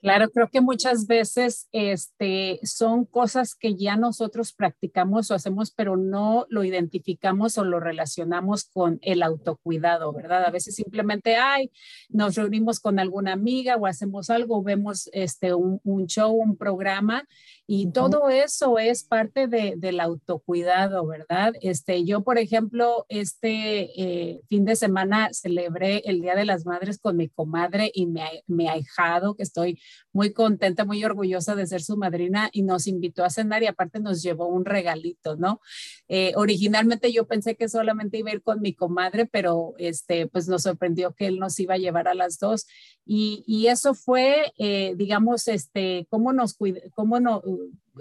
Claro, 0.00 0.30
creo 0.30 0.48
que 0.48 0.60
muchas 0.60 1.08
veces 1.08 1.68
este, 1.72 2.60
son 2.62 3.04
cosas 3.04 3.56
que 3.56 3.74
ya 3.74 3.96
nosotros 3.96 4.52
practicamos 4.52 5.28
o 5.30 5.34
hacemos, 5.34 5.72
pero 5.72 5.96
no 5.96 6.46
lo 6.50 6.62
identificamos 6.62 7.58
o 7.58 7.64
lo 7.64 7.80
relacionamos 7.80 8.64
con 8.64 9.00
el 9.02 9.24
autocuidado, 9.24 10.12
¿verdad? 10.12 10.44
A 10.44 10.50
veces 10.50 10.76
simplemente, 10.76 11.34
ay, 11.34 11.72
nos 12.08 12.36
reunimos 12.36 12.78
con 12.78 13.00
alguna 13.00 13.32
amiga 13.32 13.74
o 13.74 13.86
hacemos 13.86 14.30
algo, 14.30 14.62
vemos 14.62 15.10
este, 15.12 15.52
un, 15.52 16.06
show, 16.06 16.32
un 16.32 16.56
programa 16.56 17.24
y 17.66 17.90
todo 17.90 18.28
eso 18.28 18.78
es 18.78 19.02
parte 19.02 19.48
de, 19.48 19.74
del 19.76 19.98
autocuidado, 19.98 21.06
¿verdad? 21.08 21.54
Este, 21.60 22.04
yo, 22.04 22.22
por 22.22 22.38
ejemplo, 22.38 23.04
este 23.08 23.90
eh, 24.00 24.40
fin 24.48 24.64
de 24.64 24.76
semana 24.76 25.30
celebré 25.32 26.02
el 26.04 26.20
Día 26.20 26.36
de 26.36 26.44
las 26.44 26.64
Madres 26.66 27.00
con 27.00 27.16
mi 27.16 27.28
comadre 27.28 27.90
y 27.92 28.06
mi, 28.06 28.20
mi 28.46 28.68
ahijado, 28.68 29.34
que 29.34 29.42
estoy 29.42 29.80
muy 30.12 30.32
contenta, 30.32 30.84
muy 30.84 31.04
orgullosa 31.04 31.54
de 31.54 31.66
ser 31.66 31.82
su 31.82 31.96
madrina 31.96 32.48
y 32.52 32.62
nos 32.62 32.86
invitó 32.86 33.24
a 33.24 33.30
cenar 33.30 33.62
y 33.62 33.66
aparte 33.66 34.00
nos 34.00 34.22
llevó 34.22 34.46
un 34.48 34.64
regalito, 34.64 35.36
¿no? 35.36 35.60
Eh, 36.08 36.32
originalmente 36.36 37.12
yo 37.12 37.26
pensé 37.26 37.56
que 37.56 37.68
solamente 37.68 38.18
iba 38.18 38.30
a 38.30 38.34
ir 38.34 38.42
con 38.42 38.60
mi 38.60 38.74
comadre, 38.74 39.26
pero 39.26 39.74
este, 39.78 40.26
pues 40.26 40.48
nos 40.48 40.62
sorprendió 40.62 41.14
que 41.14 41.26
él 41.26 41.38
nos 41.38 41.58
iba 41.60 41.74
a 41.74 41.78
llevar 41.78 42.08
a 42.08 42.14
las 42.14 42.38
dos 42.38 42.66
y, 43.04 43.44
y 43.46 43.68
eso 43.68 43.94
fue, 43.94 44.52
eh, 44.58 44.94
digamos, 44.96 45.48
este, 45.48 46.06
cómo 46.10 46.32
nos, 46.32 46.56
cómo 46.94 47.20
no, 47.20 47.42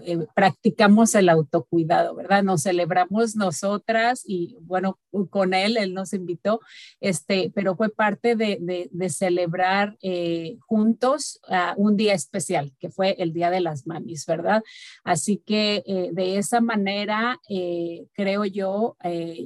eh, 0.04 0.20
practicamos 0.36 1.16
el 1.16 1.30
autocuidado, 1.30 2.16
¿verdad? 2.16 2.44
Nos 2.44 2.64
celebramos 2.64 3.36
nosotras 3.36 4.24
y 4.26 4.56
bueno, 4.62 5.00
con 5.30 5.54
él, 5.54 5.78
él 5.78 5.94
nos 5.94 6.14
invitó, 6.14 6.60
este, 7.00 7.52
pero 7.54 7.76
fue 7.76 7.90
parte 7.90 8.36
de, 8.36 8.90
de, 8.92 9.10
celebrar 9.10 9.98
eh, 10.02 10.58
juntos 10.60 11.40
uh, 11.50 11.82
un 11.82 11.98
día 11.98 12.14
especial, 12.14 12.74
que 12.80 12.90
fue 12.90 13.16
el 13.20 13.34
Día 13.34 13.50
de 13.50 13.62
las 13.62 13.88
Mamis, 13.88 14.26
¿verdad? 14.26 14.64
Así 15.04 15.42
que 15.46 15.84
eh, 15.86 16.10
de 16.12 16.38
esa 16.38 16.62
manera, 16.62 17.40
creo 18.14 18.46
yo, 18.46 18.98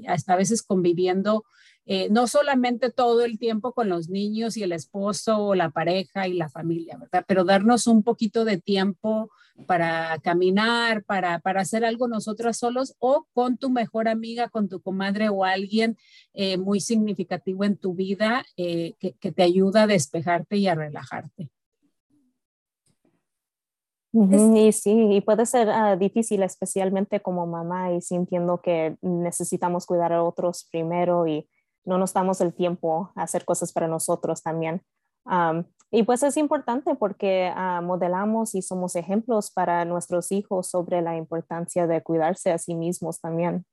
hasta 0.08 0.34
a 0.34 0.38
veces 0.38 0.64
conviviendo 0.64 1.46
eh, 1.94 2.08
no 2.10 2.26
solamente 2.26 2.90
todo 2.90 3.26
el 3.26 3.38
tiempo 3.38 3.74
con 3.74 3.90
los 3.90 4.08
niños 4.08 4.56
y 4.56 4.64
el 4.64 4.72
esposo 4.72 5.40
o 5.40 5.56
la 5.56 5.72
pareja 5.72 6.26
y 6.26 6.32
la 6.36 6.48
familia, 6.48 6.96
¿verdad? 6.98 7.26
Pero 7.28 7.44
darnos 7.44 7.86
un 7.86 8.02
poquito 8.02 8.46
de 8.46 8.58
tiempo 8.58 9.30
para 9.68 10.18
caminar, 10.24 11.04
para, 11.04 11.40
para 11.40 11.60
hacer 11.60 11.84
algo 11.84 12.08
nosotras 12.08 12.58
solos 12.58 12.96
o 13.00 13.28
con 13.34 13.58
tu 13.58 13.70
mejor 13.70 14.08
amiga, 14.08 14.48
con 14.48 14.70
tu 14.70 14.82
comadre 14.82 15.28
o 15.28 15.44
alguien 15.44 15.98
eh, 16.34 16.56
muy 16.56 16.80
significativo 16.80 17.66
en 17.66 17.76
tu 17.76 17.94
vida 17.94 18.46
eh, 18.56 18.94
que, 18.98 19.32
te 19.34 19.44
ayuda 19.44 19.84
a 19.84 19.88
despejarte 19.88 20.56
y 20.56 20.68
a 20.70 20.76
relajarte. 20.76 21.50
Y 24.14 24.72
sí, 24.72 25.08
y 25.12 25.20
puede 25.20 25.46
ser 25.46 25.70
ah, 25.70 25.98
difícil, 25.98 26.42
especialmente 26.44 27.20
como 27.20 27.46
mamá 27.48 27.92
y 27.92 28.00
sintiendo 28.00 28.62
que 28.62 28.96
necesitamos 29.02 29.86
cuidar 29.86 30.14
a 30.14 30.24
otros 30.24 30.70
primero 30.72 31.28
y 31.28 31.50
no 31.86 31.98
nos 31.98 32.14
damos 32.14 32.42
el 32.42 32.54
tiempo 32.54 33.12
a 33.16 33.24
hacer 33.24 33.46
cosas 33.46 33.72
para 33.72 33.88
nosotros 33.88 34.42
también. 34.42 34.82
y 35.92 36.04
pues 36.04 36.24
es 36.24 36.38
importante 36.38 36.96
porque 36.96 37.52
ah, 37.56 37.82
modelamos 37.82 38.56
y 38.56 38.62
somos 38.62 38.96
ejemplos 38.96 39.52
para 39.52 39.86
nuestros 39.86 40.32
hijos 40.32 40.70
sobre 40.70 41.02
la 41.02 41.16
importancia 41.18 41.88
de 41.88 42.02
cuidarse 42.02 42.52
a 42.52 42.58
sí 42.58 42.76
mismos 42.76 43.20
también. 43.20 43.66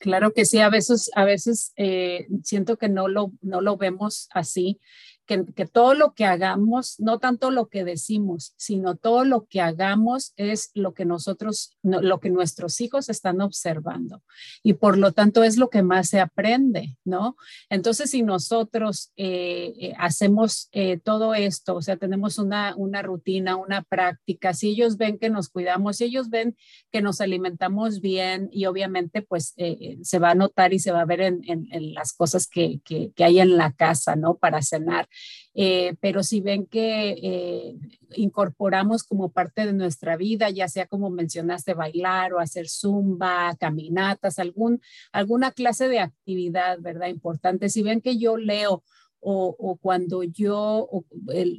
Claro 0.00 0.32
que 0.32 0.44
sí, 0.44 0.60
a 0.60 0.68
veces, 0.68 1.10
a 1.14 1.24
veces 1.24 1.72
eh, 1.76 2.26
siento 2.42 2.76
que 2.76 2.88
no 2.88 3.08
lo, 3.08 3.32
no 3.40 3.60
lo 3.60 3.76
vemos 3.76 4.28
así 4.34 4.80
que, 5.26 5.66
todo 5.66 5.94
lo 5.94 6.14
que 6.14 6.26
hagamos, 6.26 7.00
no 7.00 7.18
tanto 7.18 7.50
lo 7.50 7.68
que 7.68 7.84
decimos, 7.84 8.54
sino 8.56 8.96
todo 8.96 9.24
lo 9.24 9.46
que 9.46 9.60
hagamos 9.60 10.32
es 10.36 10.70
lo 10.74 10.92
que 10.92 11.04
nosotros, 11.04 11.76
lo 11.82 12.20
que 12.20 12.30
nuestros 12.30 12.80
hijos 12.80 13.08
están 13.08 13.40
observando. 13.40 14.22
Y 14.62 14.74
por 14.74 14.98
lo 14.98 15.12
tanto 15.12 15.42
es 15.42 15.56
lo 15.56 15.70
que 15.70 15.82
más 15.82 16.08
se 16.08 16.20
aprende, 16.20 16.96
¿no? 17.04 17.36
Entonces, 17.70 18.10
si 18.10 18.22
nosotros 18.22 19.12
eh, 19.16 19.72
eh, 19.78 19.94
hacemos 19.98 20.68
eh, 20.72 20.98
todo 20.98 21.34
esto, 21.34 21.76
o 21.76 21.82
sea, 21.82 21.96
tenemos 21.96 22.38
una, 22.38 22.74
una 22.76 23.02
rutina, 23.02 23.56
una 23.56 23.82
práctica, 23.82 24.52
si 24.52 24.70
ellos 24.70 24.96
ven 24.96 25.18
que 25.18 25.30
nos 25.30 25.48
cuidamos, 25.48 25.96
si 25.96 26.04
ellos 26.04 26.28
ven 26.28 26.56
que 26.92 27.00
nos 27.00 27.20
alimentamos 27.20 28.00
bien 28.00 28.48
y 28.52 28.66
obviamente 28.66 29.22
pues 29.22 29.54
se 30.02 30.18
va 30.18 30.30
a 30.30 30.34
notar 30.34 30.72
y 30.72 30.78
se 30.78 30.92
va 30.92 31.00
a 31.00 31.06
ver 31.06 31.20
en, 31.20 31.40
en, 31.46 31.94
las 31.94 32.12
cosas 32.12 32.46
que, 32.46 32.80
que, 32.84 33.12
que 33.14 33.24
hay 33.24 33.40
en 33.40 33.56
la 33.56 33.72
casa, 33.72 34.16
¿no? 34.16 34.36
Para 34.36 34.62
cenar. 34.62 35.08
Eh, 35.54 35.94
pero 36.00 36.22
si 36.22 36.40
ven 36.40 36.66
que 36.66 37.10
eh, 37.10 37.76
incorporamos 38.16 39.04
como 39.04 39.30
parte 39.30 39.66
de 39.66 39.72
nuestra 39.72 40.16
vida, 40.16 40.50
ya 40.50 40.68
sea 40.68 40.86
como 40.86 41.10
mencionaste, 41.10 41.74
bailar 41.74 42.34
o 42.34 42.40
hacer 42.40 42.68
zumba, 42.68 43.56
caminatas, 43.58 44.38
algún, 44.38 44.80
alguna 45.12 45.52
clase 45.52 45.88
de 45.88 46.00
actividad, 46.00 46.78
¿verdad? 46.80 47.08
Importante. 47.08 47.68
Si 47.68 47.82
ven 47.82 48.00
que 48.00 48.18
yo 48.18 48.36
leo 48.36 48.82
o, 49.26 49.78
cuando 49.80 50.22
yo, 50.22 50.88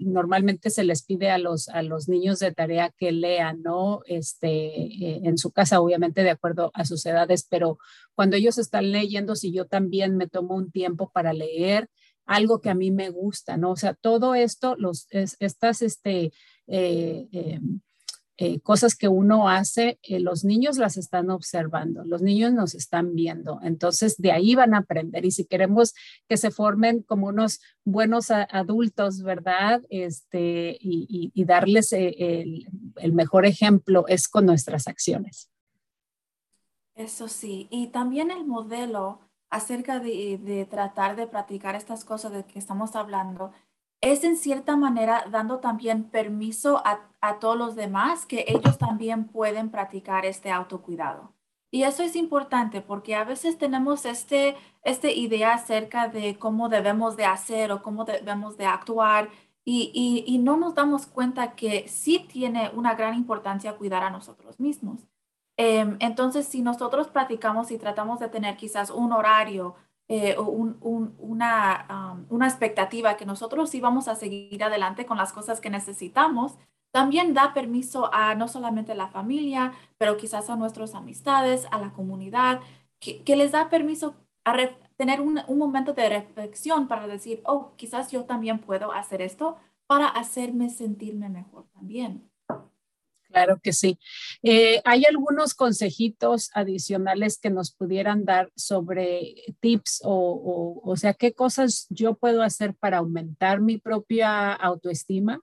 normalmente 0.02 0.70
se 0.70 0.84
les 0.84 1.04
pide 1.04 1.32
a 1.32 1.40
los, 1.40 1.68
a 1.70 1.82
los 1.82 2.08
niños 2.08 2.38
de 2.38 2.54
tarea 2.54 2.94
que 2.96 3.12
lean, 3.12 3.64
¿no? 3.64 4.02
Este, 4.06 5.28
en 5.28 5.38
su 5.40 5.52
casa, 5.52 5.82
obviamente 5.82 6.22
de 6.22 6.30
acuerdo 6.30 6.70
a 6.76 6.86
sus 6.86 7.04
edades, 7.08 7.48
pero 7.50 7.80
cuando 8.14 8.36
ellos 8.36 8.60
están 8.60 8.92
leyendo, 8.92 9.36
si 9.36 9.52
yo 9.52 9.66
también 9.66 10.16
me 10.16 10.28
tomo 10.28 10.54
un 10.56 10.70
tiempo 10.70 11.10
para 11.12 11.34
leer, 11.34 11.90
algo 12.26 12.60
que 12.60 12.70
a 12.70 12.76
mí 12.76 12.92
me 12.92 13.10
gusta, 13.10 13.58
¿no? 13.58 13.72
O 13.72 13.76
sea, 13.76 13.94
todo 13.94 14.36
esto, 14.36 14.76
los, 14.78 15.08
estas 15.12 15.82
este, 15.82 16.32
eh, 16.68 17.28
eh, 17.32 17.60
eh, 18.38 18.60
cosas 18.60 18.96
que 18.96 19.08
uno 19.08 19.48
hace, 19.48 19.98
los 20.10 20.44
niños 20.44 20.78
las 20.78 20.98
están 20.98 21.30
observando, 21.30 22.04
los 22.04 22.22
niños 22.22 22.52
nos 22.52 22.76
están 22.76 23.16
viendo, 23.16 23.60
entonces 23.64 24.18
de 24.18 24.34
ahí 24.34 24.56
van 24.56 24.74
a 24.74 24.80
aprender 24.80 25.24
y 25.24 25.32
si 25.32 25.46
queremos 25.46 25.94
que 26.28 26.36
se 26.36 26.52
formen 26.52 27.02
como 27.02 27.28
unos 27.28 27.62
buenos 27.86 28.32
adultos, 28.32 29.22
¿verdad? 29.22 29.82
Este, 29.90 30.78
y, 30.82 31.32
darles 31.46 31.94
el, 31.94 32.68
el 32.98 33.14
mejor 33.14 33.46
ejemplo 33.46 34.06
es 34.10 34.28
con 34.28 34.46
nuestras 34.46 34.88
acciones. 34.88 35.50
Eso 36.96 37.28
sí, 37.28 37.68
y 37.72 37.88
también 37.88 38.32
el 38.32 38.46
modelo 38.46 39.25
acerca 39.56 40.00
de, 40.00 40.68
tratar 40.70 41.16
de 41.16 41.28
practicar 41.28 41.76
estas 41.76 42.04
cosas 42.04 42.34
de 42.34 42.44
que 42.44 42.60
estamos 42.60 42.96
hablando, 42.96 43.52
es 44.02 44.26
en 44.26 44.36
cierta 44.36 44.76
manera 44.76 45.26
dando 45.32 45.60
también 45.60 46.04
permiso 46.04 46.84
a, 46.86 47.00
todos 47.40 47.58
los 47.58 47.76
demás 47.76 48.26
que 48.26 48.46
ellos 48.48 48.78
también 48.78 49.26
pueden 49.26 49.72
practicar 49.72 50.26
este 50.26 50.52
autocuidado. 50.52 51.34
Y 51.72 51.84
eso 51.84 52.04
es 52.04 52.16
importante 52.16 52.82
porque 52.82 53.16
a 53.16 53.24
veces 53.24 53.58
tenemos 53.58 54.06
este, 54.06 54.56
este 54.84 55.14
idea 55.14 55.54
acerca 55.54 56.08
de 56.08 56.38
cómo 56.38 56.70
debemos 56.70 57.18
de 57.18 57.26
hacer 57.26 57.72
o 57.72 57.82
cómo 57.82 58.06
debemos 58.06 58.58
de 58.58 58.66
actuar 58.66 59.30
y, 59.64 60.24
y 60.28 60.38
no 60.38 60.58
nos 60.58 60.76
damos 60.76 61.08
cuenta 61.08 61.56
que 61.56 61.88
sí 61.88 62.20
tiene 62.32 62.70
una 62.76 62.94
gran 62.94 63.16
importancia 63.16 63.76
cuidar 63.78 64.04
a 64.04 64.12
nosotros 64.12 64.60
mismos. 64.60 65.08
Em, 65.58 65.98
entonces, 66.00 66.48
si 66.48 66.62
nosotros 66.62 67.08
practicamos 67.08 67.72
y 67.72 67.78
tratamos 67.78 68.20
de 68.20 68.30
tener 68.30 68.58
quizás 68.58 68.90
un 68.90 69.14
horario 69.14 69.76
eh, 70.08 70.36
o 70.38 70.44
una, 70.44 72.26
una 72.30 72.48
expectativa 72.48 73.18
que 73.18 73.26
nosotros 73.26 73.70
sí 73.70 73.80
vamos 73.82 74.08
a 74.08 74.16
seguir 74.16 74.64
adelante 74.64 75.06
con 75.06 75.18
las 75.18 75.34
cosas 75.34 75.62
que 75.62 75.70
necesitamos, 75.70 76.58
también 76.92 77.34
da 77.34 77.54
permiso 77.54 78.10
a 78.14 78.36
no 78.36 78.48
solamente 78.48 78.96
la 78.96 79.08
familia, 79.08 79.74
pero 79.98 80.18
quizás 80.18 80.50
a 80.50 80.56
nuestras 80.56 80.96
amistades, 80.96 81.68
a 81.72 81.80
la 81.80 81.92
comunidad, 81.94 82.62
que, 83.00 83.24
que 83.24 83.36
les 83.36 83.52
da 83.52 83.70
permiso 83.70 84.16
a 84.46 84.56
tener 84.98 85.22
un, 85.22 85.42
un, 85.48 85.58
momento 85.58 85.94
de 85.94 86.08
reflexión 86.10 86.88
para 86.88 87.08
decir, 87.08 87.42
oh, 87.46 87.74
quizás 87.76 88.12
yo 88.12 88.26
también 88.26 88.60
puedo 88.60 88.92
hacer 88.94 89.22
esto 89.22 89.58
para 89.88 90.08
hacerme 90.08 90.70
sentirme 90.70 91.30
mejor 91.30 91.66
también. 91.74 92.30
Claro 93.36 93.60
que 93.62 93.74
sí. 93.74 94.00
Eh, 94.44 94.82
¿Hay 94.86 95.04
algunos 95.04 95.56
consejitos 95.56 96.52
adicionales 96.54 97.38
que 97.38 97.50
nos 97.50 97.70
pudieran 97.70 98.24
dar 98.24 98.50
sobre 98.56 99.36
tips 99.60 100.00
o, 100.06 100.82
o, 100.82 100.96
sea, 100.96 101.14
qué 101.14 101.34
cosas 101.34 101.86
yo 101.90 102.16
puedo 102.16 102.44
hacer 102.44 102.76
para 102.76 103.00
aumentar 103.00 103.60
mi 103.60 103.78
propia 103.78 104.54
autoestima, 104.54 105.42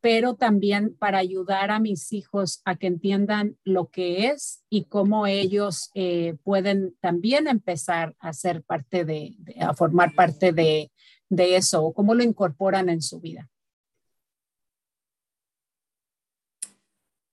pero 0.00 0.34
también 0.34 0.96
para 0.98 1.18
ayudar 1.18 1.70
a 1.70 1.78
mis 1.78 2.12
hijos 2.12 2.60
a 2.64 2.74
que 2.74 2.88
entiendan 2.88 3.56
lo 3.62 3.86
que 3.86 4.26
es 4.26 4.64
y 4.68 4.86
cómo 4.86 5.28
ellos 5.28 5.92
eh, 5.94 6.34
pueden 6.42 6.96
también 7.00 7.46
empezar 7.46 8.16
a 8.18 8.32
ser 8.32 8.64
parte 8.64 9.04
de, 9.04 9.36
a 9.60 9.74
formar 9.74 10.12
parte 10.16 10.50
de, 10.50 10.90
de 11.28 11.54
eso 11.54 11.84
o 11.84 11.94
cómo 11.94 12.16
lo 12.16 12.24
incorporan 12.24 12.88
en 12.88 13.00
su 13.00 13.20
vida? 13.20 13.48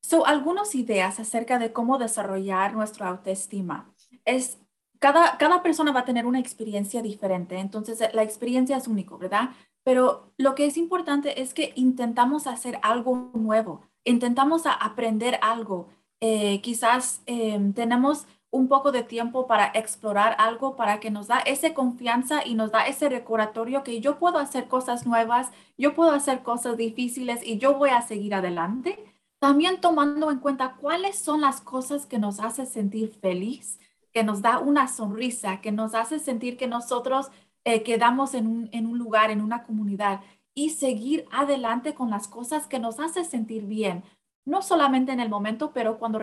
So, 0.08 0.28
algunas 0.28 0.76
ideas 0.76 1.20
acerca 1.20 1.58
de 1.58 1.74
cómo 1.74 1.98
desarrollar 1.98 2.76
nuestra 2.76 3.08
autoestima. 3.08 3.92
Es, 4.24 4.60
cada, 5.00 5.38
cada 5.40 5.64
persona 5.64 5.92
va 5.92 6.02
a 6.02 6.06
tener 6.06 6.28
una 6.28 6.40
experiencia 6.40 7.02
diferente, 7.02 7.58
entonces 7.58 8.00
la 8.14 8.22
experiencia 8.22 8.78
es 8.78 8.88
único, 8.88 9.18
¿verdad? 9.18 9.50
Pero 9.84 10.32
lo 10.38 10.54
que 10.54 10.68
es 10.68 10.78
importante 10.78 11.42
es 11.42 11.56
que 11.56 11.74
intentamos 11.76 12.46
hacer 12.46 12.78
algo 12.84 13.32
nuevo, 13.34 13.82
intentamos 14.04 14.68
aprender 14.68 15.40
algo. 15.42 15.88
Eh, 16.22 16.62
quizás 16.62 17.24
em, 17.26 17.74
tenemos 17.74 18.28
un 18.52 18.68
poco 18.68 18.92
de 18.92 19.02
tiempo 19.02 19.48
para 19.48 19.72
explorar 19.74 20.36
algo 20.38 20.76
para 20.76 21.00
que 21.00 21.10
nos 21.10 21.28
da 21.28 21.40
esa 21.40 21.74
confianza 21.74 22.46
y 22.46 22.54
nos 22.54 22.72
da 22.72 22.86
ese 22.86 23.10
recordatorio 23.10 23.84
que 23.84 24.02
yo 24.02 24.20
puedo 24.20 24.38
hacer 24.38 24.68
cosas 24.68 25.08
nuevas, 25.08 25.52
yo 25.80 25.96
puedo 25.96 26.12
hacer 26.12 26.44
cosas 26.44 26.78
difíciles 26.78 27.40
y 27.44 27.58
yo 27.58 27.76
voy 27.80 27.90
a 27.90 28.04
seguir 28.04 28.36
adelante 28.36 29.15
también 29.40 29.82
tomando 29.82 30.32
en 30.32 30.40
cuenta 30.40 30.76
cuáles 30.76 31.18
son 31.18 31.42
las 31.42 31.62
cosas 31.62 32.06
que 32.06 32.20
nos 32.20 32.40
hace 32.40 32.66
sentir 32.66 33.12
feliz, 33.12 33.80
que 34.14 34.24
nos 34.24 34.42
da 34.42 34.60
una 34.60 34.88
sonrisa, 34.88 35.62
que 35.62 35.72
nos 35.72 35.94
hace 35.94 36.20
sentir 36.20 36.58
que 36.58 36.68
nosotros 36.68 37.32
eh, 37.66 37.84
quedamos 37.84 38.34
en 38.34 38.48
un, 38.48 38.98
lugar, 38.98 39.32
en 39.32 39.42
una 39.42 39.64
comunidad 39.64 40.22
y 40.54 40.70
seguir 40.70 41.26
adelante 41.32 41.94
con 41.94 42.10
las 42.10 42.28
cosas 42.28 42.68
que 42.68 42.80
nos 42.80 43.00
hace 43.00 43.26
sentir 43.26 43.66
bien, 43.66 44.04
no 44.46 44.62
solamente 44.62 45.12
en 45.12 45.20
el 45.20 45.30
momento, 45.30 45.72
pero 45.74 46.00
cuando, 46.00 46.22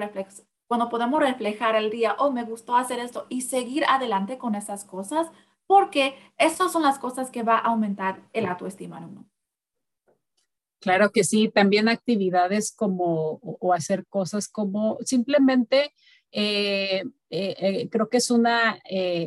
cuando 0.67 0.89
podemos 0.89 1.21
reflejar 1.21 1.77
el 1.77 1.91
día, 1.91 2.17
oh, 2.19 2.31
me 2.31 2.45
gustó 2.45 2.77
hacer 2.77 2.99
esto 2.99 3.27
y 3.29 3.43
seguir 3.43 3.85
adelante 3.89 4.39
con 4.39 4.55
esas 4.55 4.85
cosas, 4.85 5.31
porque 5.67 6.17
esas 6.39 6.73
son 6.73 6.83
las 6.83 6.99
cosas 6.99 7.31
que 7.31 7.43
va 7.43 7.57
a 7.57 7.67
aumentar 7.67 8.23
el 8.33 8.47
autoestima 8.47 8.99
en 8.99 9.05
uno. 9.05 9.32
Claro 10.83 11.13
que 11.13 11.23
sí, 11.23 11.49
también 11.49 11.89
actividades 11.89 12.75
como 12.77 13.39
o, 13.41 13.73
hacer 13.73 14.05
cosas 14.09 14.49
como 14.49 14.99
simplemente 15.05 15.93
eh, 16.33 17.05
eh, 17.31 17.55
eh, 17.61 17.89
creo 17.89 18.09
que 18.09 18.17
es 18.17 18.33
una 18.33 18.81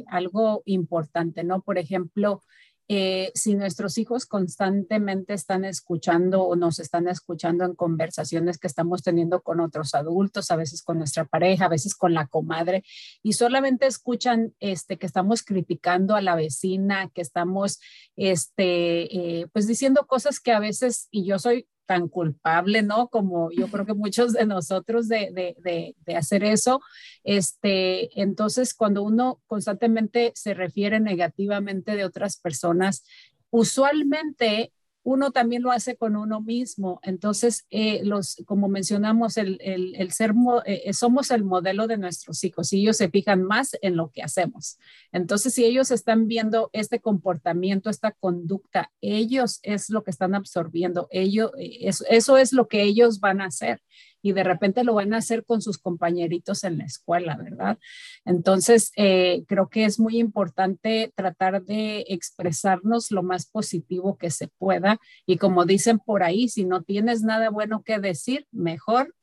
algo 0.10 0.64
importante, 0.66 1.45
¿no? 1.45 1.62
Por 1.62 1.78
ejemplo, 1.78 2.43
eh, 2.88 3.31
si 3.33 3.55
nuestros 3.55 3.97
hijos 3.97 4.25
constantemente 4.25 5.33
están 5.33 5.65
escuchando 5.65 6.43
o 6.43 6.55
nos 6.55 6.79
están 6.79 7.07
escuchando 7.07 7.65
en 7.65 7.73
conversaciones 7.73 8.57
que 8.57 8.67
estamos 8.67 9.01
teniendo 9.01 9.41
con 9.41 9.59
otros 9.59 9.95
adultos, 9.95 10.51
a 10.51 10.55
veces 10.55 10.83
con 10.83 10.99
nuestra 10.99 11.25
pareja, 11.25 11.65
a 11.65 11.69
veces 11.69 11.95
con 11.95 12.13
la 12.13 12.27
comadre, 12.27 12.83
y 13.23 13.33
solamente 13.33 13.88
escuchan 13.88 14.53
este, 14.59 14.97
que 14.97 15.07
estamos 15.07 15.43
criticando 15.43 16.15
a 16.15 16.21
la 16.21 16.36
vecina, 16.36 17.09
que 17.13 17.21
estamos 17.21 17.79
este, 18.15 19.39
eh, 19.41 19.47
pues 19.51 19.65
diciendo 19.65 20.05
cosas 20.05 20.39
que 20.39 20.51
a 20.51 20.59
veces, 20.59 21.07
y 21.09 21.25
yo 21.25 21.39
soy 21.39 21.67
tan 21.86 22.07
culpable, 22.07 22.81
¿no? 22.81 23.07
Como 23.09 23.51
yo 23.51 23.67
creo 23.67 23.86
que 23.86 23.93
muchos 23.93 24.33
de 24.33 24.45
nosotros 24.45 25.07
de, 25.07 25.31
de, 25.31 25.95
de, 26.05 26.15
hacer 26.15 26.43
eso. 26.43 26.81
Este, 27.23 28.21
entonces, 28.21 28.73
cuando 28.73 29.03
uno 29.03 29.41
constantemente 29.47 30.31
se 30.36 30.53
refiere 30.53 30.99
negativamente 30.99 31.95
de 31.95 32.05
otras 32.05 32.38
personas, 32.38 33.03
usualmente 33.49 34.71
uno 35.06 35.32
también 35.32 35.62
lo 35.62 35.72
hace 35.72 35.95
con 35.95 36.16
uno 36.16 36.41
mismo. 36.41 36.99
Entonces, 37.03 37.68
eh, 37.70 38.01
los, 38.03 38.38
como 38.47 38.68
mencionamos, 38.68 39.38
el, 39.38 39.60
el, 39.62 40.12
ser, 40.12 40.34
eh, 40.66 40.91
somos 40.93 41.30
el 41.30 41.43
modelo 41.43 41.86
de 41.86 41.97
nuestros 41.97 42.43
hijos 42.43 42.74
y 42.74 42.82
ellos 42.82 42.97
se 42.97 43.10
fijan 43.10 43.43
más 43.43 43.78
en 43.84 43.97
lo 43.97 44.10
que 44.12 44.24
hacemos. 44.24 44.80
Entonces, 45.12 45.53
si 45.53 45.64
ellos 45.64 45.91
están 45.91 46.28
viendo 46.28 46.72
este 46.74 46.99
comportamiento, 46.99 47.91
esta 47.91 48.14
conducta, 48.14 48.91
ellos 48.99 49.60
es 49.62 49.91
lo 49.91 50.03
que 50.03 50.10
están 50.10 50.34
absorbiendo, 50.34 51.08
ellos, 51.12 51.51
eh, 51.60 51.88
eso 52.10 52.38
es 52.38 52.51
lo 52.51 52.68
que 52.68 52.82
ellos 52.82 53.20
van 53.20 53.41
a 53.41 53.45
hacer. 53.45 53.84
Y 54.26 54.32
de 54.32 54.43
repente 54.43 54.84
lo 54.84 54.95
van 54.95 55.13
a 55.13 55.17
hacer 55.17 55.45
con 55.45 55.61
sus 55.61 55.78
compañeritos 55.78 56.63
en 56.63 56.80
la 56.80 56.86
escuela, 56.86 57.38
¿verdad? 57.38 57.78
Entonces, 58.26 58.91
eh, 58.95 59.43
creo 59.47 59.69
que 59.69 59.86
es 59.86 59.99
muy 59.99 60.17
importante 60.17 61.13
tratar 61.15 61.61
de 61.61 62.05
expresarnos 62.07 63.11
lo 63.11 63.21
más 63.21 63.45
positivo 63.45 64.17
que 64.17 64.32
se 64.32 64.47
pueda 64.47 64.99
y 65.28 65.38
como 65.38 65.65
dicen 65.65 65.99
por 65.99 66.23
ahí, 66.23 66.49
si 66.49 66.65
no 66.65 66.82
tienes 66.82 67.21
nada 67.21 67.51
bueno 67.51 67.84
que 67.84 67.99
decir, 67.99 68.47
mejor 68.51 69.13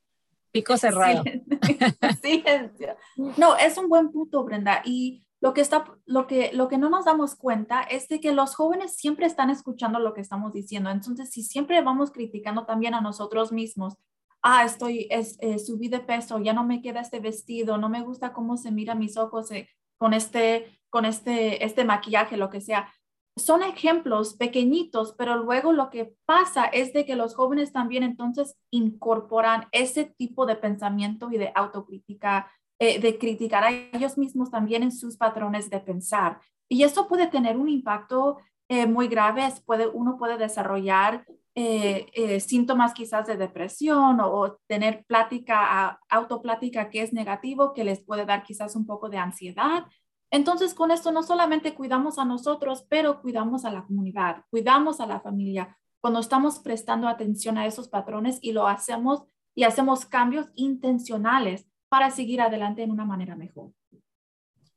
pico 0.52 0.76
cerrado. 0.76 1.24
No, 3.36 3.56
es 3.56 3.78
un 3.78 3.88
buen 3.88 4.12
punto, 4.12 4.44
Brenda. 4.44 4.82
Y 4.84 5.26
lo 5.40 5.52
que, 5.52 5.62
está, 5.62 5.84
lo, 6.06 6.28
que, 6.28 6.52
lo 6.52 6.68
que 6.68 6.78
no 6.78 6.90
nos 6.90 7.06
damos 7.06 7.34
cuenta 7.34 7.82
es 7.82 8.06
de 8.06 8.20
que 8.20 8.32
los 8.32 8.54
jóvenes 8.54 8.94
siempre 8.94 9.26
están 9.26 9.50
escuchando 9.50 9.98
lo 9.98 10.14
que 10.14 10.20
estamos 10.20 10.52
diciendo. 10.52 10.90
Entonces, 10.90 11.30
si 11.30 11.42
siempre 11.42 11.82
vamos 11.82 12.12
criticando 12.12 12.66
también 12.66 12.94
a 12.94 13.00
nosotros 13.00 13.50
mismos, 13.50 13.96
ah, 14.42 14.64
estoy, 14.64 15.06
es, 15.10 15.36
eh, 15.40 15.58
subí 15.58 15.88
de 15.88 16.00
peso, 16.00 16.38
ya 16.38 16.52
no 16.52 16.64
me 16.64 16.82
queda 16.82 17.00
este 17.00 17.20
vestido, 17.20 17.78
no 17.78 17.88
me 17.88 18.02
gusta 18.02 18.32
cómo 18.32 18.56
se 18.56 18.70
mira 18.70 18.94
mis 18.94 19.16
ojos 19.16 19.50
eh, 19.52 19.68
con, 19.98 20.14
este, 20.14 20.80
con 20.90 21.04
este, 21.04 21.64
este 21.64 21.84
maquillaje, 21.84 22.36
lo 22.36 22.50
que 22.50 22.60
sea. 22.60 22.92
Son 23.36 23.62
ejemplos 23.62 24.34
pequeñitos, 24.34 25.14
pero 25.16 25.36
luego 25.36 25.72
lo 25.72 25.88
que 25.88 26.14
pasa 26.26 26.66
es 26.66 26.92
de 26.92 27.06
que 27.06 27.16
los 27.16 27.34
jóvenes 27.34 27.72
también 27.72 28.02
entonces 28.02 28.56
incorporan 28.70 29.68
ese 29.72 30.04
tipo 30.04 30.44
de 30.44 30.56
pensamiento 30.56 31.30
y 31.30 31.38
de 31.38 31.50
autocrítica 31.54 32.50
eh, 32.78 32.98
de 32.98 33.16
criticar 33.16 33.62
a 33.62 33.70
ellos 33.70 34.18
mismos 34.18 34.50
también 34.50 34.82
en 34.82 34.90
sus 34.90 35.16
patrones 35.16 35.70
de 35.70 35.78
pensar. 35.78 36.40
Y 36.68 36.82
eso 36.82 37.06
puede 37.06 37.28
tener 37.28 37.56
un 37.56 37.68
impacto 37.68 38.38
eh, 38.68 38.86
muy 38.86 39.06
grave. 39.06 39.48
Puede, 39.64 39.86
uno 39.86 40.16
puede 40.18 40.36
desarrollar 40.36 41.24
eh, 41.54 42.40
síntomas 42.40 42.94
quizás 42.94 43.26
de 43.26 43.36
depresión 43.36 44.20
o, 44.20 44.58
tener 44.66 45.04
plática, 45.06 46.00
autoplática 46.08 46.88
que 46.88 47.02
es 47.02 47.12
negativo, 47.12 47.72
que 47.72 47.84
les 47.84 48.00
puede 48.02 48.24
dar 48.24 48.42
quizás 48.42 48.74
un 48.76 48.86
poco 48.86 49.08
de 49.08 49.18
ansiedad. 49.18 49.84
Entonces, 50.30 50.72
con 50.72 50.90
esto 50.90 51.12
no 51.12 51.22
solamente 51.22 51.74
cuidamos 51.74 52.18
a 52.18 52.24
nosotros, 52.24 52.86
pero 52.88 53.20
cuidamos 53.20 53.64
a 53.66 53.70
la 53.70 53.84
comunidad, 53.84 54.44
cuidamos 54.50 55.00
a 55.00 55.06
la 55.06 55.20
familia, 55.20 55.76
cuando 56.00 56.20
estamos 56.20 56.58
prestando 56.58 57.06
atención 57.06 57.58
a 57.58 57.66
esos 57.66 57.88
patrones 57.88 58.38
y 58.40 58.52
lo 58.52 58.66
hacemos 58.66 59.22
y 59.54 59.64
hacemos 59.64 60.04
cambios 60.04 60.48
intencionales 60.54 61.66
para 61.88 62.10
seguir 62.10 62.40
adelante 62.40 62.82
en 62.82 62.90
una 62.90 63.04
manera 63.04 63.36
mejor. 63.36 63.70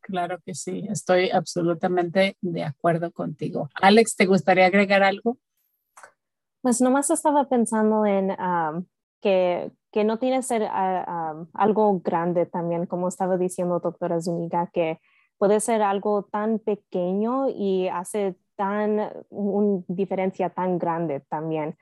Claro 0.02 0.38
que 0.46 0.54
sí, 0.54 0.86
estoy 0.88 1.32
absolutamente 1.32 2.38
de 2.42 2.64
acuerdo 2.64 3.12
contigo. 3.12 3.70
Alex, 3.74 4.16
¿te 4.16 4.28
gustaría 4.28 4.68
agregar 4.68 5.02
algo? 5.02 5.40
Pues 6.66 6.82
nomás 6.82 7.12
estaba 7.12 7.44
pensando 7.44 8.08
en 8.08 8.36
que, 9.22 9.72
que, 9.92 10.04
no 10.04 10.18
tiene 10.18 10.38
que 10.38 10.42
ser 10.42 10.68
algo 11.54 12.00
grande 12.00 12.48
también, 12.48 12.88
como 12.88 13.08
estaba 13.08 13.38
diciendo 13.38 13.80
doctora 13.80 14.20
Zuniga, 14.20 14.72
que 14.74 15.00
puede 15.38 15.60
ser 15.60 15.84
algo 15.84 16.24
tan 16.24 16.58
pequeño 16.58 17.50
y 17.50 17.88
hace 17.90 18.36
tan 18.56 19.12
una 19.30 19.84
diferencia 19.88 20.50
tan 20.50 20.80
grande 20.80 21.20
también, 21.20 21.78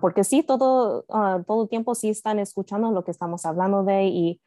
porque 0.00 0.22
sí, 0.22 0.44
todo, 0.44 1.04
uh, 1.08 1.42
todo 1.42 1.64
el 1.64 1.68
tiempo 1.68 1.96
sí 1.96 2.10
están 2.10 2.38
escuchando 2.38 2.92
lo 2.92 3.02
que 3.02 3.10
estamos 3.10 3.44
hablando 3.44 3.82
de 3.82 4.04
y 4.04 4.40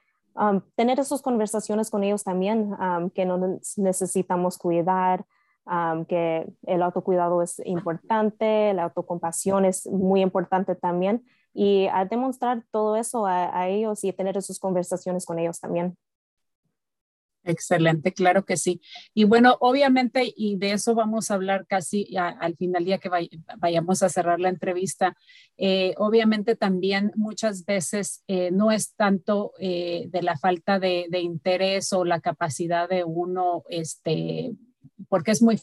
tener 0.78 1.02
esas 1.02 1.22
conversaciones 1.22 1.92
con 1.92 2.06
ellos 2.06 2.24
también, 2.24 2.78
que 3.14 3.26
no 3.26 3.60
necesitamos 3.76 4.58
cuidar, 4.58 5.26
um, 5.66 6.06
que 6.06 6.48
el 6.64 6.82
autocuidado 6.82 7.42
es 7.42 7.62
importante, 7.66 8.74
la 8.74 8.84
autocompasión 8.84 9.66
es 9.66 9.88
muy 9.88 10.22
importante 10.22 10.76
también, 10.76 11.24
y 11.54 11.88
a 11.88 12.06
demostrar 12.06 12.64
todo 12.72 12.96
eso 12.96 13.26
a 13.26 13.68
ellos 13.68 14.04
y 14.04 14.14
tener 14.14 14.38
esas 14.38 14.58
conversaciones 14.58 15.26
con 15.26 15.38
ellos 15.38 15.60
también. 15.60 15.98
Excelente, 17.44 18.14
claro 18.14 18.46
que 18.46 18.56
sí. 18.56 18.82
Y 19.14 19.24
bueno, 19.24 19.58
obviamente, 19.62 20.32
y 20.36 20.58
de 20.58 20.74
eso 20.74 20.94
vamos 20.94 21.32
a 21.32 21.36
hablar 21.36 21.66
casi 21.66 22.16
al 22.16 22.56
final, 22.56 22.86
día 22.86 23.00
que 23.00 23.10
vayamos 23.58 24.04
a 24.04 24.10
cerrar 24.10 24.40
la 24.40 24.50
entrevista, 24.50 25.16
eh, 25.58 25.96
obviamente 25.98 26.56
también 26.56 27.12
muchas 27.16 27.66
veces 27.66 28.24
eh, 28.28 28.52
no 28.52 28.72
es 28.72 28.94
tanto 28.96 29.54
eh, 29.60 30.06
de 30.10 30.22
la 30.22 30.38
falta 30.38 30.78
de, 30.80 31.08
de, 31.10 31.20
interés 31.20 31.92
o 31.94 32.06
la 32.06 32.22
capacidad 32.22 32.88
de 32.88 33.04
uno, 33.04 33.64
este, 33.70 34.52
porque 35.12 35.32
es 35.32 35.42
muy 35.42 35.60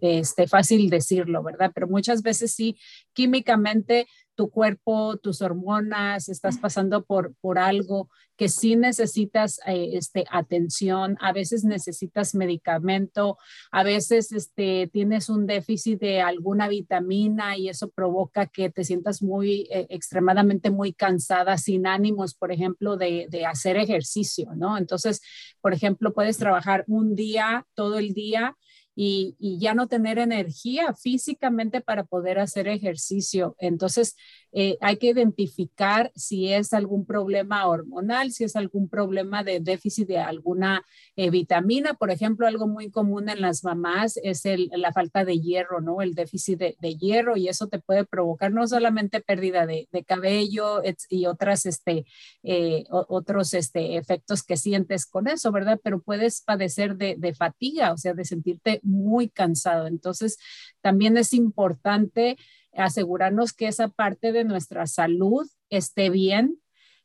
este, 0.00 0.48
fácil 0.48 0.90
decirlo, 0.90 1.44
¿verdad? 1.44 1.70
Pero 1.72 1.86
muchas 1.86 2.22
veces 2.22 2.52
sí, 2.52 2.76
químicamente 3.12 4.08
tu 4.34 4.50
cuerpo, 4.50 5.16
tus 5.18 5.42
hormonas, 5.42 6.28
estás 6.28 6.58
pasando 6.58 7.04
por, 7.04 7.36
por 7.40 7.60
algo 7.60 8.08
que 8.36 8.48
sí 8.48 8.74
necesitas 8.74 9.60
eh, 9.64 9.90
este, 9.92 10.24
atención, 10.28 11.16
a 11.20 11.32
veces 11.32 11.62
necesitas 11.62 12.34
medicamento, 12.34 13.38
a 13.70 13.84
veces 13.84 14.32
este, 14.32 14.90
tienes 14.92 15.28
un 15.28 15.46
déficit 15.46 16.00
de 16.00 16.20
alguna 16.20 16.66
vitamina 16.66 17.56
y 17.56 17.68
eso 17.68 17.90
provoca 17.90 18.46
que 18.46 18.70
te 18.70 18.82
sientas 18.82 19.22
muy, 19.22 19.68
eh, 19.70 19.86
extremadamente 19.90 20.70
muy 20.70 20.94
cansada, 20.94 21.58
sin 21.58 21.86
ánimos, 21.86 22.34
por 22.34 22.50
ejemplo, 22.50 22.96
de, 22.96 23.28
de 23.30 23.46
hacer 23.46 23.76
ejercicio, 23.76 24.50
¿no? 24.56 24.78
Entonces, 24.78 25.20
por 25.60 25.74
ejemplo, 25.74 26.12
puedes 26.12 26.38
trabajar 26.38 26.82
un 26.88 27.14
día, 27.14 27.66
todo 27.74 27.98
el 27.98 28.14
día 28.14 28.56
y, 29.02 29.58
ya 29.58 29.72
no 29.72 29.88
tener 29.88 30.18
energía 30.18 30.92
físicamente 30.92 31.80
para 31.80 32.04
poder 32.04 32.38
hacer 32.38 32.68
ejercicio. 32.68 33.56
Entonces, 33.58 34.14
eh, 34.52 34.76
hay 34.82 34.98
que 34.98 35.06
identificar 35.06 36.12
si 36.14 36.52
es 36.52 36.74
algún 36.74 37.06
problema 37.06 37.66
hormonal, 37.66 38.30
si 38.32 38.44
es 38.44 38.56
algún 38.56 38.90
problema 38.90 39.42
de 39.42 39.60
déficit 39.60 40.06
de 40.06 40.18
alguna 40.18 40.84
eh, 41.16 41.30
vitamina. 41.30 41.94
Por 41.94 42.10
ejemplo, 42.10 42.46
algo 42.46 42.66
muy 42.66 42.90
común 42.90 43.30
en 43.30 43.40
las 43.40 43.64
mamás 43.64 44.18
es 44.22 44.42
la 44.72 44.92
falta 44.92 45.24
de 45.24 45.40
hierro, 45.40 45.80
¿no? 45.80 46.02
El 46.02 46.14
déficit 46.14 46.58
de, 46.58 46.94
hierro 46.96 47.38
y 47.38 47.48
eso 47.48 47.68
te 47.68 47.78
puede 47.78 48.04
provocar 48.04 48.52
no 48.52 48.66
solamente 48.66 49.20
pérdida 49.22 49.64
de, 49.64 49.88
cabello 50.06 50.82
y 51.08 51.24
otras, 51.24 51.64
este, 51.64 52.04
eh, 52.42 52.84
otros 52.90 53.54
este, 53.54 53.96
efectos 53.96 54.42
que 54.42 54.58
sientes 54.58 55.06
con 55.06 55.26
eso, 55.26 55.52
¿verdad? 55.52 55.80
Pero 55.82 56.02
puedes 56.02 56.42
padecer 56.42 56.96
de, 56.96 57.14
de 57.16 57.34
fatiga, 57.34 57.92
o 57.92 57.96
sea, 57.96 58.12
de 58.12 58.24
sentirte 58.24 58.80
muy 58.90 59.28
cansado. 59.28 59.86
Entonces, 59.86 60.38
también 60.80 61.16
es 61.16 61.32
importante 61.32 62.36
asegurarnos 62.74 63.52
que 63.52 63.68
esa 63.68 63.88
parte 63.88 64.32
de 64.32 64.44
nuestra 64.44 64.86
salud 64.86 65.48
esté 65.70 66.10
bien. 66.10 66.60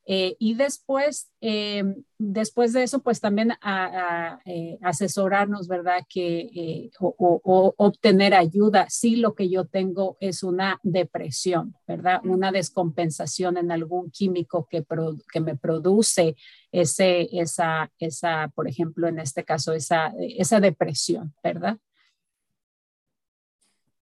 Eh, 0.08 0.36
y 0.38 0.54
después, 0.54 1.32
eh, 1.42 1.84
después 2.20 2.74
de 2.74 2.84
eso, 2.84 3.02
pues 3.02 3.20
también 3.20 3.54
a, 3.60 4.40
eh, 4.46 4.78
asesorarnos, 4.84 5.68
¿verdad? 5.68 6.06
Que, 6.08 6.92
o, 7.00 7.74
obtener 7.78 8.36
ayuda 8.36 8.86
si 8.88 9.16
lo 9.16 9.34
que 9.34 9.50
yo 9.50 9.66
tengo 9.66 10.18
es 10.20 10.44
una 10.44 10.80
depresión, 10.84 11.76
¿verdad? 11.88 12.22
Una 12.24 12.52
descompensación 12.52 13.58
en 13.58 13.72
algún 13.72 14.12
químico 14.12 14.68
que, 14.70 14.86
que 15.34 15.40
me 15.40 15.58
produce 15.58 16.36
ese, 16.72 17.28
esa, 17.32 17.92
esa, 17.98 18.52
por 18.54 18.68
ejemplo, 18.68 19.08
en 19.08 19.18
este 19.18 19.44
caso, 19.44 19.74
esa, 19.74 20.14
esa 20.20 20.60
depresión, 20.60 21.34
¿verdad? 21.44 21.80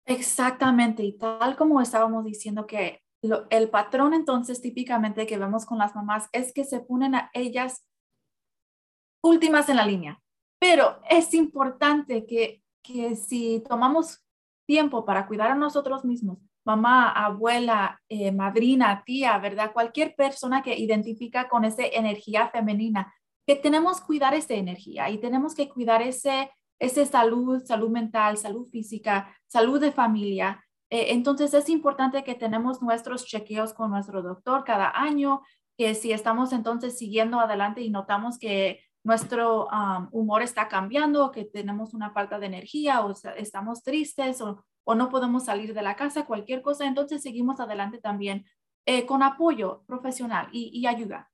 Exactamente, 0.06 1.04
y 1.04 1.14
tal 1.14 1.56
como 1.56 1.82
estábamos 1.82 2.26
diciendo 2.26 2.66
que 2.66 3.02
el 3.22 3.70
patrón 3.70 4.14
entonces 4.14 4.62
típicamente 4.62 5.28
que 5.28 5.38
vemos 5.38 5.66
con 5.66 5.78
las 5.78 5.96
mamás 5.96 6.30
es 6.32 6.54
que 6.54 6.64
se 6.64 6.80
ponen 6.80 7.16
a 7.16 7.30
ellas 7.34 7.86
últimas 9.22 9.68
en 9.70 9.76
la 9.76 9.86
línea, 9.86 10.22
pero 10.60 11.00
es 11.10 11.34
importante 11.34 12.26
que, 12.26 12.64
que 12.82 13.16
si 13.16 13.62
tomamos 13.68 14.26
tiempo 14.66 15.06
para 15.06 15.28
cuidar 15.28 15.52
a 15.52 15.56
nosotros 15.56 16.06
mismos, 16.06 16.40
mamá, 16.66 17.12
abuela, 17.12 18.00
eh, 18.08 18.32
madrina, 18.32 19.04
tía, 19.06 19.38
¿verdad? 19.40 19.74
Cualquier 19.74 20.16
persona 20.16 20.62
que 20.62 20.78
identifica 20.78 21.50
con 21.50 21.66
esa 21.66 21.84
energía 21.86 22.50
femenina, 22.50 23.14
que 23.46 23.56
tenemos 23.56 24.00
que 24.00 24.06
cuidar 24.06 24.34
esa 24.34 24.54
energía 24.54 25.10
y 25.10 25.18
tenemos 25.18 25.56
que 25.56 25.68
cuidar 25.68 26.02
ese 26.02 26.52
es 26.80 27.10
salud, 27.10 27.62
salud 27.66 27.90
mental, 27.90 28.38
salud 28.38 28.68
física, 28.70 29.36
salud 29.48 29.82
de 29.82 29.92
familia. 29.92 30.64
Eh, 30.90 31.14
entonces 31.14 31.54
es 31.54 31.70
importante 31.70 32.24
que 32.24 32.36
tenemos 32.36 32.82
nuestros 32.82 33.26
chequeos 33.26 33.74
con 33.74 33.92
nuestro 33.92 34.22
doctor 34.22 34.64
cada 34.64 34.92
año, 35.00 35.42
que 35.78 35.96
si 35.96 36.12
estamos 36.12 36.52
entonces 36.52 36.98
siguiendo 36.98 37.40
adelante 37.40 37.82
y 37.82 37.90
notamos 37.90 38.38
que 38.38 38.82
nuestro 39.04 39.68
humor 40.12 40.42
está 40.42 40.68
cambiando, 40.68 41.32
que 41.32 41.46
tenemos 41.46 41.94
una 41.94 42.12
falta 42.12 42.38
de 42.38 42.48
energía 42.48 43.06
o 43.06 43.14
estamos 43.38 43.82
tristes 43.82 44.42
o, 44.42 44.66
no 44.96 45.10
podemos 45.10 45.46
salir 45.46 45.76
de 45.76 45.84
la 45.84 45.96
casa, 45.96 46.26
cualquier 46.26 46.64
cosa, 46.64 46.88
entonces 46.88 47.22
seguimos 47.22 47.60
adelante 47.60 48.00
también 48.00 48.46
eh, 48.88 49.06
con 49.06 49.22
apoyo 49.22 49.84
profesional 49.86 50.50
y 50.52 50.86
ayuda. 50.88 51.30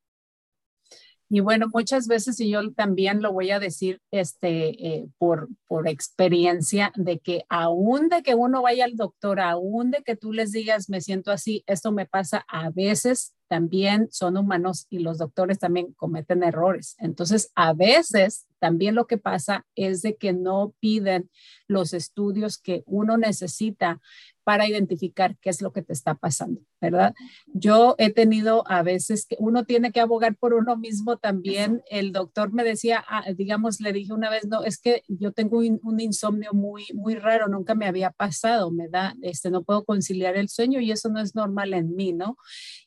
Y 1.30 1.39
bueno, 1.39 1.67
muchas 1.73 2.07
veces, 2.07 2.39
y 2.39 2.49
yo 2.49 2.71
también 2.73 3.21
lo 3.21 3.34
voy 3.34 3.51
a 3.51 3.59
decir 3.59 3.99
este, 4.11 4.69
eh, 4.88 5.07
por, 5.17 5.49
por 5.67 5.88
experiencia, 5.88 6.91
de 6.95 7.19
que 7.19 7.45
aún 7.49 8.09
de 8.09 8.21
que 8.21 8.36
uno 8.36 8.61
vaya 8.61 8.86
al 8.86 8.95
doctor, 8.95 9.39
aún 9.39 9.91
de 9.91 10.03
que 10.03 10.15
tú 10.15 10.34
les 10.34 10.51
digas, 10.51 10.89
me 10.89 11.01
siento 11.01 11.32
así, 11.32 11.63
esto 11.65 11.91
me 11.91 12.05
pasa 12.05 12.45
a 12.47 12.69
veces, 12.69 13.34
también 13.47 14.07
son 14.11 14.38
humanos 14.38 14.88
y 14.89 14.99
los 14.99 15.17
doctores 15.17 15.59
también 15.59 15.93
cometen 15.93 16.43
errores. 16.43 16.95
Entonces, 16.99 17.51
a 17.55 17.73
veces 17.73 18.47
también 18.59 18.95
lo 18.95 19.05
que 19.05 19.17
pasa 19.17 19.65
es 19.76 20.01
de 20.01 20.15
que 20.15 20.34
no 20.34 20.73
piden 20.80 21.30
los 21.67 21.93
estudios 21.93 22.57
que 22.57 22.84
uno 22.86 23.17
necesita 23.17 24.01
para 24.45 24.67
identificar 24.67 25.35
qué 25.41 25.49
es 25.49 25.59
lo 25.59 25.73
que 25.73 25.81
te 25.81 25.91
está 25.91 26.13
pasando, 26.13 26.61
¿verdad? 26.79 27.15
Yo 27.47 27.95
he 27.97 28.11
tenido 28.11 28.63
a 28.67 28.83
veces 28.83 29.25
que 29.25 29.35
uno 29.39 29.65
tiene 29.65 29.91
que 29.91 29.99
abogar 29.99 30.35
por 30.35 30.53
uno 30.53 30.77
mismo 30.77 31.17
también. 31.17 31.81
El 31.89 32.11
doctor 32.11 32.53
me 32.53 32.63
decía, 32.63 33.03
ah, 33.09 33.23
digamos, 33.35 33.81
le 33.81 33.91
dije 33.91 34.13
una 34.13 34.29
vez, 34.29 34.45
no, 34.47 34.63
es 34.63 34.79
que 34.79 35.03
yo 35.07 35.31
tengo 35.31 35.57
un, 35.57 35.99
insomnio 35.99 36.53
muy, 36.53 36.85
muy 36.93 37.15
raro, 37.15 37.47
nunca 37.47 37.73
me 37.73 37.87
había 37.87 38.11
pasado, 38.11 38.69
me 38.69 38.87
da, 38.87 39.15
este, 39.23 39.49
no 39.49 39.63
puedo 39.63 39.83
conciliar 39.83 40.37
el 40.37 40.47
sueño 40.47 40.79
y 40.79 40.91
eso 40.91 41.09
no 41.09 41.19
es 41.19 41.33
normal 41.33 41.73
en 41.73 41.95
mí, 41.95 42.13
¿no? 42.13 42.37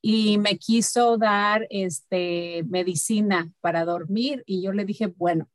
Y 0.01 0.39
me 0.39 0.59
quiso 0.59 1.19
dar, 1.19 1.67
este, 1.71 2.63
medicina 2.69 3.53
para 3.61 3.85
dormir 3.85 4.45
y 4.47 4.63
yo 4.63 4.73
le 4.73 4.85
dije, 4.85 5.09
bueno, 5.09 5.51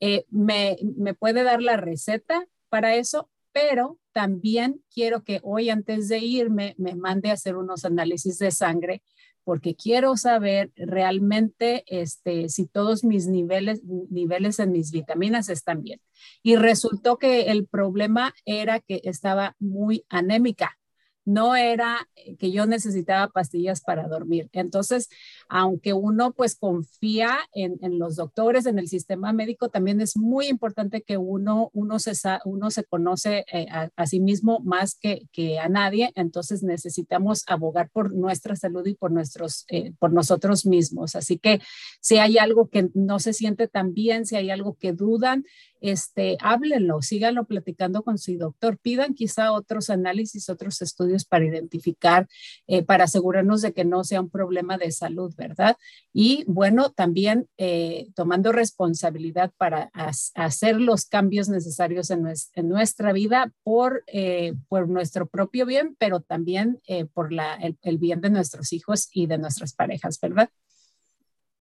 eh, 0.00 0.24
me, 0.30 0.78
me 0.96 1.14
puede 1.14 1.44
dar 1.44 1.62
la 1.62 1.76
receta 1.76 2.44
para 2.68 2.96
eso, 2.96 3.30
pero 3.54 4.00
también 4.12 4.82
quiero 4.92 5.22
que 5.22 5.40
hoy 5.44 5.70
antes 5.70 6.08
de 6.08 6.18
irme 6.18 6.74
me 6.76 6.96
mande 6.96 7.30
a 7.30 7.34
hacer 7.34 7.56
unos 7.56 7.84
análisis 7.84 8.38
de 8.38 8.50
sangre 8.50 9.02
porque 9.44 9.76
quiero 9.76 10.16
saber 10.16 10.72
realmente 10.74 11.84
este, 11.86 12.48
si 12.48 12.66
todos 12.66 13.04
mis 13.04 13.28
niveles, 13.28 13.82
niveles 13.84 14.58
en 14.58 14.72
mis 14.72 14.90
vitaminas 14.90 15.50
están 15.50 15.82
bien. 15.82 16.00
Y 16.42 16.56
resultó 16.56 17.18
que 17.18 17.42
el 17.52 17.66
problema 17.66 18.34
era 18.46 18.80
que 18.80 19.02
estaba 19.04 19.54
muy 19.58 20.04
anémica 20.08 20.76
no 21.24 21.56
era 21.56 22.08
que 22.38 22.50
yo 22.50 22.66
necesitaba 22.66 23.28
pastillas 23.28 23.80
para 23.80 24.08
dormir. 24.08 24.48
Entonces, 24.52 25.08
aunque 25.48 25.92
uno 25.92 26.32
pues 26.32 26.56
confía 26.56 27.38
en, 27.52 27.78
los 27.98 28.16
doctores, 28.16 28.66
en 28.66 28.78
el 28.78 28.88
sistema 28.88 29.32
médico, 29.32 29.68
también 29.68 30.00
es 30.00 30.16
muy 30.16 30.48
importante 30.48 31.02
que 31.02 31.16
uno, 31.16 31.70
uno, 31.72 31.98
se, 31.98 32.12
uno 32.44 32.70
se 32.70 32.84
conoce 32.84 33.44
eh, 33.52 33.66
a, 33.70 34.06
sí 34.06 34.20
mismo 34.20 34.60
más 34.60 34.96
que, 34.96 35.26
que, 35.32 35.58
a 35.58 35.68
nadie. 35.68 36.12
Entonces, 36.14 36.62
necesitamos 36.62 37.44
abogar 37.46 37.90
por 37.90 38.14
nuestra 38.14 38.56
salud 38.56 38.86
y 38.86 38.94
por, 38.94 39.10
nuestros, 39.10 39.64
eh, 39.68 39.92
por 39.98 40.12
nosotros 40.12 40.66
mismos. 40.66 41.16
Así 41.16 41.38
que 41.38 41.60
si 42.00 42.18
hay 42.18 42.38
algo 42.38 42.68
que 42.68 42.90
no 42.94 43.18
se 43.18 43.32
siente 43.32 43.68
tan 43.68 43.94
bien, 43.94 44.26
si 44.26 44.36
hay 44.36 44.50
algo 44.50 44.76
que 44.78 44.92
dudan, 44.92 45.44
este, 45.80 46.36
háblenlo, 46.40 47.02
síganlo 47.02 47.44
platicando 47.44 48.02
con 48.02 48.18
su 48.18 48.36
doctor, 48.38 48.78
pidan 48.78 49.14
quizá 49.14 49.52
otros 49.52 49.90
análisis, 49.90 50.48
otros 50.48 50.80
estudios 50.82 51.24
para 51.24 51.44
identificar, 51.44 52.26
eh, 52.66 52.82
para 52.82 53.04
asegurarnos 53.04 53.62
de 53.62 53.72
que 53.72 53.84
no 53.84 54.04
sea 54.04 54.20
un 54.20 54.30
problema 54.30 54.78
de 54.78 54.90
salud, 54.90 55.34
¿verdad? 55.36 55.76
Y 56.12 56.44
bueno, 56.46 56.90
también 56.90 57.48
eh, 57.58 58.08
tomando 58.14 58.52
responsabilidad 58.52 59.52
para 59.56 59.90
hacer 60.34 60.80
los 60.80 61.06
cambios 61.06 61.48
necesarios 61.48 62.10
en, 62.10 62.24
nuestra 62.68 63.12
vida 63.12 63.52
por, 63.62 64.04
eh, 64.06 64.54
por 64.68 64.88
nuestro 64.88 65.26
propio 65.26 65.66
bien, 65.66 65.96
pero 65.98 66.20
también 66.20 66.80
por 67.12 67.32
la, 67.32 67.58
el 67.82 67.98
bien 67.98 68.20
de 68.20 68.30
nuestros 68.30 68.72
hijos 68.72 69.08
y 69.12 69.26
de 69.26 69.38
nuestras 69.38 69.74
parejas, 69.74 70.18
¿verdad? 70.20 70.50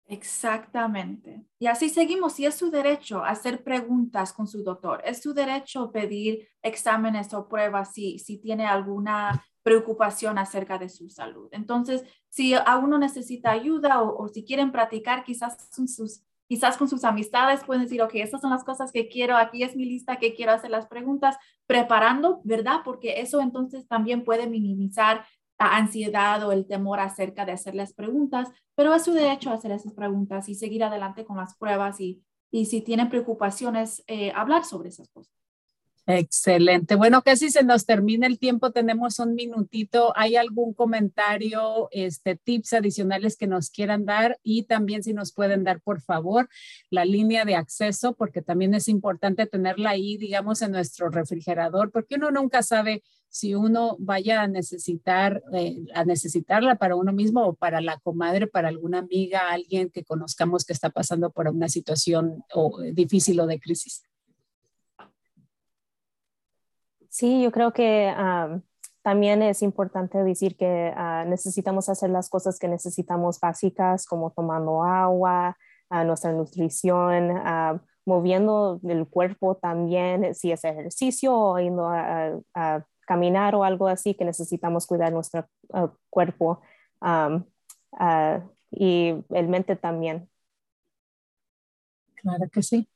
Exactamente. 0.07 1.45
Y 1.57 1.67
así 1.67 1.89
seguimos. 1.89 2.39
Y 2.39 2.45
es 2.45 2.55
su 2.55 2.69
derecho 2.69 3.23
hacer 3.23 3.63
preguntas 3.63 4.33
con 4.33 4.47
su 4.47 4.63
doctor. 4.63 5.01
Es 5.03 5.21
su 5.21 5.33
derecho 5.33 5.91
pedir 5.91 6.47
exámenes 6.61 7.33
o 7.33 7.47
pruebas 7.47 7.93
si, 7.93 8.19
si 8.19 8.37
tiene 8.37 8.65
alguna 8.65 9.43
preocupación 9.63 10.37
acerca 10.37 10.77
de 10.77 10.89
su 10.89 11.09
salud. 11.09 11.49
Entonces, 11.51 12.03
si 12.29 12.53
a 12.53 12.77
uno 12.77 12.99
necesita 12.99 13.49
ayuda 13.49 14.03
o, 14.03 14.27
si 14.27 14.45
quieren 14.45 14.71
practicar 14.71 15.23
quizás 15.23 15.57
con 15.75 15.87
sus 15.87 16.21
quizás 16.47 16.77
con 16.77 16.87
sus 16.87 17.03
amistades 17.03 17.63
pueden 17.63 17.81
decir, 17.81 18.03
ok, 18.03 18.11
estas 18.15 18.41
son 18.41 18.51
las 18.51 18.63
cosas 18.63 18.91
que 18.91 19.07
quiero, 19.07 19.35
aquí 19.35 19.63
es 19.63 19.75
mi 19.75 19.85
lista 19.85 20.17
que 20.17 20.35
quiero 20.35 20.51
hacer 20.51 20.69
las 20.69 20.85
preguntas, 20.85 21.37
preparando, 21.65 22.41
¿verdad? 22.43 22.81
Porque 22.85 23.19
eso 23.19 23.41
entonces 23.41 23.87
también 23.87 24.23
puede 24.23 24.47
minimizar 24.47 25.25
la 25.59 25.77
ansiedad 25.77 26.45
o 26.47 26.51
el 26.51 26.67
temor 26.67 26.99
acerca 26.99 27.45
de 27.45 27.53
hacerles 27.53 27.93
preguntas, 27.93 28.49
pero 28.75 28.93
es 28.93 29.03
su 29.03 29.13
derecho 29.13 29.51
hacer 29.51 29.71
esas 29.71 29.93
preguntas 29.93 30.49
y 30.49 30.55
seguir 30.55 30.83
adelante 30.83 31.25
con 31.25 31.37
las 31.37 31.55
pruebas 31.55 31.99
y, 32.01 32.23
y 32.51 32.65
si 32.65 32.81
tienen 32.81 33.09
preocupaciones, 33.09 34.03
eh, 34.07 34.31
hablar 34.35 34.65
sobre 34.65 34.89
esas 34.89 35.09
cosas. 35.09 35.44
Excelente. 36.07 36.93
Bueno, 36.93 37.23
casi 37.23 37.49
se 37.49 37.63
nos 37.63 37.87
termina 37.87 38.27
el 38.27 38.37
tiempo. 38.37 38.71
Tenemos 38.71 39.17
un 39.17 39.33
minutito. 39.33 40.13
¿Hay 40.15 40.35
algún 40.35 40.75
comentario, 40.75 41.89
este, 41.91 42.35
tips 42.35 42.73
adicionales 42.73 43.37
que 43.37 43.47
nos 43.47 43.71
quieran 43.71 44.05
dar? 44.05 44.39
Y 44.43 44.63
también 44.63 45.01
si 45.01 45.13
nos 45.13 45.33
pueden 45.33 45.63
dar, 45.63 45.81
por 45.81 46.01
favor, 46.01 46.47
la 46.91 47.05
línea 47.05 47.43
de 47.43 47.55
acceso, 47.55 48.13
porque 48.13 48.43
también 48.43 48.75
es 48.75 48.87
importante 48.87 49.47
tenerla 49.47 49.91
ahí, 49.91 50.17
digamos, 50.17 50.61
en 50.61 50.73
nuestro 50.73 51.09
refrigerador, 51.09 51.91
porque 51.91 52.15
uno 52.15 52.29
nunca 52.29 52.61
sabe 52.61 53.01
si 53.29 53.55
uno 53.55 53.97
vaya 53.99 54.43
a 54.43 54.47
necesitar, 54.47 55.43
eh, 55.53 55.75
a 55.95 56.05
necesitarla 56.05 56.75
para 56.75 56.95
uno 56.95 57.13
mismo 57.13 57.45
o 57.45 57.53
para 57.55 57.81
la 57.81 57.97
comadre, 57.97 58.45
para 58.45 58.67
alguna 58.67 58.99
amiga, 58.99 59.49
alguien 59.51 59.89
que 59.89 60.05
conozcamos 60.05 60.65
que 60.65 60.73
está 60.73 60.91
pasando 60.91 61.31
por 61.31 61.47
una 61.49 61.67
situación 61.67 62.43
o, 62.53 62.79
difícil 62.93 63.39
o 63.39 63.47
de 63.47 63.59
crisis. 63.59 64.03
Sí, 67.17 67.41
yo 67.41 67.49
creo 67.49 67.71
que 67.71 68.13
también 69.01 69.41
es 69.41 69.61
importante 69.61 70.17
decir 70.21 70.57
que 70.57 70.91
ah, 70.97 71.23
necesitamos 71.25 71.87
hacer 71.87 72.09
las 72.09 72.29
cosas 72.29 72.59
que 72.59 72.67
necesitamos 72.67 73.39
básicas, 73.39 74.05
como 74.05 74.31
tomando 74.31 74.83
agua, 74.83 75.57
ah, 75.89 76.03
nuestra 76.03 76.33
nutrición, 76.33 77.31
ah, 77.37 77.79
moviendo 78.05 78.81
el 78.83 79.07
cuerpo 79.07 79.55
también, 79.55 80.35
si 80.35 80.51
es 80.51 80.65
ejercicio 80.65 81.33
o 81.33 81.57
yendo 81.57 81.87
a, 81.87 82.85
caminar 83.07 83.55
o 83.55 83.63
algo 83.63 83.87
así, 83.87 84.13
que 84.15 84.25
necesitamos 84.25 84.85
cuidar 84.85 85.13
nuestro 85.13 85.47
cuerpo 86.09 86.61
y 88.71 89.23
el 89.29 89.47
mente 89.47 89.77
también. 89.77 90.27
Claro 92.15 92.49
que 92.51 92.61
sí. 92.61 92.89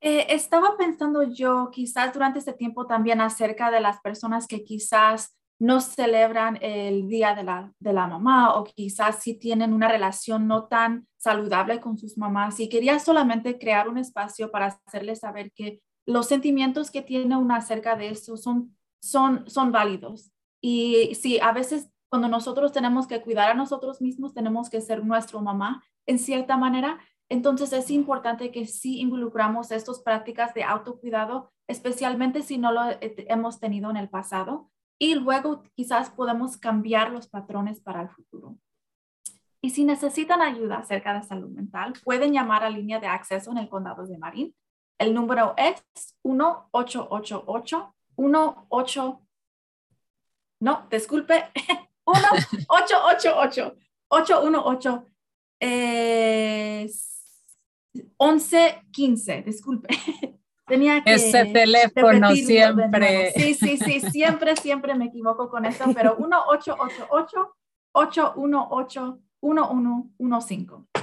Eh, 0.00 0.26
estaba 0.30 0.76
pensando 0.78 1.22
yo 1.24 1.70
quizás 1.70 2.12
durante 2.12 2.38
este 2.38 2.54
tiempo 2.54 2.86
también 2.86 3.20
acerca 3.20 3.70
de 3.70 3.80
las 3.80 4.00
personas 4.00 4.46
que 4.46 4.64
quizás 4.64 5.36
no 5.58 5.82
celebran 5.82 6.58
el 6.62 7.06
Día 7.06 7.34
de 7.34 7.44
la, 7.44 7.72
de 7.78 7.92
la 7.92 8.06
Mamá 8.06 8.54
o 8.54 8.64
quizás 8.64 9.22
sí 9.22 9.34
tienen 9.34 9.74
una 9.74 9.88
relación 9.88 10.46
no 10.46 10.64
tan 10.64 11.06
saludable 11.18 11.80
con 11.80 11.98
sus 11.98 12.16
mamás. 12.16 12.58
Y 12.60 12.70
quería 12.70 12.98
solamente 12.98 13.58
crear 13.58 13.88
un 13.88 13.98
espacio 13.98 14.50
para 14.50 14.78
hacerles 14.86 15.20
saber 15.20 15.52
que 15.52 15.82
los 16.06 16.26
sentimientos 16.26 16.90
que 16.90 17.02
tiene 17.02 17.36
una 17.36 17.56
acerca 17.56 17.94
de 17.94 18.08
eso 18.08 18.38
son, 18.38 18.74
son, 19.02 19.48
son 19.50 19.70
válidos. 19.70 20.32
Y 20.62 21.14
sí, 21.14 21.38
a 21.40 21.52
veces 21.52 21.90
cuando 22.08 22.28
nosotros 22.28 22.72
tenemos 22.72 23.06
que 23.06 23.20
cuidar 23.20 23.50
a 23.50 23.54
nosotros 23.54 24.00
mismos, 24.00 24.32
tenemos 24.32 24.70
que 24.70 24.80
ser 24.80 25.04
nuestro 25.04 25.42
mamá 25.42 25.84
en 26.06 26.18
cierta 26.18 26.56
manera, 26.56 26.98
entonces 27.30 27.72
es 27.72 27.90
importante 27.90 28.50
que 28.50 28.66
sí 28.66 29.00
involucramos 29.00 29.70
estas 29.70 30.00
prácticas 30.00 30.52
de 30.52 30.64
autocuidado, 30.64 31.52
especialmente 31.68 32.42
si 32.42 32.58
no 32.58 32.72
lo 32.72 32.82
hemos 33.00 33.60
tenido 33.60 33.88
en 33.90 33.96
el 33.96 34.10
pasado, 34.10 34.68
y 34.98 35.14
luego 35.14 35.62
quizás 35.74 36.10
podemos 36.10 36.58
cambiar 36.58 37.10
los 37.10 37.28
patrones 37.28 37.80
para 37.80 38.02
el 38.02 38.10
futuro. 38.10 38.56
Y 39.62 39.70
si 39.70 39.84
necesitan 39.84 40.42
ayuda 40.42 40.78
acerca 40.78 41.14
de 41.14 41.22
salud 41.22 41.50
mental, 41.50 41.92
pueden 42.04 42.32
llamar 42.32 42.64
a 42.64 42.70
línea 42.70 42.98
de 42.98 43.06
acceso 43.06 43.52
en 43.52 43.58
el 43.58 43.68
condado 43.68 44.06
de 44.06 44.18
Marín. 44.18 44.54
El 44.98 45.14
número 45.14 45.54
es 45.56 45.84
1888 46.24 47.94
18 48.16 49.22
no, 50.60 50.86
disculpe, 50.90 51.50
1888 52.06 53.76
818 54.08 55.06
eh, 55.60 56.86
11, 58.16 58.82
15, 58.92 59.42
disculpe. 59.42 59.88
Tenía 60.66 61.02
que 61.02 61.14
Ese 61.14 61.46
teléfono 61.46 62.30
siempre. 62.36 63.32
Sí, 63.32 63.54
sí, 63.54 63.76
sí, 63.76 64.00
siempre, 64.00 64.54
siempre 64.54 64.94
me 64.94 65.06
equivoco 65.06 65.50
con 65.50 65.64
eso, 65.64 65.84
pero 65.94 66.16
1888 66.16 67.56
818 67.92 69.18
1115. 69.42 70.99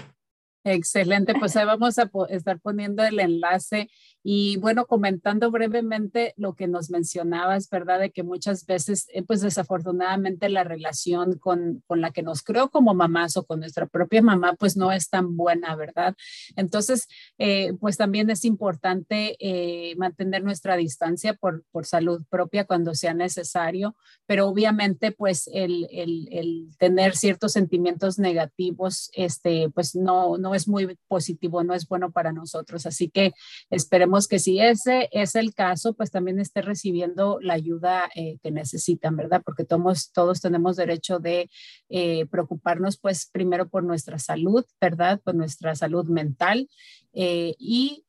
Excelente, 0.70 1.34
pues 1.40 1.56
ahí 1.56 1.66
vamos 1.66 1.98
a 1.98 2.12
estar 2.28 2.60
poniendo 2.60 3.02
el 3.02 3.22
enlace 3.22 3.90
y 4.22 4.58
bueno, 4.58 4.88
comentando 4.88 5.50
brevemente 5.50 6.34
lo 6.36 6.54
que 6.54 6.68
nos 6.68 6.90
mencionabas, 6.90 7.70
¿verdad? 7.70 8.02
De 8.02 8.12
que 8.12 8.24
muchas 8.24 8.66
veces, 8.66 9.08
eh, 9.14 9.24
pues 9.24 9.40
desafortunadamente 9.40 10.50
la 10.50 10.66
relación 10.66 11.38
con, 11.38 11.82
con, 11.88 12.02
la 12.02 12.12
que 12.12 12.24
nos 12.24 12.44
creó 12.44 12.70
como 12.70 12.94
mamás 12.94 13.38
o 13.38 13.46
con 13.46 13.62
nuestra 13.62 13.86
propia 13.86 14.22
mamá, 14.22 14.56
pues 14.56 14.76
no 14.76 14.92
es 14.92 15.10
tan 15.10 15.38
buena, 15.38 15.74
¿verdad? 15.78 16.14
Entonces, 16.58 17.08
eh, 17.38 17.72
pues 17.80 17.96
también 17.96 18.30
es 18.30 18.44
importante 18.44 19.38
eh, 19.40 19.96
mantener 19.96 20.44
nuestra 20.44 20.76
distancia 20.76 21.34
por, 21.34 21.64
por, 21.72 21.86
salud 21.86 22.22
propia 22.30 22.66
cuando 22.66 22.96
sea 22.96 23.14
necesario, 23.14 23.96
pero 24.26 24.50
obviamente, 24.50 25.14
pues 25.14 25.50
el, 25.54 25.88
el, 25.90 26.28
el 26.34 26.76
tener 26.78 27.16
ciertos 27.16 27.54
sentimientos 27.54 28.20
negativos, 28.20 29.10
este, 29.14 29.70
pues 29.70 29.96
no, 29.96 30.38
no 30.38 30.54
es 30.58 30.68
muy 30.68 30.98
positivo, 31.08 31.64
no 31.64 31.74
es 31.74 31.88
bueno 31.88 32.12
para 32.12 32.34
nosotros. 32.34 32.86
Así 32.86 33.10
que 33.10 33.32
esperemos 33.70 34.28
que 34.28 34.40
si 34.40 34.60
ese 34.60 35.08
es 35.12 35.36
el 35.36 35.54
caso, 35.54 35.94
pues 35.94 36.12
también 36.12 36.40
esté 36.40 36.62
recibiendo 36.62 37.40
la 37.42 37.54
ayuda 37.54 38.10
eh, 38.16 38.38
que 38.44 38.52
necesitan, 38.52 39.16
¿verdad? 39.16 39.42
Porque 39.46 39.64
todos, 39.64 40.12
todos 40.12 40.42
tenemos 40.42 40.76
derecho 40.76 41.20
de 41.20 41.50
eh, 41.90 42.26
preocuparnos, 42.26 42.98
pues 43.00 43.30
primero 43.32 43.70
por 43.70 43.84
nuestra 43.84 44.20
salud, 44.20 44.66
¿verdad? 44.82 45.22
Por 45.24 45.36
nuestra 45.36 45.76
salud 45.76 46.08
mental 46.08 46.68
eh, 47.14 47.56
y 47.58 48.04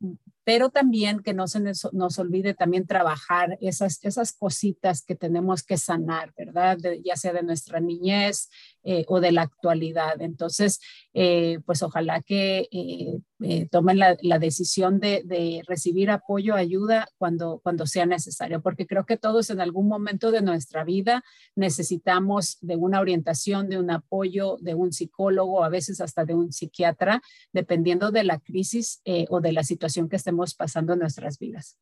pero 0.49 0.71
también 0.71 1.21
que 1.21 1.35
no 1.35 1.47
se 1.47 1.61
nos, 1.61 2.19
olvide 2.19 2.55
también 2.55 2.87
trabajar 2.87 3.59
esas, 3.61 4.03
esas 4.03 4.33
cositas 4.33 5.03
que 5.03 5.15
tenemos 5.15 5.63
que 5.63 5.77
sanar, 5.77 6.33
¿verdad? 6.39 6.79
ya 7.05 7.17
sea 7.17 7.35
de 7.35 7.43
nuestra 7.43 7.81
niñez 7.81 8.49
eh, 8.85 9.05
o 9.09 9.21
de 9.21 9.33
la 9.33 9.43
actualidad. 9.43 10.21
Entonces, 10.21 10.81
eh, 11.13 11.59
pues 11.67 11.83
ojalá 11.83 12.23
que 12.23 12.69
eh, 12.71 13.67
tomen 13.71 13.99
la, 13.99 14.17
la 14.23 14.39
decisión 14.39 15.01
de, 15.01 15.23
de, 15.25 15.63
recibir 15.67 16.11
apoyo, 16.11 16.55
ayuda 16.55 17.09
cuando, 17.19 17.61
cuando 17.63 17.87
sea 17.87 18.07
necesario, 18.07 18.63
porque 18.63 18.87
creo 18.87 19.05
que 19.05 19.17
todos 19.17 19.51
en 19.51 19.61
algún 19.61 19.89
momento 19.89 20.31
de 20.31 20.43
nuestra 20.43 20.85
vida 20.85 21.25
necesitamos 21.57 22.59
de 22.61 22.77
una 22.77 23.01
orientación, 23.01 23.69
de 23.69 23.79
un 23.79 23.91
apoyo, 23.91 24.57
de 24.61 24.75
un 24.75 24.93
psicólogo, 24.93 25.65
a 25.65 25.69
veces 25.69 26.01
hasta 26.01 26.25
de 26.25 26.35
un 26.35 26.53
psiquiatra, 26.53 27.21
dependiendo 27.53 28.11
de 28.13 28.25
la 28.25 28.39
crisis 28.39 29.03
o 29.29 29.41
de 29.41 29.53
la 29.53 29.65
situación 29.65 30.09
que 30.09 30.17
estemos 30.17 30.55
pasando 30.55 30.93
en 30.93 31.01
nuestras 31.01 31.39
vidas. 31.39 31.79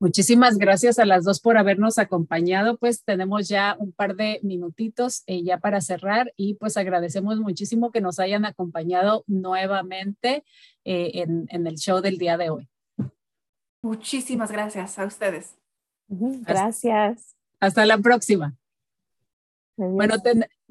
Muchísimas 0.00 0.56
gracias 0.56 0.98
a 0.98 1.04
las 1.04 1.24
dos 1.24 1.40
por 1.40 1.58
habernos 1.58 1.98
acompañado. 1.98 2.78
Pues 2.78 3.04
tenemos 3.04 3.48
ya 3.48 3.76
un 3.78 3.92
par 3.92 4.16
de 4.16 4.40
minutitos 4.42 5.22
eh, 5.26 5.42
ya 5.44 5.58
para 5.58 5.82
cerrar 5.82 6.32
y 6.36 6.54
pues 6.54 6.78
agradecemos 6.78 7.38
muchísimo 7.38 7.90
que 7.90 8.00
nos 8.00 8.18
hayan 8.18 8.46
acompañado 8.46 9.24
nuevamente 9.26 10.42
eh, 10.84 11.10
en, 11.16 11.46
en, 11.50 11.66
el 11.66 11.76
show 11.76 12.00
del 12.00 12.16
día 12.16 12.38
de 12.38 12.48
hoy. 12.48 12.66
Muchísimas 13.82 14.50
gracias 14.50 14.98
a 14.98 15.04
ustedes. 15.04 15.58
Gracias. 16.08 17.36
hasta 17.60 17.84
la 17.84 17.98
próxima. 17.98 18.56
Bueno, 19.76 20.16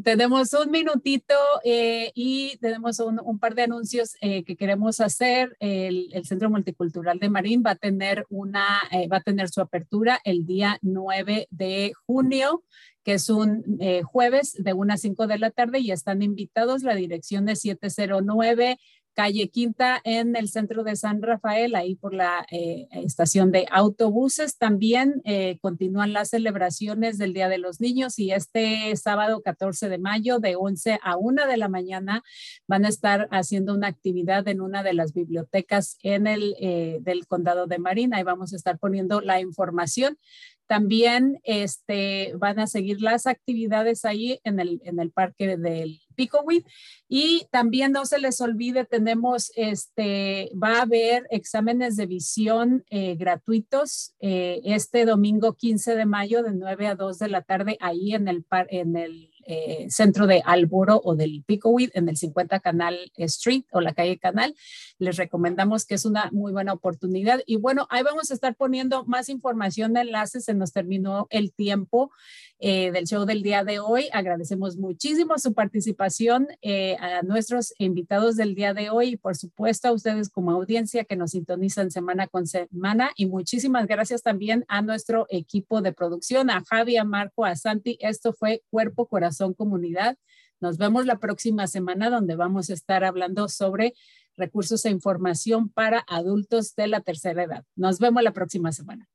tenemos 0.03 0.53
un 0.53 0.71
minutito 0.71 1.35
eh, 1.63 2.11
y 2.13 2.57
tenemos 2.57 2.99
un, 2.99 3.39
par 3.39 3.55
de 3.55 3.63
anuncios 3.63 4.15
eh, 4.21 4.43
que 4.43 4.55
queremos 4.55 4.99
hacer. 4.99 5.55
El, 5.59 6.09
Centro 6.23 6.49
Multicultural 6.49 7.19
de 7.19 7.29
Marín 7.29 7.63
va 7.65 7.71
a 7.71 7.75
tener 7.75 8.25
una, 8.29 8.81
eh, 8.91 9.07
va 9.07 9.17
a 9.17 9.21
tener 9.21 9.49
su 9.49 9.61
apertura 9.61 10.19
el 10.23 10.45
día 10.45 10.77
9 10.81 11.47
de 11.51 11.93
junio 12.05 12.63
que 13.01 13.13
es 13.13 13.29
un 13.29 13.63
jueves 14.03 14.53
de 14.59 14.73
1 14.73 14.93
a 14.93 14.97
5 14.97 15.25
de 15.25 15.39
la 15.39 15.49
tarde 15.51 15.79
y 15.79 15.91
están 15.91 16.21
invitados. 16.21 16.83
La 16.83 16.93
dirección 16.93 17.45
de 17.45 17.55
709 17.55 18.77
calle 19.19 19.49
Quinta 19.49 19.99
en 20.05 20.37
el 20.37 20.47
centro 20.47 20.85
de 20.85 20.95
San 20.95 21.21
Rafael, 21.21 21.75
ahí 21.75 21.95
por 21.95 22.13
la 22.13 22.45
eh, 22.51 22.87
estación 22.91 23.51
de 23.51 23.65
autobuses. 23.69 24.57
También 24.57 25.21
eh, 25.25 25.59
continúan 25.61 26.13
las 26.13 26.29
celebraciones 26.29 27.17
del 27.17 27.33
Día 27.33 27.49
de 27.49 27.57
los 27.57 27.81
Niños 27.81 28.17
y 28.17 28.31
este 28.31 28.95
sábado 28.95 29.41
14 29.41 29.89
de 29.89 29.97
mayo 29.97 30.39
de 30.39 30.55
11 30.55 30.99
a 31.03 31.17
1 31.17 31.47
de 31.47 31.57
la 31.57 31.67
mañana 31.67 32.23
van 32.65 32.85
a 32.85 32.87
estar 32.87 33.27
haciendo 33.29 33.73
una 33.73 33.87
actividad 33.87 34.47
en 34.47 34.61
una 34.61 34.83
de 34.83 34.93
las 34.93 35.11
bibliotecas 35.11 35.97
en 36.01 36.25
el 36.25 36.55
eh, 36.61 36.99
del 37.01 37.27
condado 37.27 37.67
de 37.67 37.77
Marina. 37.77 38.15
Ahí 38.15 38.23
vamos 38.23 38.53
a 38.53 38.55
estar 38.55 38.79
poniendo 38.79 39.19
la 39.19 39.41
información. 39.41 40.17
También 40.65 41.41
este, 41.43 42.31
van 42.37 42.59
a 42.59 42.67
seguir 42.67 43.01
las 43.01 43.27
actividades 43.27 44.05
ahí 44.05 44.39
en 44.45 44.61
el, 44.61 44.79
en 44.85 45.01
el 45.01 45.11
parque 45.11 45.57
del 45.57 45.99
Picoweed. 46.19 46.65
Y 47.07 47.47
también 47.49 47.93
no 47.93 48.05
se 48.05 48.19
les 48.19 48.41
olvide, 48.41 48.83
tenemos, 48.83 49.53
este, 49.55 50.51
va 50.61 50.79
a 50.79 50.81
haber 50.81 51.25
exámenes 51.31 51.95
de 51.95 52.07
visión 52.07 52.83
eh, 52.89 53.15
gratuitos 53.15 54.13
eh, 54.19 54.59
este 54.65 55.05
domingo 55.05 55.53
15 55.53 55.95
de 55.95 56.05
mayo 56.05 56.43
de 56.43 56.51
9 56.51 56.87
a 56.87 56.95
2 56.95 57.19
de 57.19 57.29
la 57.29 57.41
tarde 57.41 57.77
ahí 57.79 58.13
en 58.13 58.27
el, 58.27 58.45
en 58.67 58.97
el 58.97 59.28
eh, 59.51 59.87
centro 59.89 60.27
de 60.27 60.43
Alboro 60.45 61.01
o 61.03 61.15
del 61.15 61.43
Picoweed 61.43 61.89
en 61.95 62.07
el 62.07 62.17
50 62.17 62.59
Canal 62.59 63.11
Street 63.17 63.63
o 63.71 63.81
la 63.81 63.95
calle 63.95 64.19
Canal. 64.19 64.53
Les 64.99 65.17
recomendamos 65.17 65.85
que 65.85 65.95
es 65.95 66.05
una 66.05 66.29
muy 66.31 66.51
buena 66.51 66.71
oportunidad. 66.71 67.41
Y 67.47 67.55
bueno, 67.55 67.87
ahí 67.89 68.03
vamos 68.03 68.29
a 68.29 68.35
estar 68.35 68.55
poniendo 68.55 69.05
más 69.05 69.27
información, 69.27 69.97
enlaces. 69.97 70.45
Se 70.45 70.53
nos 70.53 70.71
terminó 70.71 71.25
el 71.31 71.51
tiempo 71.51 72.11
eh, 72.59 72.91
del 72.91 73.07
show 73.07 73.25
del 73.25 73.41
día 73.41 73.63
de 73.63 73.79
hoy. 73.79 74.07
Agradecemos 74.13 74.77
muchísimo 74.77 75.39
su 75.39 75.55
participación 75.55 76.47
eh, 76.61 76.95
a 76.99 77.23
nuestros 77.23 77.73
invitados 77.79 78.35
del 78.35 78.53
día 78.53 78.75
de 78.75 78.91
hoy 78.91 79.13
y 79.13 79.17
por 79.17 79.35
supuesto 79.35 79.87
a 79.87 79.93
ustedes 79.93 80.29
como 80.29 80.51
audiencia 80.51 81.05
que 81.05 81.15
nos 81.15 81.31
sintonizan 81.31 81.89
semana 81.89 82.27
con 82.27 82.45
semana. 82.45 83.09
Y 83.15 83.25
muchísimas 83.25 83.87
gracias 83.87 84.21
también 84.21 84.63
a 84.67 84.83
nuestro 84.83 85.25
equipo 85.29 85.81
de 85.81 85.91
producción, 85.91 86.51
a 86.51 86.63
Javi, 86.69 86.97
a 86.97 87.03
Marco, 87.03 87.45
a 87.45 87.55
Santi. 87.55 87.97
Esto 87.99 88.31
fue 88.31 88.61
Cuerpo, 88.69 89.07
Corazón 89.07 89.38
son 89.39 89.55
Comunidad. 89.55 90.17
Nos 90.61 90.77
vemos 90.77 91.07
la 91.07 91.17
próxima 91.17 91.65
semana 91.65 92.11
donde 92.11 92.35
vamos 92.35 92.69
a 92.69 92.73
estar 92.73 93.03
hablando 93.03 93.49
sobre 93.49 93.93
recursos 94.37 94.85
e 94.85 94.89
información 94.91 95.69
para 95.69 96.03
adultos 96.07 96.75
de 96.75 96.87
la 96.87 97.01
tercera 97.01 97.43
edad. 97.43 97.63
Nos 97.75 97.99
vemos 97.99 98.21
la 98.21 98.33
próxima 98.33 98.71
semana. 98.71 99.07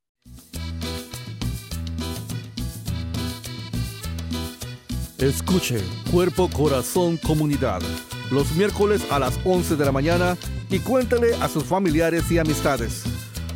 Escuche 5.18 5.78
Cuerpo, 6.10 6.50
Corazón, 6.50 7.18
Comunidad 7.18 7.80
los 8.30 8.54
miércoles 8.56 9.02
a 9.10 9.18
las 9.18 9.38
11 9.44 9.76
de 9.76 9.84
la 9.84 9.92
mañana 9.92 10.36
y 10.70 10.78
cuéntale 10.78 11.34
a 11.36 11.48
sus 11.48 11.64
familiares 11.64 12.30
y 12.30 12.38
amistades. 12.38 13.04